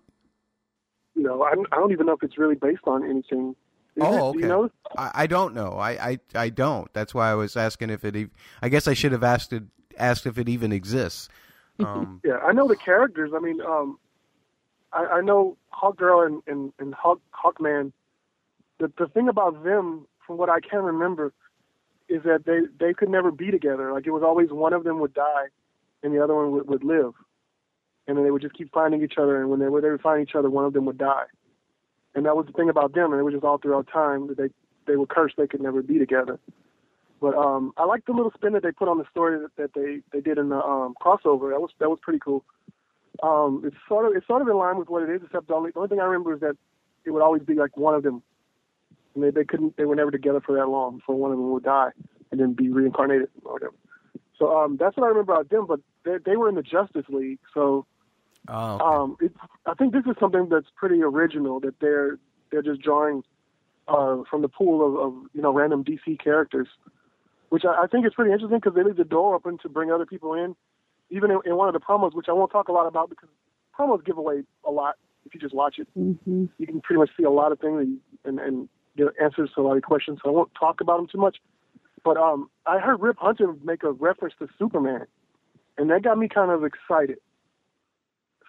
No, 1.14 1.42
I, 1.42 1.52
I 1.70 1.76
don't 1.76 1.92
even 1.92 2.06
know 2.06 2.14
if 2.14 2.22
it's 2.22 2.38
really 2.38 2.54
based 2.54 2.82
on 2.86 3.04
anything. 3.04 3.54
Is 3.96 4.02
oh, 4.04 4.30
okay. 4.30 4.40
Do? 4.40 4.70
I, 4.96 5.10
I 5.14 5.26
don't 5.26 5.54
know. 5.54 5.72
I, 5.72 5.90
I, 5.90 6.18
I 6.34 6.48
don't. 6.48 6.92
That's 6.94 7.12
why 7.12 7.30
I 7.30 7.34
was 7.34 7.56
asking 7.56 7.90
if 7.90 8.04
it. 8.04 8.30
I 8.62 8.68
guess 8.68 8.88
I 8.88 8.94
should 8.94 9.12
have 9.12 9.22
asked 9.22 9.52
it, 9.52 9.64
asked 9.98 10.26
if 10.26 10.38
it 10.38 10.48
even 10.48 10.72
exists. 10.72 11.28
Um, 11.78 12.20
yeah, 12.22 12.36
I 12.36 12.52
know 12.52 12.68
the 12.68 12.76
characters. 12.76 13.32
I 13.34 13.40
mean, 13.40 13.60
um, 13.62 13.98
I, 14.92 15.04
I 15.04 15.20
know 15.20 15.56
Hawk 15.70 15.96
Girl 15.96 16.20
and 16.20 16.42
and, 16.46 16.72
and 16.78 16.94
Hawk 16.94 17.18
Hawkman. 17.32 17.92
The 18.78 18.92
the 18.98 19.08
thing 19.08 19.28
about 19.28 19.64
them, 19.64 20.06
from 20.24 20.36
what 20.36 20.50
I 20.50 20.60
can 20.60 20.80
remember, 20.82 21.32
is 22.08 22.22
that 22.24 22.44
they 22.44 22.60
they 22.78 22.92
could 22.92 23.08
never 23.08 23.30
be 23.30 23.50
together. 23.50 23.92
Like 23.92 24.06
it 24.06 24.10
was 24.10 24.22
always 24.22 24.50
one 24.50 24.74
of 24.74 24.84
them 24.84 25.00
would 25.00 25.14
die, 25.14 25.46
and 26.02 26.14
the 26.14 26.22
other 26.22 26.34
one 26.34 26.52
would, 26.52 26.68
would 26.68 26.84
live, 26.84 27.14
and 28.06 28.16
then 28.16 28.24
they 28.24 28.30
would 28.30 28.42
just 28.42 28.54
keep 28.54 28.70
finding 28.72 29.02
each 29.02 29.14
other. 29.18 29.40
And 29.40 29.50
when 29.50 29.58
they 29.58 29.68
were 29.68 29.80
they 29.80 29.90
would 29.90 30.02
find 30.02 30.22
each 30.22 30.34
other, 30.34 30.50
one 30.50 30.66
of 30.66 30.74
them 30.74 30.84
would 30.84 30.98
die, 30.98 31.24
and 32.14 32.26
that 32.26 32.36
was 32.36 32.46
the 32.46 32.52
thing 32.52 32.68
about 32.68 32.94
them. 32.94 33.12
And 33.12 33.20
it 33.20 33.24
was 33.24 33.34
just 33.34 33.44
all 33.44 33.58
throughout 33.58 33.88
time 33.92 34.28
that 34.28 34.36
they 34.36 34.48
they 34.86 34.96
were 34.96 35.06
cursed 35.06 35.36
they 35.36 35.46
could 35.46 35.62
never 35.62 35.82
be 35.82 35.98
together. 35.98 36.38
But 37.20 37.36
um, 37.36 37.72
I 37.76 37.84
like 37.84 38.04
the 38.06 38.12
little 38.12 38.32
spin 38.34 38.52
that 38.54 38.64
they 38.64 38.72
put 38.72 38.88
on 38.88 38.98
the 38.98 39.04
story 39.10 39.38
that, 39.38 39.56
that 39.56 39.74
they 39.74 40.00
they 40.12 40.20
did 40.20 40.38
in 40.38 40.48
the 40.48 40.56
um, 40.56 40.94
crossover. 41.00 41.50
That 41.50 41.60
was 41.60 41.70
that 41.78 41.88
was 41.88 41.98
pretty 42.02 42.18
cool. 42.18 42.44
Um, 43.22 43.62
it's 43.64 43.76
sort 43.88 44.06
of 44.06 44.16
it's 44.16 44.26
sort 44.26 44.42
of 44.42 44.48
in 44.48 44.56
line 44.56 44.78
with 44.78 44.88
what 44.88 45.02
it 45.02 45.10
is, 45.10 45.22
except 45.24 45.48
the 45.48 45.54
only, 45.54 45.70
the 45.70 45.78
only 45.78 45.88
thing 45.88 46.00
I 46.00 46.04
remember 46.04 46.34
is 46.34 46.40
that 46.40 46.56
it 47.04 47.10
would 47.10 47.22
always 47.22 47.42
be 47.42 47.54
like 47.54 47.76
one 47.76 47.94
of 47.94 48.02
them 48.02 48.22
and 49.14 49.24
they, 49.24 49.30
they 49.30 49.44
couldn't 49.44 49.76
they 49.76 49.84
were 49.84 49.96
never 49.96 50.10
together 50.10 50.40
for 50.40 50.56
that 50.56 50.68
long 50.68 50.96
before 50.98 51.16
one 51.16 51.32
of 51.32 51.38
them 51.38 51.50
would 51.50 51.64
die 51.64 51.90
and 52.30 52.40
then 52.40 52.52
be 52.54 52.68
reincarnated 52.68 53.28
or 53.44 53.54
whatever. 53.54 53.74
So 54.38 54.56
um, 54.56 54.76
that's 54.78 54.96
what 54.96 55.04
I 55.04 55.08
remember 55.08 55.32
about 55.32 55.50
them. 55.50 55.66
But 55.66 55.80
they, 56.04 56.16
they 56.24 56.36
were 56.36 56.48
in 56.48 56.54
the 56.54 56.62
Justice 56.62 57.04
League, 57.08 57.38
so 57.54 57.86
oh, 58.48 58.74
okay. 58.74 58.84
um, 58.84 59.16
it's, 59.20 59.36
I 59.66 59.74
think 59.74 59.92
this 59.92 60.04
is 60.06 60.16
something 60.20 60.48
that's 60.48 60.66
pretty 60.76 61.02
original 61.02 61.60
that 61.60 61.74
they're 61.80 62.18
they're 62.50 62.62
just 62.62 62.82
drawing 62.82 63.22
uh, 63.88 64.18
from 64.30 64.42
the 64.42 64.48
pool 64.48 64.86
of, 64.86 65.06
of 65.06 65.22
you 65.34 65.42
know 65.42 65.52
random 65.52 65.84
DC 65.84 66.22
characters, 66.22 66.68
which 67.48 67.64
I, 67.64 67.84
I 67.84 67.86
think 67.86 68.06
is 68.06 68.14
pretty 68.14 68.32
interesting 68.32 68.58
because 68.58 68.74
they 68.74 68.82
leave 68.82 68.96
the 68.96 69.04
door 69.04 69.34
open 69.34 69.58
to 69.62 69.68
bring 69.68 69.90
other 69.90 70.06
people 70.06 70.34
in. 70.34 70.54
Even 71.10 71.30
in, 71.30 71.40
in 71.44 71.56
one 71.56 71.68
of 71.68 71.74
the 71.74 71.80
promos, 71.80 72.14
which 72.14 72.28
I 72.28 72.32
won't 72.32 72.50
talk 72.50 72.68
a 72.68 72.72
lot 72.72 72.86
about 72.86 73.10
because 73.10 73.28
promos 73.78 74.04
give 74.04 74.16
away 74.16 74.44
a 74.66 74.70
lot 74.70 74.94
if 75.26 75.34
you 75.34 75.40
just 75.40 75.54
watch 75.54 75.78
it. 75.78 75.88
Mm-hmm. 75.98 76.46
You 76.58 76.66
can 76.66 76.80
pretty 76.80 77.00
much 77.00 77.10
see 77.16 77.24
a 77.24 77.30
lot 77.30 77.52
of 77.52 77.60
things 77.60 77.98
and, 78.24 78.40
and 78.40 78.68
get 78.96 79.08
answers 79.22 79.50
to 79.54 79.60
a 79.60 79.62
lot 79.62 79.76
of 79.76 79.82
questions, 79.82 80.20
so 80.22 80.30
I 80.30 80.32
won't 80.32 80.50
talk 80.58 80.80
about 80.80 80.98
them 80.98 81.08
too 81.10 81.18
much. 81.18 81.38
But 82.04 82.16
um, 82.16 82.50
I 82.66 82.78
heard 82.78 83.00
Rip 83.00 83.18
Hunter 83.18 83.54
make 83.62 83.82
a 83.82 83.92
reference 83.92 84.34
to 84.40 84.48
Superman, 84.58 85.06
and 85.78 85.90
that 85.90 86.02
got 86.02 86.18
me 86.18 86.28
kind 86.28 86.50
of 86.50 86.64
excited. 86.64 87.18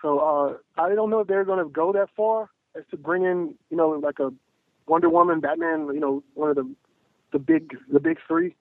So 0.04 0.20
uh, 0.20 0.82
I 0.82 0.94
don't 0.94 1.10
know 1.10 1.22
if 1.22 1.28
they're 1.28 1.46
going 1.46 1.64
to 1.64 1.70
go 1.70 1.94
that 1.94 2.10
far 2.16 2.50
as 2.76 2.84
to 2.92 2.98
bring 2.98 3.24
in, 3.24 3.56
you 3.72 3.78
know, 3.78 3.90
like 3.90 4.20
a 4.20 4.32
Wonder 4.86 5.10
Woman, 5.10 5.40
Batman, 5.40 5.90
you 5.94 6.00
know, 6.00 6.22
one 6.36 6.50
of 6.50 6.56
the 6.56 6.70
the 7.32 7.40
big 7.40 7.76
the 7.92 8.00
big 8.00 8.18
three, 8.28 8.56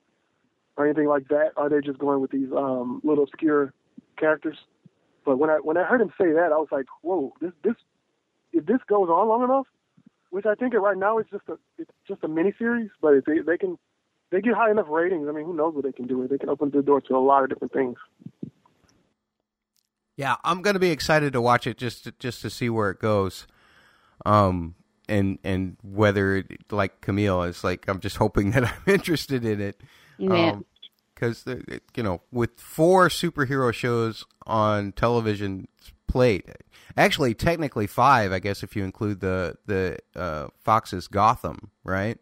or 0.77 0.87
anything 0.87 1.09
like 1.09 1.29
that. 1.29 1.51
Are 1.57 1.69
they 1.69 1.81
just 1.81 1.99
going 1.99 2.21
with 2.21 2.31
these 2.31 2.51
um, 2.57 3.01
little 3.05 3.25
obscure 3.25 3.75
characters? 4.17 4.57
But 5.27 5.39
when 5.39 5.51
I 5.51 5.57
when 5.57 5.77
I 5.77 5.83
heard 5.83 6.01
him 6.01 6.13
say 6.17 6.33
that, 6.33 6.53
I 6.53 6.57
was 6.57 6.69
like, 6.71 6.87
whoa, 7.03 7.33
this 7.41 7.53
this 7.65 7.75
if 8.53 8.65
this 8.67 8.79
goes 8.89 9.09
on 9.09 9.29
long 9.29 9.43
enough, 9.43 9.67
which 10.31 10.47
I 10.47 10.55
think 10.55 10.75
right 10.75 10.97
now 10.97 11.19
it's 11.19 11.31
just 11.31 11.49
a 11.49 11.59
it's 11.77 11.91
just 12.07 12.23
a 12.23 12.29
mini 12.29 12.55
series, 12.57 12.91
but 13.01 13.15
if 13.15 13.25
they 13.25 13.41
they 13.41 13.59
can 13.59 13.77
they 14.31 14.41
get 14.41 14.55
high 14.55 14.71
enough 14.71 14.87
ratings, 14.89 15.27
I 15.29 15.33
mean, 15.33 15.45
who 15.45 15.57
knows 15.57 15.75
what 15.75 15.85
they 15.85 15.93
can 15.93 16.07
do? 16.07 16.27
They 16.29 16.39
can 16.39 16.49
open 16.49 16.71
the 16.71 16.83
door 16.83 17.01
to 17.01 17.17
a 17.17 17.19
lot 17.19 17.43
of 17.43 17.51
different 17.51 17.73
things. 17.73 17.97
Yeah, 20.23 20.37
I'm 20.45 20.63
going 20.63 20.75
to 20.75 20.81
be 20.81 20.93
excited 20.93 21.33
to 21.33 21.41
watch 21.41 21.67
it 21.67 21.79
just 21.79 22.05
to, 22.05 22.15
just 22.21 22.43
to 22.43 22.51
see 22.51 22.71
where 22.71 22.91
it 22.91 23.01
goes. 23.01 23.49
Um 24.25 24.77
and 25.09 25.41
and 25.43 25.77
whether 25.83 26.37
it, 26.37 26.71
like 26.71 27.01
Camille 27.01 27.43
is 27.43 27.65
like 27.65 27.89
I'm 27.89 27.99
just 27.99 28.19
hoping 28.19 28.51
that 28.53 28.65
I'm 28.65 28.83
interested 28.87 29.45
in 29.45 29.61
it. 29.61 29.81
Yeah. 30.19 30.53
Um, 30.53 30.65
because 31.15 31.45
you 31.95 32.03
know, 32.03 32.21
with 32.31 32.59
four 32.59 33.09
superhero 33.09 33.75
shows 33.75 34.25
on 34.47 34.93
television 34.93 35.67
plate, 36.09 36.49
actually 36.97 37.35
technically 37.35 37.89
five, 37.89 38.33
I 38.33 38.39
guess, 38.39 38.63
if 38.63 38.77
you 38.77 38.85
include 38.85 39.19
the 39.19 39.57
the 39.67 39.99
uh, 40.15 40.49
Fox's 40.61 41.09
Gotham, 41.09 41.71
right? 41.83 42.19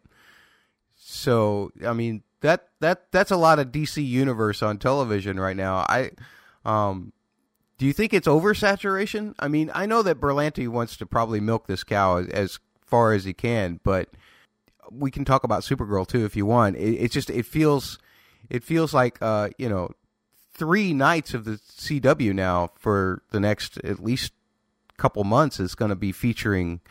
So 0.95 1.71
I 1.85 1.93
mean 1.93 2.23
that 2.41 2.69
that 2.79 3.11
that's 3.11 3.31
a 3.31 3.37
lot 3.37 3.59
of 3.59 3.71
DC 3.71 4.03
universe 4.03 4.63
on 4.63 4.79
television 4.79 5.39
right 5.39 5.55
now. 5.55 5.85
I 5.87 6.11
um 6.65 7.13
do 7.81 7.87
you 7.87 7.93
think 7.93 8.13
it's 8.13 8.27
oversaturation? 8.27 9.33
I 9.39 9.47
mean, 9.47 9.71
I 9.73 9.87
know 9.87 10.03
that 10.03 10.21
Berlanti 10.21 10.67
wants 10.67 10.95
to 10.97 11.07
probably 11.07 11.39
milk 11.39 11.65
this 11.65 11.83
cow 11.83 12.17
as, 12.17 12.27
as 12.27 12.59
far 12.85 13.11
as 13.11 13.23
he 13.23 13.33
can, 13.33 13.79
but 13.83 14.09
we 14.91 15.09
can 15.09 15.25
talk 15.25 15.43
about 15.43 15.63
Supergirl 15.63 16.05
too 16.05 16.23
if 16.23 16.35
you 16.35 16.45
want. 16.45 16.75
It, 16.75 16.93
it's 16.93 17.11
just 17.11 17.31
it 17.31 17.43
feels 17.43 17.97
it 18.51 18.63
feels 18.63 18.93
like 18.93 19.17
uh, 19.19 19.49
you 19.57 19.67
know 19.67 19.89
three 20.53 20.93
nights 20.93 21.33
of 21.33 21.43
the 21.43 21.53
CW 21.53 22.35
now 22.35 22.69
for 22.77 23.23
the 23.31 23.39
next 23.39 23.79
at 23.79 23.99
least 23.99 24.31
couple 24.97 25.23
months 25.23 25.59
is 25.59 25.73
going 25.73 25.89
to 25.89 25.95
be 25.95 26.11
featuring 26.11 26.81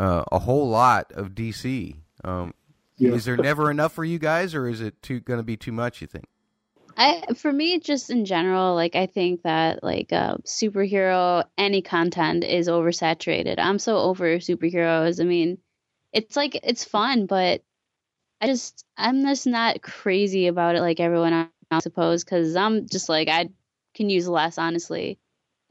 uh, 0.00 0.24
a 0.32 0.40
whole 0.40 0.68
lot 0.68 1.12
of 1.12 1.36
DC. 1.36 1.94
Um, 2.24 2.52
yeah. 2.96 3.12
Is 3.12 3.26
there 3.26 3.36
never 3.36 3.70
enough 3.70 3.92
for 3.92 4.04
you 4.04 4.18
guys, 4.18 4.56
or 4.56 4.66
is 4.66 4.80
it 4.80 4.96
going 5.24 5.38
to 5.38 5.44
be 5.44 5.56
too 5.56 5.70
much? 5.70 6.00
You 6.00 6.08
think? 6.08 6.26
I 7.00 7.32
for 7.34 7.50
me, 7.50 7.80
just 7.80 8.10
in 8.10 8.26
general, 8.26 8.74
like 8.74 8.94
I 8.94 9.06
think 9.06 9.42
that 9.42 9.82
like 9.82 10.12
uh, 10.12 10.36
superhero 10.46 11.44
any 11.56 11.80
content 11.80 12.44
is 12.44 12.68
oversaturated. 12.68 13.58
I'm 13.58 13.78
so 13.78 13.96
over 13.98 14.36
superheroes. 14.38 15.18
I 15.18 15.24
mean, 15.24 15.58
it's 16.12 16.36
like 16.36 16.60
it's 16.62 16.84
fun, 16.84 17.24
but 17.26 17.62
I 18.42 18.48
just 18.48 18.84
I'm 18.98 19.22
just 19.24 19.46
not 19.46 19.82
crazy 19.82 20.48
about 20.48 20.76
it 20.76 20.82
like 20.82 21.00
everyone 21.00 21.32
else, 21.32 21.50
I 21.70 21.80
suppose, 21.80 22.24
because 22.24 22.56
I'm 22.56 22.86
just 22.88 23.08
like 23.08 23.28
I 23.28 23.48
can 23.94 24.10
use 24.10 24.28
less 24.28 24.58
honestly. 24.58 25.18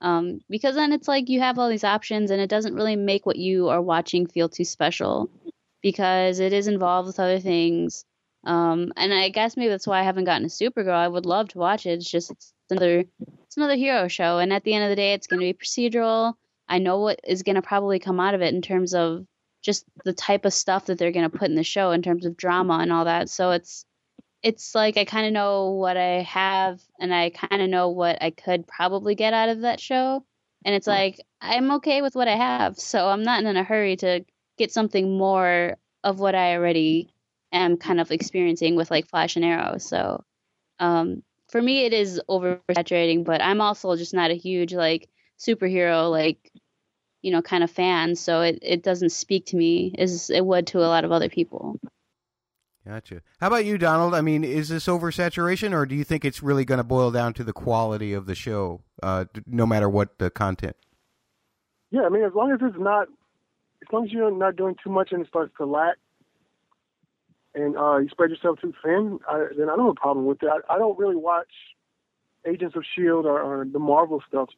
Um, 0.01 0.41
because 0.49 0.75
then 0.75 0.93
it's 0.93 1.07
like 1.07 1.29
you 1.29 1.41
have 1.41 1.59
all 1.59 1.69
these 1.69 1.83
options 1.83 2.31
and 2.31 2.41
it 2.41 2.49
doesn't 2.49 2.75
really 2.75 2.95
make 2.95 3.25
what 3.27 3.37
you 3.37 3.69
are 3.69 3.81
watching 3.81 4.27
feel 4.27 4.49
too 4.49 4.65
special 4.65 5.29
because 5.83 6.39
it 6.39 6.53
is 6.53 6.67
involved 6.67 7.07
with 7.07 7.19
other 7.19 7.39
things. 7.39 8.05
Um, 8.43 8.93
and 8.95 9.13
I 9.13 9.29
guess 9.29 9.57
maybe 9.57 9.69
that's 9.69 9.87
why 9.87 9.99
I 9.99 10.03
haven't 10.03 10.23
gotten 10.23 10.45
a 10.45 10.49
Supergirl. 10.49 10.93
I 10.93 11.07
would 11.07 11.25
love 11.25 11.49
to 11.49 11.57
watch 11.57 11.85
it. 11.85 11.91
It's 11.91 12.09
just 12.09 12.31
it's 12.31 12.53
another 12.69 13.03
it's 13.43 13.57
another 13.57 13.75
hero 13.75 14.07
show, 14.07 14.37
and 14.37 14.53
at 14.53 14.63
the 14.63 14.73
end 14.73 14.83
of 14.85 14.89
the 14.89 14.95
day, 14.95 15.13
it's 15.13 15.27
going 15.27 15.39
to 15.39 15.45
be 15.45 15.53
procedural. 15.53 16.33
I 16.67 16.77
know 16.77 16.99
what 16.99 17.19
is 17.27 17.43
going 17.43 17.55
to 17.55 17.61
probably 17.61 17.99
come 17.99 18.19
out 18.19 18.35
of 18.35 18.41
it 18.41 18.53
in 18.53 18.61
terms 18.61 18.93
of 18.93 19.25
just 19.61 19.85
the 20.05 20.13
type 20.13 20.45
of 20.45 20.53
stuff 20.53 20.85
that 20.85 20.97
they're 20.97 21.11
going 21.11 21.29
to 21.29 21.37
put 21.37 21.49
in 21.49 21.55
the 21.55 21.63
show 21.63 21.91
in 21.91 22.01
terms 22.01 22.25
of 22.25 22.37
drama 22.37 22.79
and 22.81 22.93
all 22.93 23.05
that. 23.05 23.29
So 23.29 23.51
it's 23.51 23.85
it's 24.41 24.73
like 24.73 24.97
I 24.97 25.03
kind 25.03 25.27
of 25.27 25.33
know 25.33 25.71
what 25.71 25.97
I 25.97 26.21
have 26.21 26.79
and 26.99 27.13
I 27.13 27.29
kind 27.31 27.61
of 27.61 27.69
know 27.69 27.89
what 27.89 28.21
I 28.21 28.29
could 28.31 28.67
probably 28.67 29.15
get 29.15 29.33
out 29.33 29.49
of 29.49 29.61
that 29.61 29.79
show. 29.79 30.23
And 30.63 30.75
it's 30.75 30.87
like 30.87 31.19
I'm 31.41 31.71
okay 31.71 32.01
with 32.01 32.15
what 32.15 32.27
I 32.27 32.35
have. 32.35 32.77
So 32.79 33.09
I'm 33.09 33.23
not 33.23 33.43
in 33.43 33.57
a 33.57 33.63
hurry 33.63 33.97
to 33.97 34.23
get 34.57 34.71
something 34.71 35.17
more 35.17 35.75
of 36.03 36.19
what 36.19 36.35
I 36.35 36.55
already 36.55 37.13
am 37.51 37.77
kind 37.77 37.99
of 37.99 38.11
experiencing 38.11 38.75
with 38.75 38.91
like 38.91 39.07
Flash 39.07 39.35
and 39.35 39.45
Arrow. 39.45 39.77
So 39.77 40.23
um, 40.79 41.23
for 41.49 41.61
me, 41.61 41.85
it 41.85 41.93
is 41.93 42.21
oversaturating, 42.29 43.23
but 43.23 43.41
I'm 43.41 43.61
also 43.61 43.95
just 43.95 44.13
not 44.13 44.31
a 44.31 44.35
huge 44.35 44.73
like 44.73 45.09
superhero 45.39 46.11
like 46.11 46.51
you 47.21 47.31
know 47.31 47.41
kind 47.41 47.63
of 47.63 47.71
fan, 47.71 48.15
so 48.15 48.41
it 48.41 48.59
it 48.61 48.83
doesn't 48.83 49.09
speak 49.09 49.47
to 49.47 49.57
me 49.57 49.95
as 49.97 50.29
it 50.29 50.45
would 50.45 50.67
to 50.67 50.79
a 50.79 50.87
lot 50.87 51.03
of 51.05 51.11
other 51.11 51.29
people. 51.29 51.79
Gotcha. 52.87 53.21
How 53.39 53.47
about 53.47 53.65
you, 53.65 53.77
Donald? 53.77 54.15
I 54.15 54.21
mean, 54.21 54.43
is 54.43 54.69
this 54.69 54.87
oversaturation, 54.87 55.73
or 55.73 55.85
do 55.85 55.95
you 55.95 56.03
think 56.03 56.25
it's 56.25 56.41
really 56.41 56.65
going 56.65 56.79
to 56.79 56.83
boil 56.83 57.11
down 57.11 57.33
to 57.33 57.43
the 57.43 57.53
quality 57.53 58.13
of 58.13 58.25
the 58.25 58.33
show, 58.33 58.81
uh, 59.03 59.25
no 59.45 59.65
matter 59.65 59.89
what 59.89 60.17
the 60.17 60.31
content? 60.31 60.75
Yeah, 61.91 62.01
I 62.03 62.09
mean, 62.09 62.23
as 62.23 62.31
long 62.33 62.51
as 62.51 62.59
it's 62.61 62.77
not, 62.79 63.07
as 63.83 63.93
long 63.93 64.05
as 64.05 64.11
you're 64.11 64.31
not 64.31 64.55
doing 64.55 64.75
too 64.83 64.89
much 64.89 65.11
and 65.11 65.21
it 65.21 65.27
starts 65.27 65.53
to 65.57 65.65
lack, 65.65 65.97
and 67.55 67.77
uh, 67.77 67.97
you 67.97 68.09
spread 68.09 68.29
yourself 68.29 68.59
too 68.61 68.73
thin, 68.83 69.19
I, 69.27 69.47
then 69.57 69.69
I 69.69 69.75
don't 69.75 69.87
have 69.87 69.97
a 69.97 69.99
problem 69.99 70.25
with 70.25 70.43
it. 70.43 70.49
I, 70.49 70.75
I 70.75 70.77
don't 70.77 70.97
really 70.97 71.15
watch 71.15 71.51
Agents 72.47 72.75
of 72.75 72.83
Shield 72.95 73.25
or, 73.25 73.41
or 73.41 73.65
the 73.65 73.79
Marvel 73.79 74.23
stuff, 74.27 74.49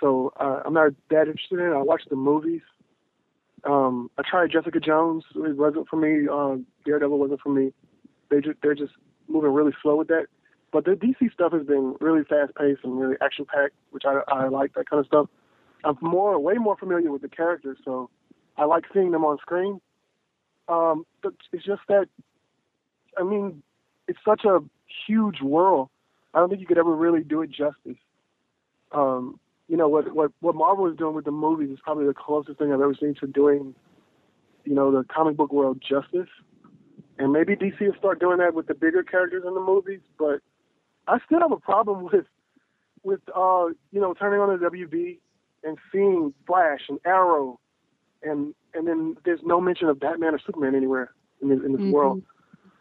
so 0.00 0.32
uh, 0.38 0.62
I'm 0.64 0.74
not 0.74 0.92
that 1.10 1.28
interested 1.28 1.58
in 1.58 1.66
it. 1.66 1.74
I 1.74 1.82
watch 1.82 2.02
the 2.08 2.16
movies. 2.16 2.62
Um, 3.64 4.10
I 4.18 4.22
tried 4.28 4.52
Jessica 4.52 4.78
Jones. 4.78 5.24
It 5.34 5.56
wasn't 5.56 5.88
for 5.88 5.96
me. 5.96 6.28
Um, 6.28 6.66
Daredevil 6.84 7.18
wasn't 7.18 7.40
for 7.40 7.50
me. 7.50 7.72
They 8.30 8.40
just, 8.40 8.58
they're 8.62 8.74
just 8.74 8.92
moving 9.26 9.52
really 9.52 9.72
slow 9.82 9.96
with 9.96 10.08
that. 10.08 10.26
But 10.72 10.84
the 10.84 10.92
DC 10.92 11.32
stuff 11.32 11.52
has 11.52 11.66
been 11.66 11.96
really 12.00 12.24
fast 12.24 12.54
paced 12.54 12.84
and 12.84 12.98
really 12.98 13.16
action 13.22 13.46
packed, 13.46 13.74
which 13.90 14.04
I, 14.06 14.20
I 14.28 14.48
like 14.48 14.74
that 14.74 14.88
kind 14.88 15.00
of 15.00 15.06
stuff. 15.06 15.26
I'm 15.84 15.96
more, 16.02 16.38
way 16.38 16.54
more 16.54 16.76
familiar 16.76 17.10
with 17.10 17.22
the 17.22 17.28
characters, 17.28 17.78
so 17.84 18.10
I 18.56 18.64
like 18.64 18.84
seeing 18.92 19.12
them 19.12 19.24
on 19.24 19.38
screen. 19.38 19.80
Um, 20.68 21.04
but 21.22 21.32
it's 21.52 21.64
just 21.64 21.80
that, 21.88 22.06
I 23.18 23.22
mean, 23.22 23.62
it's 24.06 24.18
such 24.24 24.44
a 24.44 24.60
huge 25.06 25.40
world. 25.40 25.88
I 26.34 26.40
don't 26.40 26.48
think 26.48 26.60
you 26.60 26.66
could 26.66 26.78
ever 26.78 26.94
really 26.94 27.22
do 27.22 27.42
it 27.42 27.50
justice. 27.50 28.00
Um, 28.92 29.38
you 29.68 29.76
know 29.76 29.88
what 29.88 30.14
what 30.14 30.32
what 30.40 30.54
Marvel 30.54 30.86
is 30.86 30.96
doing 30.96 31.14
with 31.14 31.26
the 31.26 31.30
movies 31.30 31.70
is 31.70 31.78
probably 31.82 32.06
the 32.06 32.14
closest 32.14 32.58
thing 32.58 32.72
I've 32.72 32.80
ever 32.80 32.96
seen 32.98 33.14
to 33.20 33.26
doing, 33.26 33.74
you 34.64 34.74
know, 34.74 34.90
the 34.90 35.04
comic 35.04 35.36
book 35.36 35.52
world 35.52 35.82
justice. 35.86 36.28
And 37.18 37.32
maybe 37.32 37.54
DC 37.56 37.80
will 37.80 37.94
start 37.98 38.20
doing 38.20 38.38
that 38.38 38.54
with 38.54 38.66
the 38.66 38.74
bigger 38.74 39.02
characters 39.02 39.42
in 39.46 39.54
the 39.54 39.60
movies, 39.60 40.00
but 40.18 40.40
I 41.06 41.18
still 41.26 41.40
have 41.40 41.52
a 41.52 41.58
problem 41.58 42.04
with 42.12 42.26
with 43.02 43.20
uh, 43.34 43.66
you 43.92 44.00
know, 44.00 44.14
turning 44.14 44.40
on 44.40 44.58
the 44.58 44.66
WB 44.66 45.18
and 45.64 45.76
seeing 45.92 46.32
Flash 46.46 46.80
and 46.88 46.98
Arrow 47.04 47.58
and 48.22 48.54
and 48.74 48.86
then 48.86 49.16
there's 49.24 49.40
no 49.42 49.60
mention 49.60 49.88
of 49.88 49.98
Batman 50.00 50.34
or 50.34 50.38
Superman 50.38 50.74
anywhere 50.74 51.12
in 51.40 51.48
this, 51.48 51.60
in 51.64 51.72
this 51.72 51.80
Mhm. 51.80 51.90
world. 51.90 52.22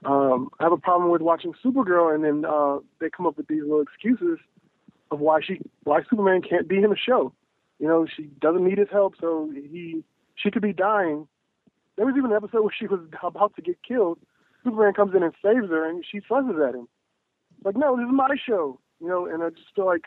Um, 0.06 0.50
I 0.60 0.64
have 0.64 0.72
a 0.72 0.78
problem 0.78 1.10
with 1.10 1.22
watching 1.22 1.54
Supergirl 1.54 2.14
and 2.14 2.24
then 2.24 2.46
uh, 2.46 2.80
they 3.00 3.10
come 3.10 3.26
up 3.26 3.38
with 3.38 3.48
these 3.48 3.64
little 3.64 3.82
excuses 3.82 4.40
of 5.12 5.20
why 5.20 5.42
she 5.42 5.60
why 5.84 6.04
Superman 6.04 6.42
can't 6.42 6.68
be 6.68 6.78
in 6.78 6.90
the 6.90 6.98
show. 6.98 7.34
You 7.80 7.88
know, 7.88 8.06
she 8.06 8.24
doesn't 8.42 8.64
need 8.64 8.78
his 8.78 8.90
help, 8.92 9.16
so 9.20 9.50
he 9.54 10.04
she 10.36 10.52
could 10.52 10.62
be 10.62 10.74
dying. 10.74 11.28
There 11.96 12.06
was 12.06 12.16
even 12.16 12.32
an 12.32 12.38
episode 12.38 12.62
where 12.62 12.74
she 12.78 12.88
was 12.88 13.00
about 13.24 13.56
to 13.56 13.62
get 13.62 13.82
killed. 13.84 14.20
Superman 14.64 14.94
comes 14.94 15.16
in 15.16 15.24
and 15.24 15.34
saves 15.44 15.70
her, 15.70 15.88
and 15.90 16.04
she 16.06 16.20
fusses 16.20 16.56
at 16.60 16.76
him. 16.76 16.88
Like, 17.64 17.76
no, 17.76 17.96
this 17.98 18.06
is 18.06 18.12
my 18.14 18.36
show. 18.36 18.80
You 19.00 19.08
know, 19.08 19.26
and 19.26 19.44
I 19.44 19.50
just 19.50 19.74
feel 19.76 19.86
like 19.86 20.06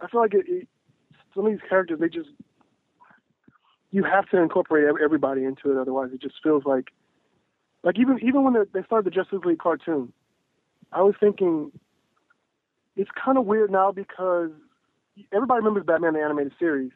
I 0.00 0.08
feel 0.08 0.20
like 0.20 0.34
it, 0.34 0.46
it, 0.48 0.68
some 1.34 1.46
of 1.46 1.52
these 1.52 1.60
characters 1.68 1.98
they 2.00 2.08
just 2.08 2.30
you 3.94 4.02
have 4.02 4.28
to 4.30 4.38
incorporate 4.38 4.86
everybody 5.02 5.44
into 5.44 5.70
it, 5.70 5.78
otherwise 5.80 6.10
it 6.12 6.20
just 6.20 6.34
feels 6.42 6.64
like 6.66 6.90
like 7.84 7.96
even 7.96 8.18
even 8.24 8.42
when 8.42 8.54
they- 8.72 8.82
started 8.82 9.06
the 9.06 9.14
Justice 9.14 9.38
League 9.44 9.60
cartoon, 9.60 10.12
I 10.90 11.02
was 11.02 11.14
thinking 11.20 11.70
it's 12.96 13.10
kind 13.12 13.38
of 13.38 13.46
weird 13.46 13.70
now 13.70 13.92
because 13.92 14.50
everybody 15.32 15.58
remembers 15.58 15.84
Batman 15.86 16.14
the 16.14 16.20
animated 16.20 16.54
series. 16.58 16.90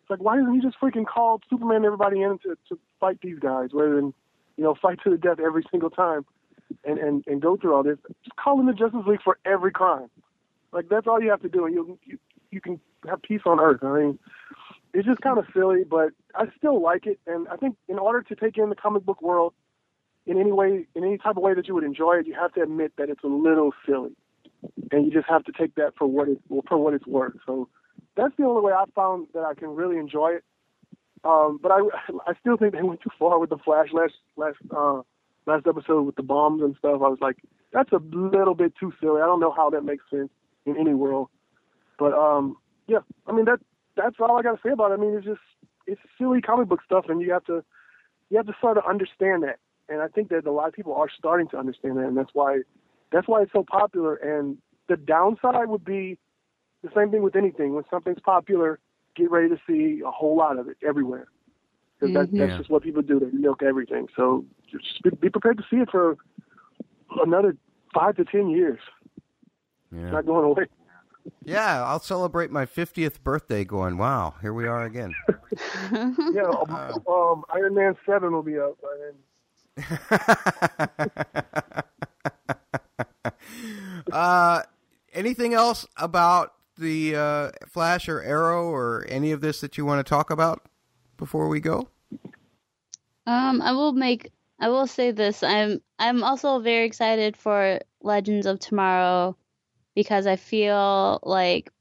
It's 0.00 0.08
like 0.10 0.22
why 0.22 0.38
doesn't 0.38 0.54
he 0.54 0.60
just 0.62 0.80
freaking 0.80 1.06
call 1.06 1.42
Superman 1.50 1.76
and 1.76 1.84
everybody 1.84 2.22
in 2.22 2.38
to, 2.38 2.56
to 2.70 2.78
fight 2.98 3.18
these 3.22 3.38
guys 3.38 3.68
rather 3.74 3.96
than 3.96 4.14
you 4.56 4.64
know 4.64 4.74
fight 4.74 5.00
to 5.04 5.10
the 5.10 5.18
death 5.18 5.40
every 5.44 5.64
single 5.70 5.90
time 5.90 6.24
and 6.82 6.98
and 6.98 7.24
and 7.26 7.42
go 7.42 7.58
through 7.58 7.74
all 7.74 7.82
this? 7.82 7.98
Just 8.24 8.36
call 8.36 8.58
in 8.58 8.64
the 8.64 8.72
Justice 8.72 9.04
League 9.06 9.20
for 9.22 9.36
every 9.44 9.70
crime. 9.70 10.08
Like 10.72 10.88
that's 10.88 11.06
all 11.06 11.20
you 11.20 11.28
have 11.28 11.42
to 11.42 11.50
do, 11.50 11.66
and 11.66 11.74
you 11.74 11.98
you, 12.06 12.18
you 12.50 12.62
can 12.62 12.80
have 13.06 13.20
peace 13.20 13.42
on 13.44 13.60
Earth. 13.60 13.80
I 13.82 13.98
mean, 13.98 14.18
it's 14.98 15.06
just 15.06 15.20
kind 15.20 15.38
of 15.38 15.44
silly, 15.54 15.84
but 15.88 16.10
I 16.34 16.46
still 16.56 16.82
like 16.82 17.06
it, 17.06 17.20
and 17.24 17.46
I 17.48 17.56
think 17.56 17.76
in 17.88 18.00
order 18.00 18.20
to 18.22 18.34
take 18.34 18.58
in 18.58 18.68
the 18.68 18.74
comic 18.74 19.04
book 19.04 19.22
world 19.22 19.54
in 20.26 20.40
any 20.40 20.50
way, 20.50 20.86
in 20.96 21.04
any 21.04 21.18
type 21.18 21.36
of 21.36 21.42
way 21.44 21.54
that 21.54 21.68
you 21.68 21.74
would 21.74 21.84
enjoy 21.84 22.16
it, 22.16 22.26
you 22.26 22.34
have 22.34 22.52
to 22.54 22.62
admit 22.62 22.94
that 22.98 23.08
it's 23.08 23.22
a 23.22 23.28
little 23.28 23.70
silly, 23.86 24.16
and 24.90 25.06
you 25.06 25.12
just 25.12 25.28
have 25.28 25.44
to 25.44 25.52
take 25.52 25.76
that 25.76 25.92
for 25.96 26.08
what 26.08 26.28
it 26.28 26.38
for 26.68 26.78
what 26.78 26.94
it's 26.94 27.06
worth. 27.06 27.34
So 27.46 27.68
that's 28.16 28.34
the 28.36 28.44
only 28.44 28.60
way 28.60 28.72
I 28.72 28.86
found 28.92 29.28
that 29.34 29.44
I 29.44 29.54
can 29.54 29.68
really 29.68 29.98
enjoy 29.98 30.30
it. 30.32 30.44
Um, 31.22 31.60
but 31.62 31.70
I 31.70 31.78
I 32.26 32.32
still 32.40 32.56
think 32.56 32.72
they 32.72 32.82
went 32.82 33.00
too 33.00 33.10
far 33.20 33.38
with 33.38 33.50
the 33.50 33.58
Flash 33.58 33.90
last 33.92 34.14
last 34.36 34.58
uh, 34.76 35.02
last 35.46 35.64
episode 35.68 36.02
with 36.02 36.16
the 36.16 36.24
bombs 36.24 36.60
and 36.60 36.74
stuff. 36.76 37.00
I 37.04 37.08
was 37.08 37.18
like, 37.20 37.36
that's 37.72 37.92
a 37.92 38.00
little 38.12 38.56
bit 38.56 38.72
too 38.80 38.92
silly. 39.00 39.20
I 39.22 39.26
don't 39.26 39.40
know 39.40 39.52
how 39.52 39.70
that 39.70 39.84
makes 39.84 40.02
sense 40.10 40.30
in 40.66 40.76
any 40.76 40.94
world. 40.94 41.28
But 42.00 42.14
um, 42.14 42.56
yeah, 42.88 43.00
I 43.28 43.32
mean 43.32 43.44
that 43.44 43.60
that's 43.98 44.16
all 44.20 44.38
I 44.38 44.42
got 44.42 44.52
to 44.52 44.60
say 44.62 44.70
about 44.72 44.92
it. 44.92 44.94
I 44.94 44.96
mean, 44.96 45.14
it's 45.14 45.26
just 45.26 45.40
it's 45.86 46.00
silly 46.16 46.40
comic 46.40 46.68
book 46.68 46.80
stuff, 46.84 47.06
and 47.08 47.20
you 47.20 47.32
have 47.32 47.44
to 47.44 47.64
you 48.30 48.36
have 48.36 48.46
to 48.46 48.54
sort 48.60 48.78
of 48.78 48.84
understand 48.88 49.42
that. 49.42 49.58
And 49.88 50.00
I 50.02 50.08
think 50.08 50.28
that 50.28 50.46
a 50.46 50.52
lot 50.52 50.68
of 50.68 50.74
people 50.74 50.94
are 50.94 51.08
starting 51.16 51.48
to 51.48 51.58
understand 51.58 51.96
that, 51.98 52.06
and 52.06 52.16
that's 52.16 52.30
why 52.32 52.60
that's 53.10 53.26
why 53.26 53.42
it's 53.42 53.52
so 53.52 53.64
popular. 53.68 54.14
And 54.16 54.58
the 54.88 54.96
downside 54.96 55.68
would 55.68 55.84
be 55.84 56.18
the 56.82 56.90
same 56.94 57.10
thing 57.10 57.22
with 57.22 57.36
anything. 57.36 57.74
When 57.74 57.84
something's 57.90 58.20
popular, 58.20 58.78
get 59.16 59.30
ready 59.30 59.48
to 59.48 59.58
see 59.66 60.02
a 60.06 60.10
whole 60.10 60.36
lot 60.36 60.58
of 60.58 60.68
it 60.68 60.76
everywhere. 60.86 61.26
Because 61.98 62.14
that, 62.14 62.30
Mhm. 62.30 62.38
that's 62.38 62.56
just 62.56 62.70
what 62.70 62.82
people 62.82 63.02
do. 63.02 63.18
They 63.18 63.30
milk 63.36 63.62
everything. 63.62 64.08
So 64.14 64.44
just 64.70 65.02
be, 65.02 65.10
be 65.10 65.30
prepared 65.30 65.58
to 65.58 65.64
see 65.68 65.78
it 65.78 65.90
for 65.90 66.16
another 67.24 67.56
five 67.92 68.16
to 68.16 68.24
ten 68.24 68.48
years. 68.48 68.78
It's 69.90 70.12
not 70.12 70.26
going 70.26 70.44
away. 70.44 70.66
Yeah, 71.44 71.84
I'll 71.84 72.00
celebrate 72.00 72.50
my 72.50 72.66
50th 72.66 73.22
birthday 73.22 73.64
going, 73.64 73.96
wow, 73.98 74.34
here 74.40 74.52
we 74.52 74.66
are 74.66 74.84
again. 74.84 75.14
Yeah, 75.90 76.42
um, 76.42 77.02
um, 77.08 77.44
Iron 77.50 77.74
Man 77.74 77.96
Seven 78.06 78.32
will 78.32 78.42
be 78.42 78.58
up 78.58 78.78
by 78.80 78.94
then. 79.00 79.14
uh, 84.12 84.62
anything 85.12 85.54
else 85.54 85.86
about 85.96 86.52
the 86.76 87.16
uh, 87.16 87.50
Flash 87.66 88.08
or 88.08 88.22
Arrow 88.22 88.68
or 88.68 89.06
any 89.08 89.32
of 89.32 89.40
this 89.40 89.60
that 89.60 89.78
you 89.78 89.84
want 89.84 90.04
to 90.04 90.08
talk 90.08 90.30
about 90.30 90.62
before 91.16 91.48
we 91.48 91.60
go? 91.60 91.88
Um, 93.26 93.60
I 93.60 93.72
will 93.72 93.92
make. 93.92 94.30
I 94.60 94.68
will 94.68 94.86
say 94.86 95.10
this. 95.10 95.42
I'm. 95.42 95.80
I'm 95.98 96.22
also 96.22 96.60
very 96.60 96.86
excited 96.86 97.36
for 97.36 97.80
Legends 98.02 98.46
of 98.46 98.60
Tomorrow 98.60 99.36
because 99.98 100.28
I 100.28 100.36
feel 100.36 101.18
like 101.24 101.72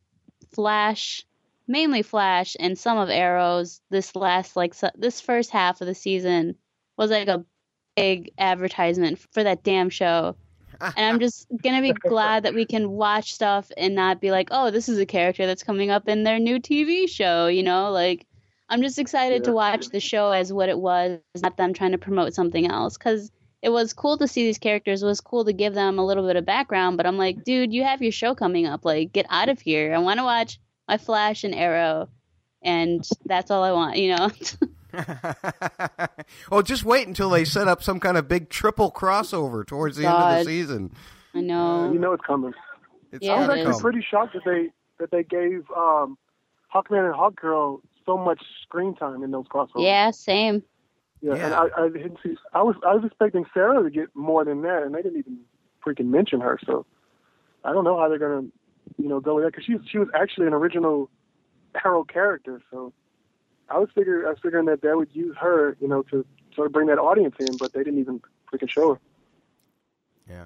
Flash, 0.51 1.23
mainly 1.67 2.01
Flash, 2.01 2.57
and 2.59 2.75
some 2.75 2.97
of 2.97 3.11
Arrows. 3.11 3.79
This 3.91 4.15
last 4.15 4.55
like 4.55 4.73
so, 4.73 4.89
this 4.95 5.21
first 5.21 5.51
half 5.51 5.81
of 5.81 5.87
the 5.87 5.93
season 5.93 6.55
was 6.97 7.11
like 7.11 7.27
a 7.27 7.45
big 7.95 8.31
advertisement 8.39 9.19
for 9.33 9.43
that 9.43 9.61
damn 9.61 9.91
show. 9.91 10.35
And 10.81 10.93
I'm 10.97 11.19
just 11.19 11.45
gonna 11.63 11.83
be 11.83 11.93
glad 11.93 12.41
that 12.41 12.55
we 12.55 12.65
can 12.65 12.89
watch 12.89 13.35
stuff 13.35 13.71
and 13.77 13.93
not 13.93 14.19
be 14.19 14.31
like, 14.31 14.47
oh, 14.49 14.71
this 14.71 14.89
is 14.89 14.97
a 14.97 15.05
character 15.05 15.45
that's 15.45 15.61
coming 15.61 15.91
up 15.91 16.09
in 16.09 16.23
their 16.23 16.39
new 16.39 16.59
TV 16.59 17.07
show. 17.07 17.45
You 17.45 17.61
know, 17.61 17.91
like 17.91 18.25
I'm 18.67 18.81
just 18.81 18.97
excited 18.97 19.43
to 19.43 19.51
watch 19.51 19.89
the 19.89 19.99
show 19.99 20.31
as 20.31 20.51
what 20.51 20.69
it 20.69 20.79
was, 20.79 21.19
not 21.35 21.55
them 21.55 21.71
trying 21.71 21.91
to 21.91 21.99
promote 21.99 22.33
something 22.33 22.67
else. 22.67 22.97
Because 22.97 23.31
it 23.61 23.69
was 23.69 23.93
cool 23.93 24.17
to 24.17 24.27
see 24.27 24.43
these 24.43 24.57
characters. 24.57 25.01
It 25.01 25.05
was 25.05 25.21
cool 25.21 25.45
to 25.45 25.53
give 25.53 25.73
them 25.73 25.99
a 25.99 26.05
little 26.05 26.25
bit 26.25 26.35
of 26.35 26.45
background. 26.45 26.97
But 26.97 27.05
I'm 27.05 27.17
like, 27.17 27.43
dude, 27.43 27.73
you 27.73 27.83
have 27.83 28.01
your 28.01 28.11
show 28.11 28.35
coming 28.35 28.67
up. 28.67 28.85
Like, 28.85 29.11
get 29.11 29.25
out 29.29 29.49
of 29.49 29.59
here. 29.59 29.93
I 29.93 29.97
want 29.97 30.19
to 30.19 30.23
watch 30.23 30.59
my 30.87 30.97
Flash 30.97 31.43
and 31.43 31.55
Arrow, 31.55 32.09
and 32.61 33.07
that's 33.25 33.51
all 33.51 33.63
I 33.63 33.71
want. 33.71 33.97
You 33.97 34.15
know. 34.15 34.29
oh, 36.51 36.61
just 36.61 36.83
wait 36.83 37.07
until 37.07 37.29
they 37.29 37.45
set 37.45 37.67
up 37.67 37.83
some 37.83 37.99
kind 37.99 38.17
of 38.17 38.27
big 38.27 38.49
triple 38.49 38.91
crossover 38.91 39.65
towards 39.65 39.97
the 39.97 40.05
end 40.05 40.15
of 40.15 40.39
the 40.39 40.43
season. 40.45 40.91
I 41.33 41.41
know. 41.41 41.91
You 41.91 41.99
know 41.99 42.13
it's 42.13 42.25
coming. 42.25 42.53
It's 43.11 43.25
Yeah, 43.25 43.33
I 43.33 43.39
was 43.39 43.49
it 43.49 43.51
actually 43.59 43.71
is. 43.71 43.81
pretty 43.81 44.05
shocked 44.09 44.33
that 44.33 44.43
they 44.45 44.69
that 44.99 45.11
they 45.11 45.23
gave 45.23 45.65
um, 45.75 46.17
Hawkman 46.73 47.05
and 47.05 47.13
Hawkgirl 47.13 47.81
so 48.05 48.17
much 48.17 48.41
screen 48.63 48.95
time 48.95 49.23
in 49.23 49.31
those 49.31 49.45
crossovers. 49.47 49.83
Yeah, 49.83 50.11
same. 50.11 50.63
Yeah. 51.21 51.35
Yeah. 51.35 51.45
And 51.45 51.53
I, 51.53 51.67
I 51.77 51.89
didn't 51.89 52.17
see. 52.23 52.35
I 52.53 52.61
was 52.61 52.75
I 52.85 52.93
was 52.93 53.03
expecting 53.05 53.45
Sarah 53.53 53.83
to 53.83 53.89
get 53.89 54.15
more 54.15 54.45
than 54.45 54.61
that, 54.63 54.83
and 54.83 54.93
they 54.93 55.01
didn't 55.01 55.19
even 55.19 55.39
freaking 55.85 56.07
mention 56.07 56.41
her. 56.41 56.59
So 56.65 56.85
I 57.63 57.73
don't 57.73 57.83
know 57.83 57.97
how 57.99 58.09
they're 58.09 58.19
gonna, 58.19 58.47
you 58.97 59.07
know, 59.07 59.19
go 59.19 59.35
with 59.35 59.43
that 59.45 59.51
because 59.51 59.65
she 59.65 59.77
she 59.89 59.97
was 59.97 60.07
actually 60.13 60.47
an 60.47 60.53
original 60.53 61.09
Arrow 61.83 62.03
character. 62.03 62.61
So 62.71 62.93
I 63.69 63.79
was 63.79 63.89
figure 63.95 64.27
I 64.27 64.29
was 64.29 64.39
figuring 64.41 64.65
that 64.65 64.81
they 64.81 64.93
would 64.93 65.09
use 65.13 65.35
her, 65.39 65.77
you 65.79 65.87
know, 65.87 66.03
to 66.03 66.25
sort 66.55 66.67
of 66.67 66.73
bring 66.73 66.87
that 66.87 66.99
audience 66.99 67.35
in, 67.39 67.57
but 67.57 67.73
they 67.73 67.83
didn't 67.83 67.99
even 67.99 68.21
freaking 68.51 68.69
show 68.69 68.95
her. 68.95 68.99
Yeah. 70.29 70.45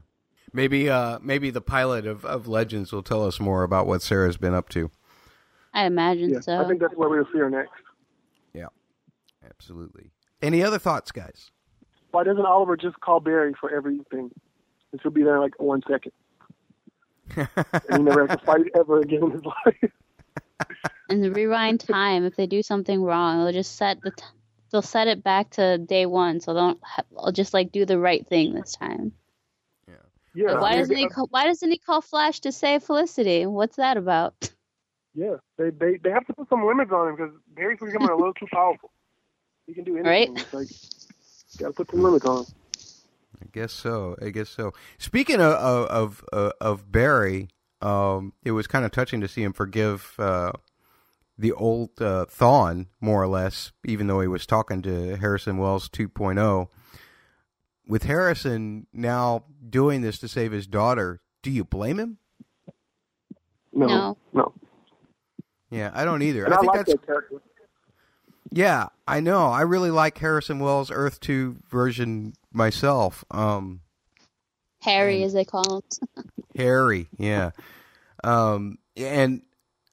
Maybe 0.53 0.89
uh 0.89 1.19
maybe 1.22 1.49
the 1.49 1.61
pilot 1.61 2.05
of, 2.05 2.26
of 2.26 2.47
Legends 2.47 2.91
will 2.91 3.03
tell 3.03 3.26
us 3.26 3.39
more 3.39 3.63
about 3.63 3.88
what 3.88 4.01
Sarah's 4.01 4.38
been 4.38 4.53
up 4.53 4.69
to. 4.69 4.91
I 5.74 5.86
imagine 5.86 6.32
Yeah, 6.32 6.41
so. 6.41 6.59
I 6.59 6.67
think 6.67 6.82
that's 6.82 6.93
where 6.95 7.09
we'll 7.09 7.26
see 7.32 7.39
her 7.39 7.49
next. 7.49 7.72
Yeah. 8.53 8.67
Absolutely. 9.45 10.11
Any 10.42 10.64
other 10.64 10.80
thoughts, 10.80 11.12
guys? 11.12 11.52
Why 12.12 12.24
doesn't 12.24 12.46
Oliver 12.46 12.76
just 12.76 13.00
call 13.00 13.20
Barry 13.20 13.54
for 13.60 13.74
everything? 13.74 14.32
And 14.92 15.02
she'll 15.02 15.12
be 15.12 15.24
there 15.24 15.36
in 15.36 15.42
like 15.42 15.60
one 15.62 15.82
second. 15.89 16.12
and 17.36 17.48
he 17.89 18.00
never 18.00 18.28
has 18.28 18.38
to 18.38 18.46
fight 18.46 18.66
ever 18.76 19.00
again 19.00 19.24
in 19.24 19.32
his 19.32 19.44
life. 19.46 19.92
and 21.10 21.24
the 21.24 21.32
rewind 21.32 21.80
time, 21.80 22.26
if 22.26 22.36
they 22.36 22.48
do 22.48 22.62
something 22.62 23.02
wrong, 23.02 23.44
they'll 23.44 23.54
just 23.54 23.78
set 23.78 24.02
the 24.02 24.12
t- 24.12 24.24
they'll 24.72 24.82
set 24.82 25.08
it 25.08 25.24
back 25.24 25.52
to 25.52 25.78
day 25.78 26.06
one. 26.06 26.42
So 26.42 26.54
don't 26.54 26.80
ha- 26.84 27.04
I'll 27.18 27.32
just 27.32 27.54
like 27.54 27.72
do 27.72 27.86
the 27.86 28.00
right 28.00 28.28
thing 28.28 28.54
this 28.54 28.74
time. 28.74 29.14
yeah. 30.36 30.52
Like, 30.52 30.62
why 30.62 30.76
doesn't 30.76 30.96
he 30.96 31.08
call, 31.08 31.28
Why 31.30 31.46
doesn't 31.46 31.72
he 31.72 31.78
call 31.78 32.02
Flash 32.02 32.42
to 32.42 32.52
save 32.52 32.84
Felicity? 32.84 33.46
What's 33.46 33.78
that 33.78 33.96
about? 33.96 34.52
Yeah, 35.14 35.36
they 35.58 35.70
they 35.70 35.98
they 35.98 36.10
have 36.10 36.26
to 36.28 36.34
put 36.34 36.50
some 36.50 36.66
limits 36.66 36.92
on 36.92 37.10
him 37.10 37.16
because 37.16 37.34
Barry's 37.56 37.80
becoming 37.80 38.10
a 38.10 38.16
little 38.16 38.34
too 38.34 38.48
powerful. 38.52 38.92
He 39.68 39.74
can 39.74 39.84
do 39.84 39.97
anything. 39.97 40.34
Right. 40.36 40.41
It's 40.41 40.53
like 40.53 40.68
got 41.59 41.68
to 41.68 41.74
put 41.74 41.91
some 41.91 42.01
limits 42.01 42.26
on. 42.26 42.45
I 43.41 43.47
guess 43.51 43.72
so. 43.74 44.16
I 44.22 44.30
guess 44.30 44.49
so. 44.49 44.74
Speaking 44.97 45.41
of 45.41 45.53
of 45.53 46.24
of, 46.32 46.53
of 46.62 46.91
Barry, 46.91 47.49
um, 47.82 48.34
it 48.43 48.51
was 48.51 48.68
kind 48.68 48.86
of 48.86 48.91
touching 48.91 49.22
to 49.22 49.28
see 49.28 49.43
him 49.43 49.53
forgive 49.53 50.14
uh, 50.20 50.51
the 51.38 51.51
old 51.53 51.89
uh, 52.01 52.26
Thawne, 52.30 52.88
more 52.99 53.22
or 53.22 53.28
less, 53.28 53.72
even 53.86 54.07
though 54.07 54.22
he 54.22 54.28
was 54.28 54.45
talking 54.45 54.82
to 54.84 55.16
Harrison 55.18 55.57
Wells 55.57 55.89
2.0. 55.89 56.68
With 57.88 58.03
Harrison 58.03 58.86
now 58.93 59.45
doing 59.68 60.01
this 60.01 60.20
to 60.20 60.28
save 60.28 60.51
his 60.51 60.68
daughter, 60.68 61.20
do 61.41 61.49
you 61.49 61.64
blame 61.64 61.99
him? 61.99 62.18
No, 63.74 63.88
No. 63.88 64.18
no. 64.34 64.53
Yeah, 65.72 65.89
I 65.93 66.05
don't 66.05 66.22
either. 66.22 66.43
And 66.45 66.53
I 66.53 66.57
I, 66.57 66.59
think 66.59 66.74
like 66.74 66.80
that's 66.86 66.91
that 66.91 67.05
character. 67.05 67.41
Yeah, 68.52 68.88
I 69.08 69.22
know. 69.22 69.47
I 69.47 69.62
really 69.62 69.91
like 69.91 70.18
Harrison 70.18 70.60
Wells' 70.60 70.91
Earth 70.91 71.20
Two 71.20 71.58
version 71.70 72.34
myself. 72.52 73.24
Um, 73.32 73.82
Harry, 74.82 75.24
as 75.24 75.34
they 75.34 75.45
call 75.45 75.78
him. 75.78 76.30
Harry, 76.56 77.08
yeah. 77.18 77.52
Um, 78.24 78.78
and 78.97 79.43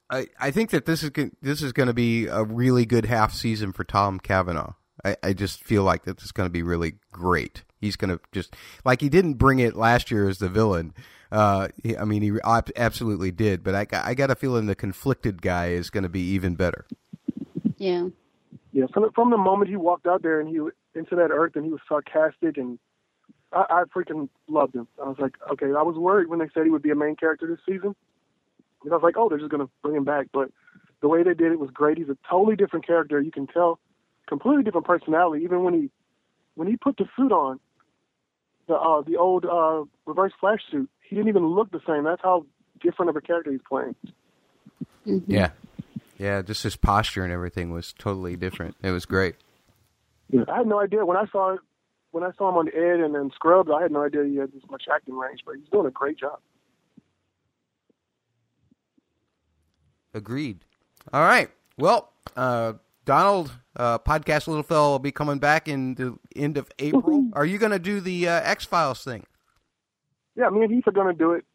I 0.09 0.27
I 0.39 0.51
think 0.51 0.71
that 0.71 0.85
this 0.85 1.03
is 1.03 1.11
this 1.41 1.61
is 1.61 1.71
going 1.71 1.87
to 1.87 1.93
be 1.93 2.25
a 2.25 2.43
really 2.43 2.85
good 2.85 3.05
half 3.05 3.33
season 3.33 3.71
for 3.71 3.83
Tom 3.83 4.19
Cavanagh. 4.19 4.73
I, 5.05 5.15
I 5.23 5.33
just 5.33 5.63
feel 5.63 5.83
like 5.83 6.03
that 6.03 6.17
this 6.17 6.25
is 6.25 6.31
going 6.33 6.47
to 6.47 6.51
be 6.51 6.63
really 6.63 6.95
great. 7.13 7.63
He's 7.79 7.95
going 7.95 8.09
to 8.09 8.19
just 8.33 8.55
like 8.83 8.99
he 8.99 9.07
didn't 9.07 9.35
bring 9.35 9.59
it 9.59 9.75
last 9.75 10.11
year 10.11 10.27
as 10.27 10.39
the 10.39 10.49
villain. 10.49 10.93
Uh, 11.31 11.69
he, 11.81 11.95
I 11.95 12.03
mean, 12.03 12.21
he 12.21 12.33
ab- 12.43 12.71
absolutely 12.75 13.31
did, 13.31 13.63
but 13.63 13.75
I 13.75 13.85
I 14.03 14.13
got 14.15 14.31
a 14.31 14.35
feeling 14.35 14.65
the 14.65 14.75
conflicted 14.75 15.41
guy 15.41 15.67
is 15.67 15.89
going 15.89 16.03
to 16.03 16.09
be 16.09 16.21
even 16.31 16.55
better. 16.55 16.85
Yeah. 17.77 18.09
Yeah, 18.71 18.85
from 18.93 19.03
the, 19.03 19.11
from 19.15 19.31
the 19.31 19.37
moment 19.37 19.69
he 19.69 19.75
walked 19.75 20.05
out 20.05 20.21
there 20.21 20.39
and 20.39 20.47
he 20.47 20.57
into 20.97 21.15
that 21.15 21.31
earth 21.31 21.53
and 21.55 21.65
he 21.65 21.71
was 21.71 21.81
sarcastic 21.87 22.57
and 22.57 22.77
I, 23.51 23.65
I 23.69 23.83
freaking 23.95 24.29
loved 24.47 24.75
him. 24.75 24.87
I 25.03 25.07
was 25.07 25.17
like, 25.19 25.35
okay, 25.51 25.67
I 25.67 25.81
was 25.81 25.95
worried 25.95 26.27
when 26.27 26.39
they 26.39 26.49
said 26.53 26.65
he 26.65 26.69
would 26.69 26.83
be 26.83 26.91
a 26.91 26.95
main 26.95 27.15
character 27.15 27.47
this 27.47 27.59
season. 27.65 27.95
And 28.83 28.93
I 28.93 28.95
was 28.95 29.03
like, 29.03 29.17
oh, 29.17 29.27
they're 29.27 29.39
just 29.39 29.51
gonna 29.51 29.69
bring 29.81 29.95
him 29.95 30.05
back. 30.05 30.27
But 30.31 30.51
the 31.01 31.07
way 31.07 31.23
they 31.23 31.33
did 31.33 31.51
it 31.51 31.59
was 31.59 31.69
great. 31.71 31.97
He's 31.97 32.09
a 32.09 32.17
totally 32.29 32.55
different 32.55 32.85
character. 32.85 33.19
You 33.19 33.31
can 33.31 33.47
tell, 33.47 33.79
completely 34.27 34.63
different 34.63 34.85
personality. 34.85 35.43
Even 35.43 35.63
when 35.63 35.73
he 35.73 35.89
when 36.55 36.67
he 36.67 36.75
put 36.75 36.97
the 36.97 37.05
suit 37.15 37.31
on, 37.31 37.59
the 38.67 38.75
uh, 38.75 39.01
the 39.01 39.17
old 39.17 39.45
uh, 39.45 39.83
Reverse 40.05 40.33
Flash 40.39 40.61
suit, 40.71 40.89
he 41.01 41.15
didn't 41.15 41.29
even 41.29 41.47
look 41.47 41.71
the 41.71 41.81
same. 41.87 42.03
That's 42.03 42.21
how 42.21 42.45
different 42.81 43.09
of 43.09 43.15
a 43.15 43.21
character 43.21 43.51
he's 43.51 43.61
playing. 43.67 43.95
Mhm. 45.07 45.23
Yeah, 45.27 45.51
yeah. 46.19 46.41
Just 46.43 46.61
his 46.61 46.75
posture 46.75 47.23
and 47.23 47.33
everything 47.33 47.71
was 47.71 47.93
totally 47.93 48.35
different. 48.35 48.75
It 48.83 48.91
was 48.91 49.05
great. 49.05 49.35
Yeah, 50.29 50.43
I 50.47 50.59
had 50.59 50.67
no 50.67 50.79
idea 50.79 51.05
when 51.05 51.17
I 51.17 51.25
saw. 51.31 51.57
When 52.11 52.23
I 52.23 52.31
saw 52.37 52.49
him 52.49 52.57
on 52.57 52.65
the 52.65 52.75
Ed 52.75 53.01
and 53.01 53.13
then 53.13 53.29
Scrubs, 53.35 53.69
I 53.71 53.83
had 53.83 53.91
no 53.91 54.03
idea 54.03 54.23
he 54.25 54.37
had 54.37 54.51
this 54.51 54.63
much 54.69 54.85
acting 54.91 55.15
range, 55.15 55.41
but 55.45 55.55
he's 55.55 55.69
doing 55.69 55.85
a 55.85 55.91
great 55.91 56.17
job. 56.17 56.39
Agreed. 60.13 60.65
All 61.13 61.21
right. 61.21 61.51
Well, 61.77 62.11
uh, 62.35 62.73
Donald, 63.05 63.51
uh, 63.75 63.99
podcast 63.99 64.47
Little 64.47 64.63
Fella 64.63 64.89
will 64.89 64.99
be 64.99 65.11
coming 65.11 65.39
back 65.39 65.67
in 65.67 65.95
the 65.95 66.17
end 66.35 66.57
of 66.57 66.71
April. 66.79 67.29
Are 67.33 67.45
you 67.45 67.57
going 67.57 67.71
to 67.71 67.79
do 67.79 67.99
the 67.99 68.27
uh, 68.27 68.41
X 68.43 68.65
Files 68.65 69.03
thing? 69.03 69.25
Yeah, 70.35 70.49
me 70.49 70.63
and 70.63 70.71
Heath 70.71 70.87
are 70.87 70.91
going 70.91 71.07
to 71.07 71.17
do 71.17 71.33
it. 71.33 71.45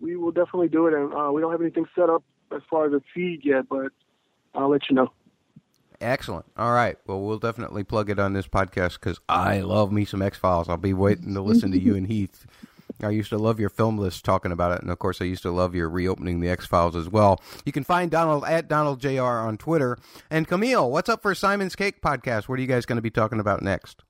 We 0.00 0.16
will 0.16 0.32
definitely 0.32 0.68
do 0.68 0.86
it, 0.86 0.94
and 0.94 1.12
uh, 1.14 1.32
we 1.32 1.40
don't 1.40 1.50
have 1.50 1.60
anything 1.60 1.86
set 1.94 2.10
up 2.10 2.22
as 2.54 2.62
far 2.70 2.86
as 2.86 2.92
a 2.92 3.00
feed 3.14 3.40
yet, 3.44 3.68
but 3.68 3.92
I'll 4.56 4.68
let 4.68 4.88
you 4.88 4.96
know. 4.96 5.12
Excellent. 6.00 6.46
All 6.56 6.72
right. 6.72 6.96
Well, 7.06 7.20
we'll 7.20 7.38
definitely 7.38 7.84
plug 7.84 8.10
it 8.10 8.18
on 8.18 8.32
this 8.32 8.46
podcast 8.46 8.94
because 8.94 9.18
I 9.28 9.60
love 9.60 9.92
me 9.92 10.04
some 10.04 10.22
X 10.22 10.36
Files. 10.38 10.68
I'll 10.68 10.76
be 10.76 10.92
waiting 10.92 11.34
to 11.34 11.40
listen 11.40 11.70
to 11.72 11.78
you 11.78 11.94
and 11.94 12.06
Heath. 12.06 12.46
I 13.02 13.10
used 13.10 13.30
to 13.30 13.38
love 13.38 13.60
your 13.60 13.68
film 13.68 13.98
list 13.98 14.24
talking 14.24 14.52
about 14.52 14.72
it, 14.72 14.82
and 14.82 14.90
of 14.90 14.98
course, 14.98 15.20
I 15.20 15.26
used 15.26 15.42
to 15.42 15.50
love 15.50 15.74
your 15.74 15.88
reopening 15.88 16.40
the 16.40 16.48
X 16.48 16.66
Files 16.66 16.96
as 16.96 17.08
well. 17.08 17.42
You 17.64 17.72
can 17.72 17.84
find 17.84 18.10
Donald 18.10 18.44
at 18.44 18.68
Donald 18.68 19.00
Jr. 19.00 19.22
on 19.22 19.58
Twitter. 19.58 19.98
And 20.30 20.48
Camille, 20.48 20.90
what's 20.90 21.08
up 21.08 21.22
for 21.22 21.34
Simon's 21.34 21.76
Cake 21.76 22.00
podcast? 22.00 22.48
What 22.48 22.58
are 22.58 22.62
you 22.62 22.68
guys 22.68 22.86
going 22.86 22.96
to 22.96 23.02
be 23.02 23.10
talking 23.10 23.40
about 23.40 23.62
next? 23.62 24.02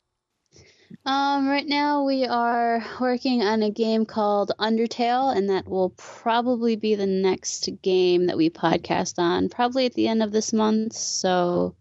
Um, 1.04 1.48
right 1.48 1.66
now 1.66 2.04
we 2.04 2.26
are 2.26 2.84
working 3.00 3.42
on 3.42 3.62
a 3.62 3.70
game 3.70 4.06
called 4.06 4.52
Undertale, 4.58 5.36
and 5.36 5.50
that 5.50 5.68
will 5.68 5.90
probably 5.90 6.76
be 6.76 6.94
the 6.94 7.06
next 7.06 7.68
game 7.82 8.26
that 8.26 8.36
we 8.36 8.50
podcast 8.50 9.18
on, 9.18 9.48
probably 9.48 9.86
at 9.86 9.94
the 9.94 10.08
end 10.08 10.22
of 10.22 10.32
this 10.32 10.52
month. 10.52 10.94
So, 10.94 11.76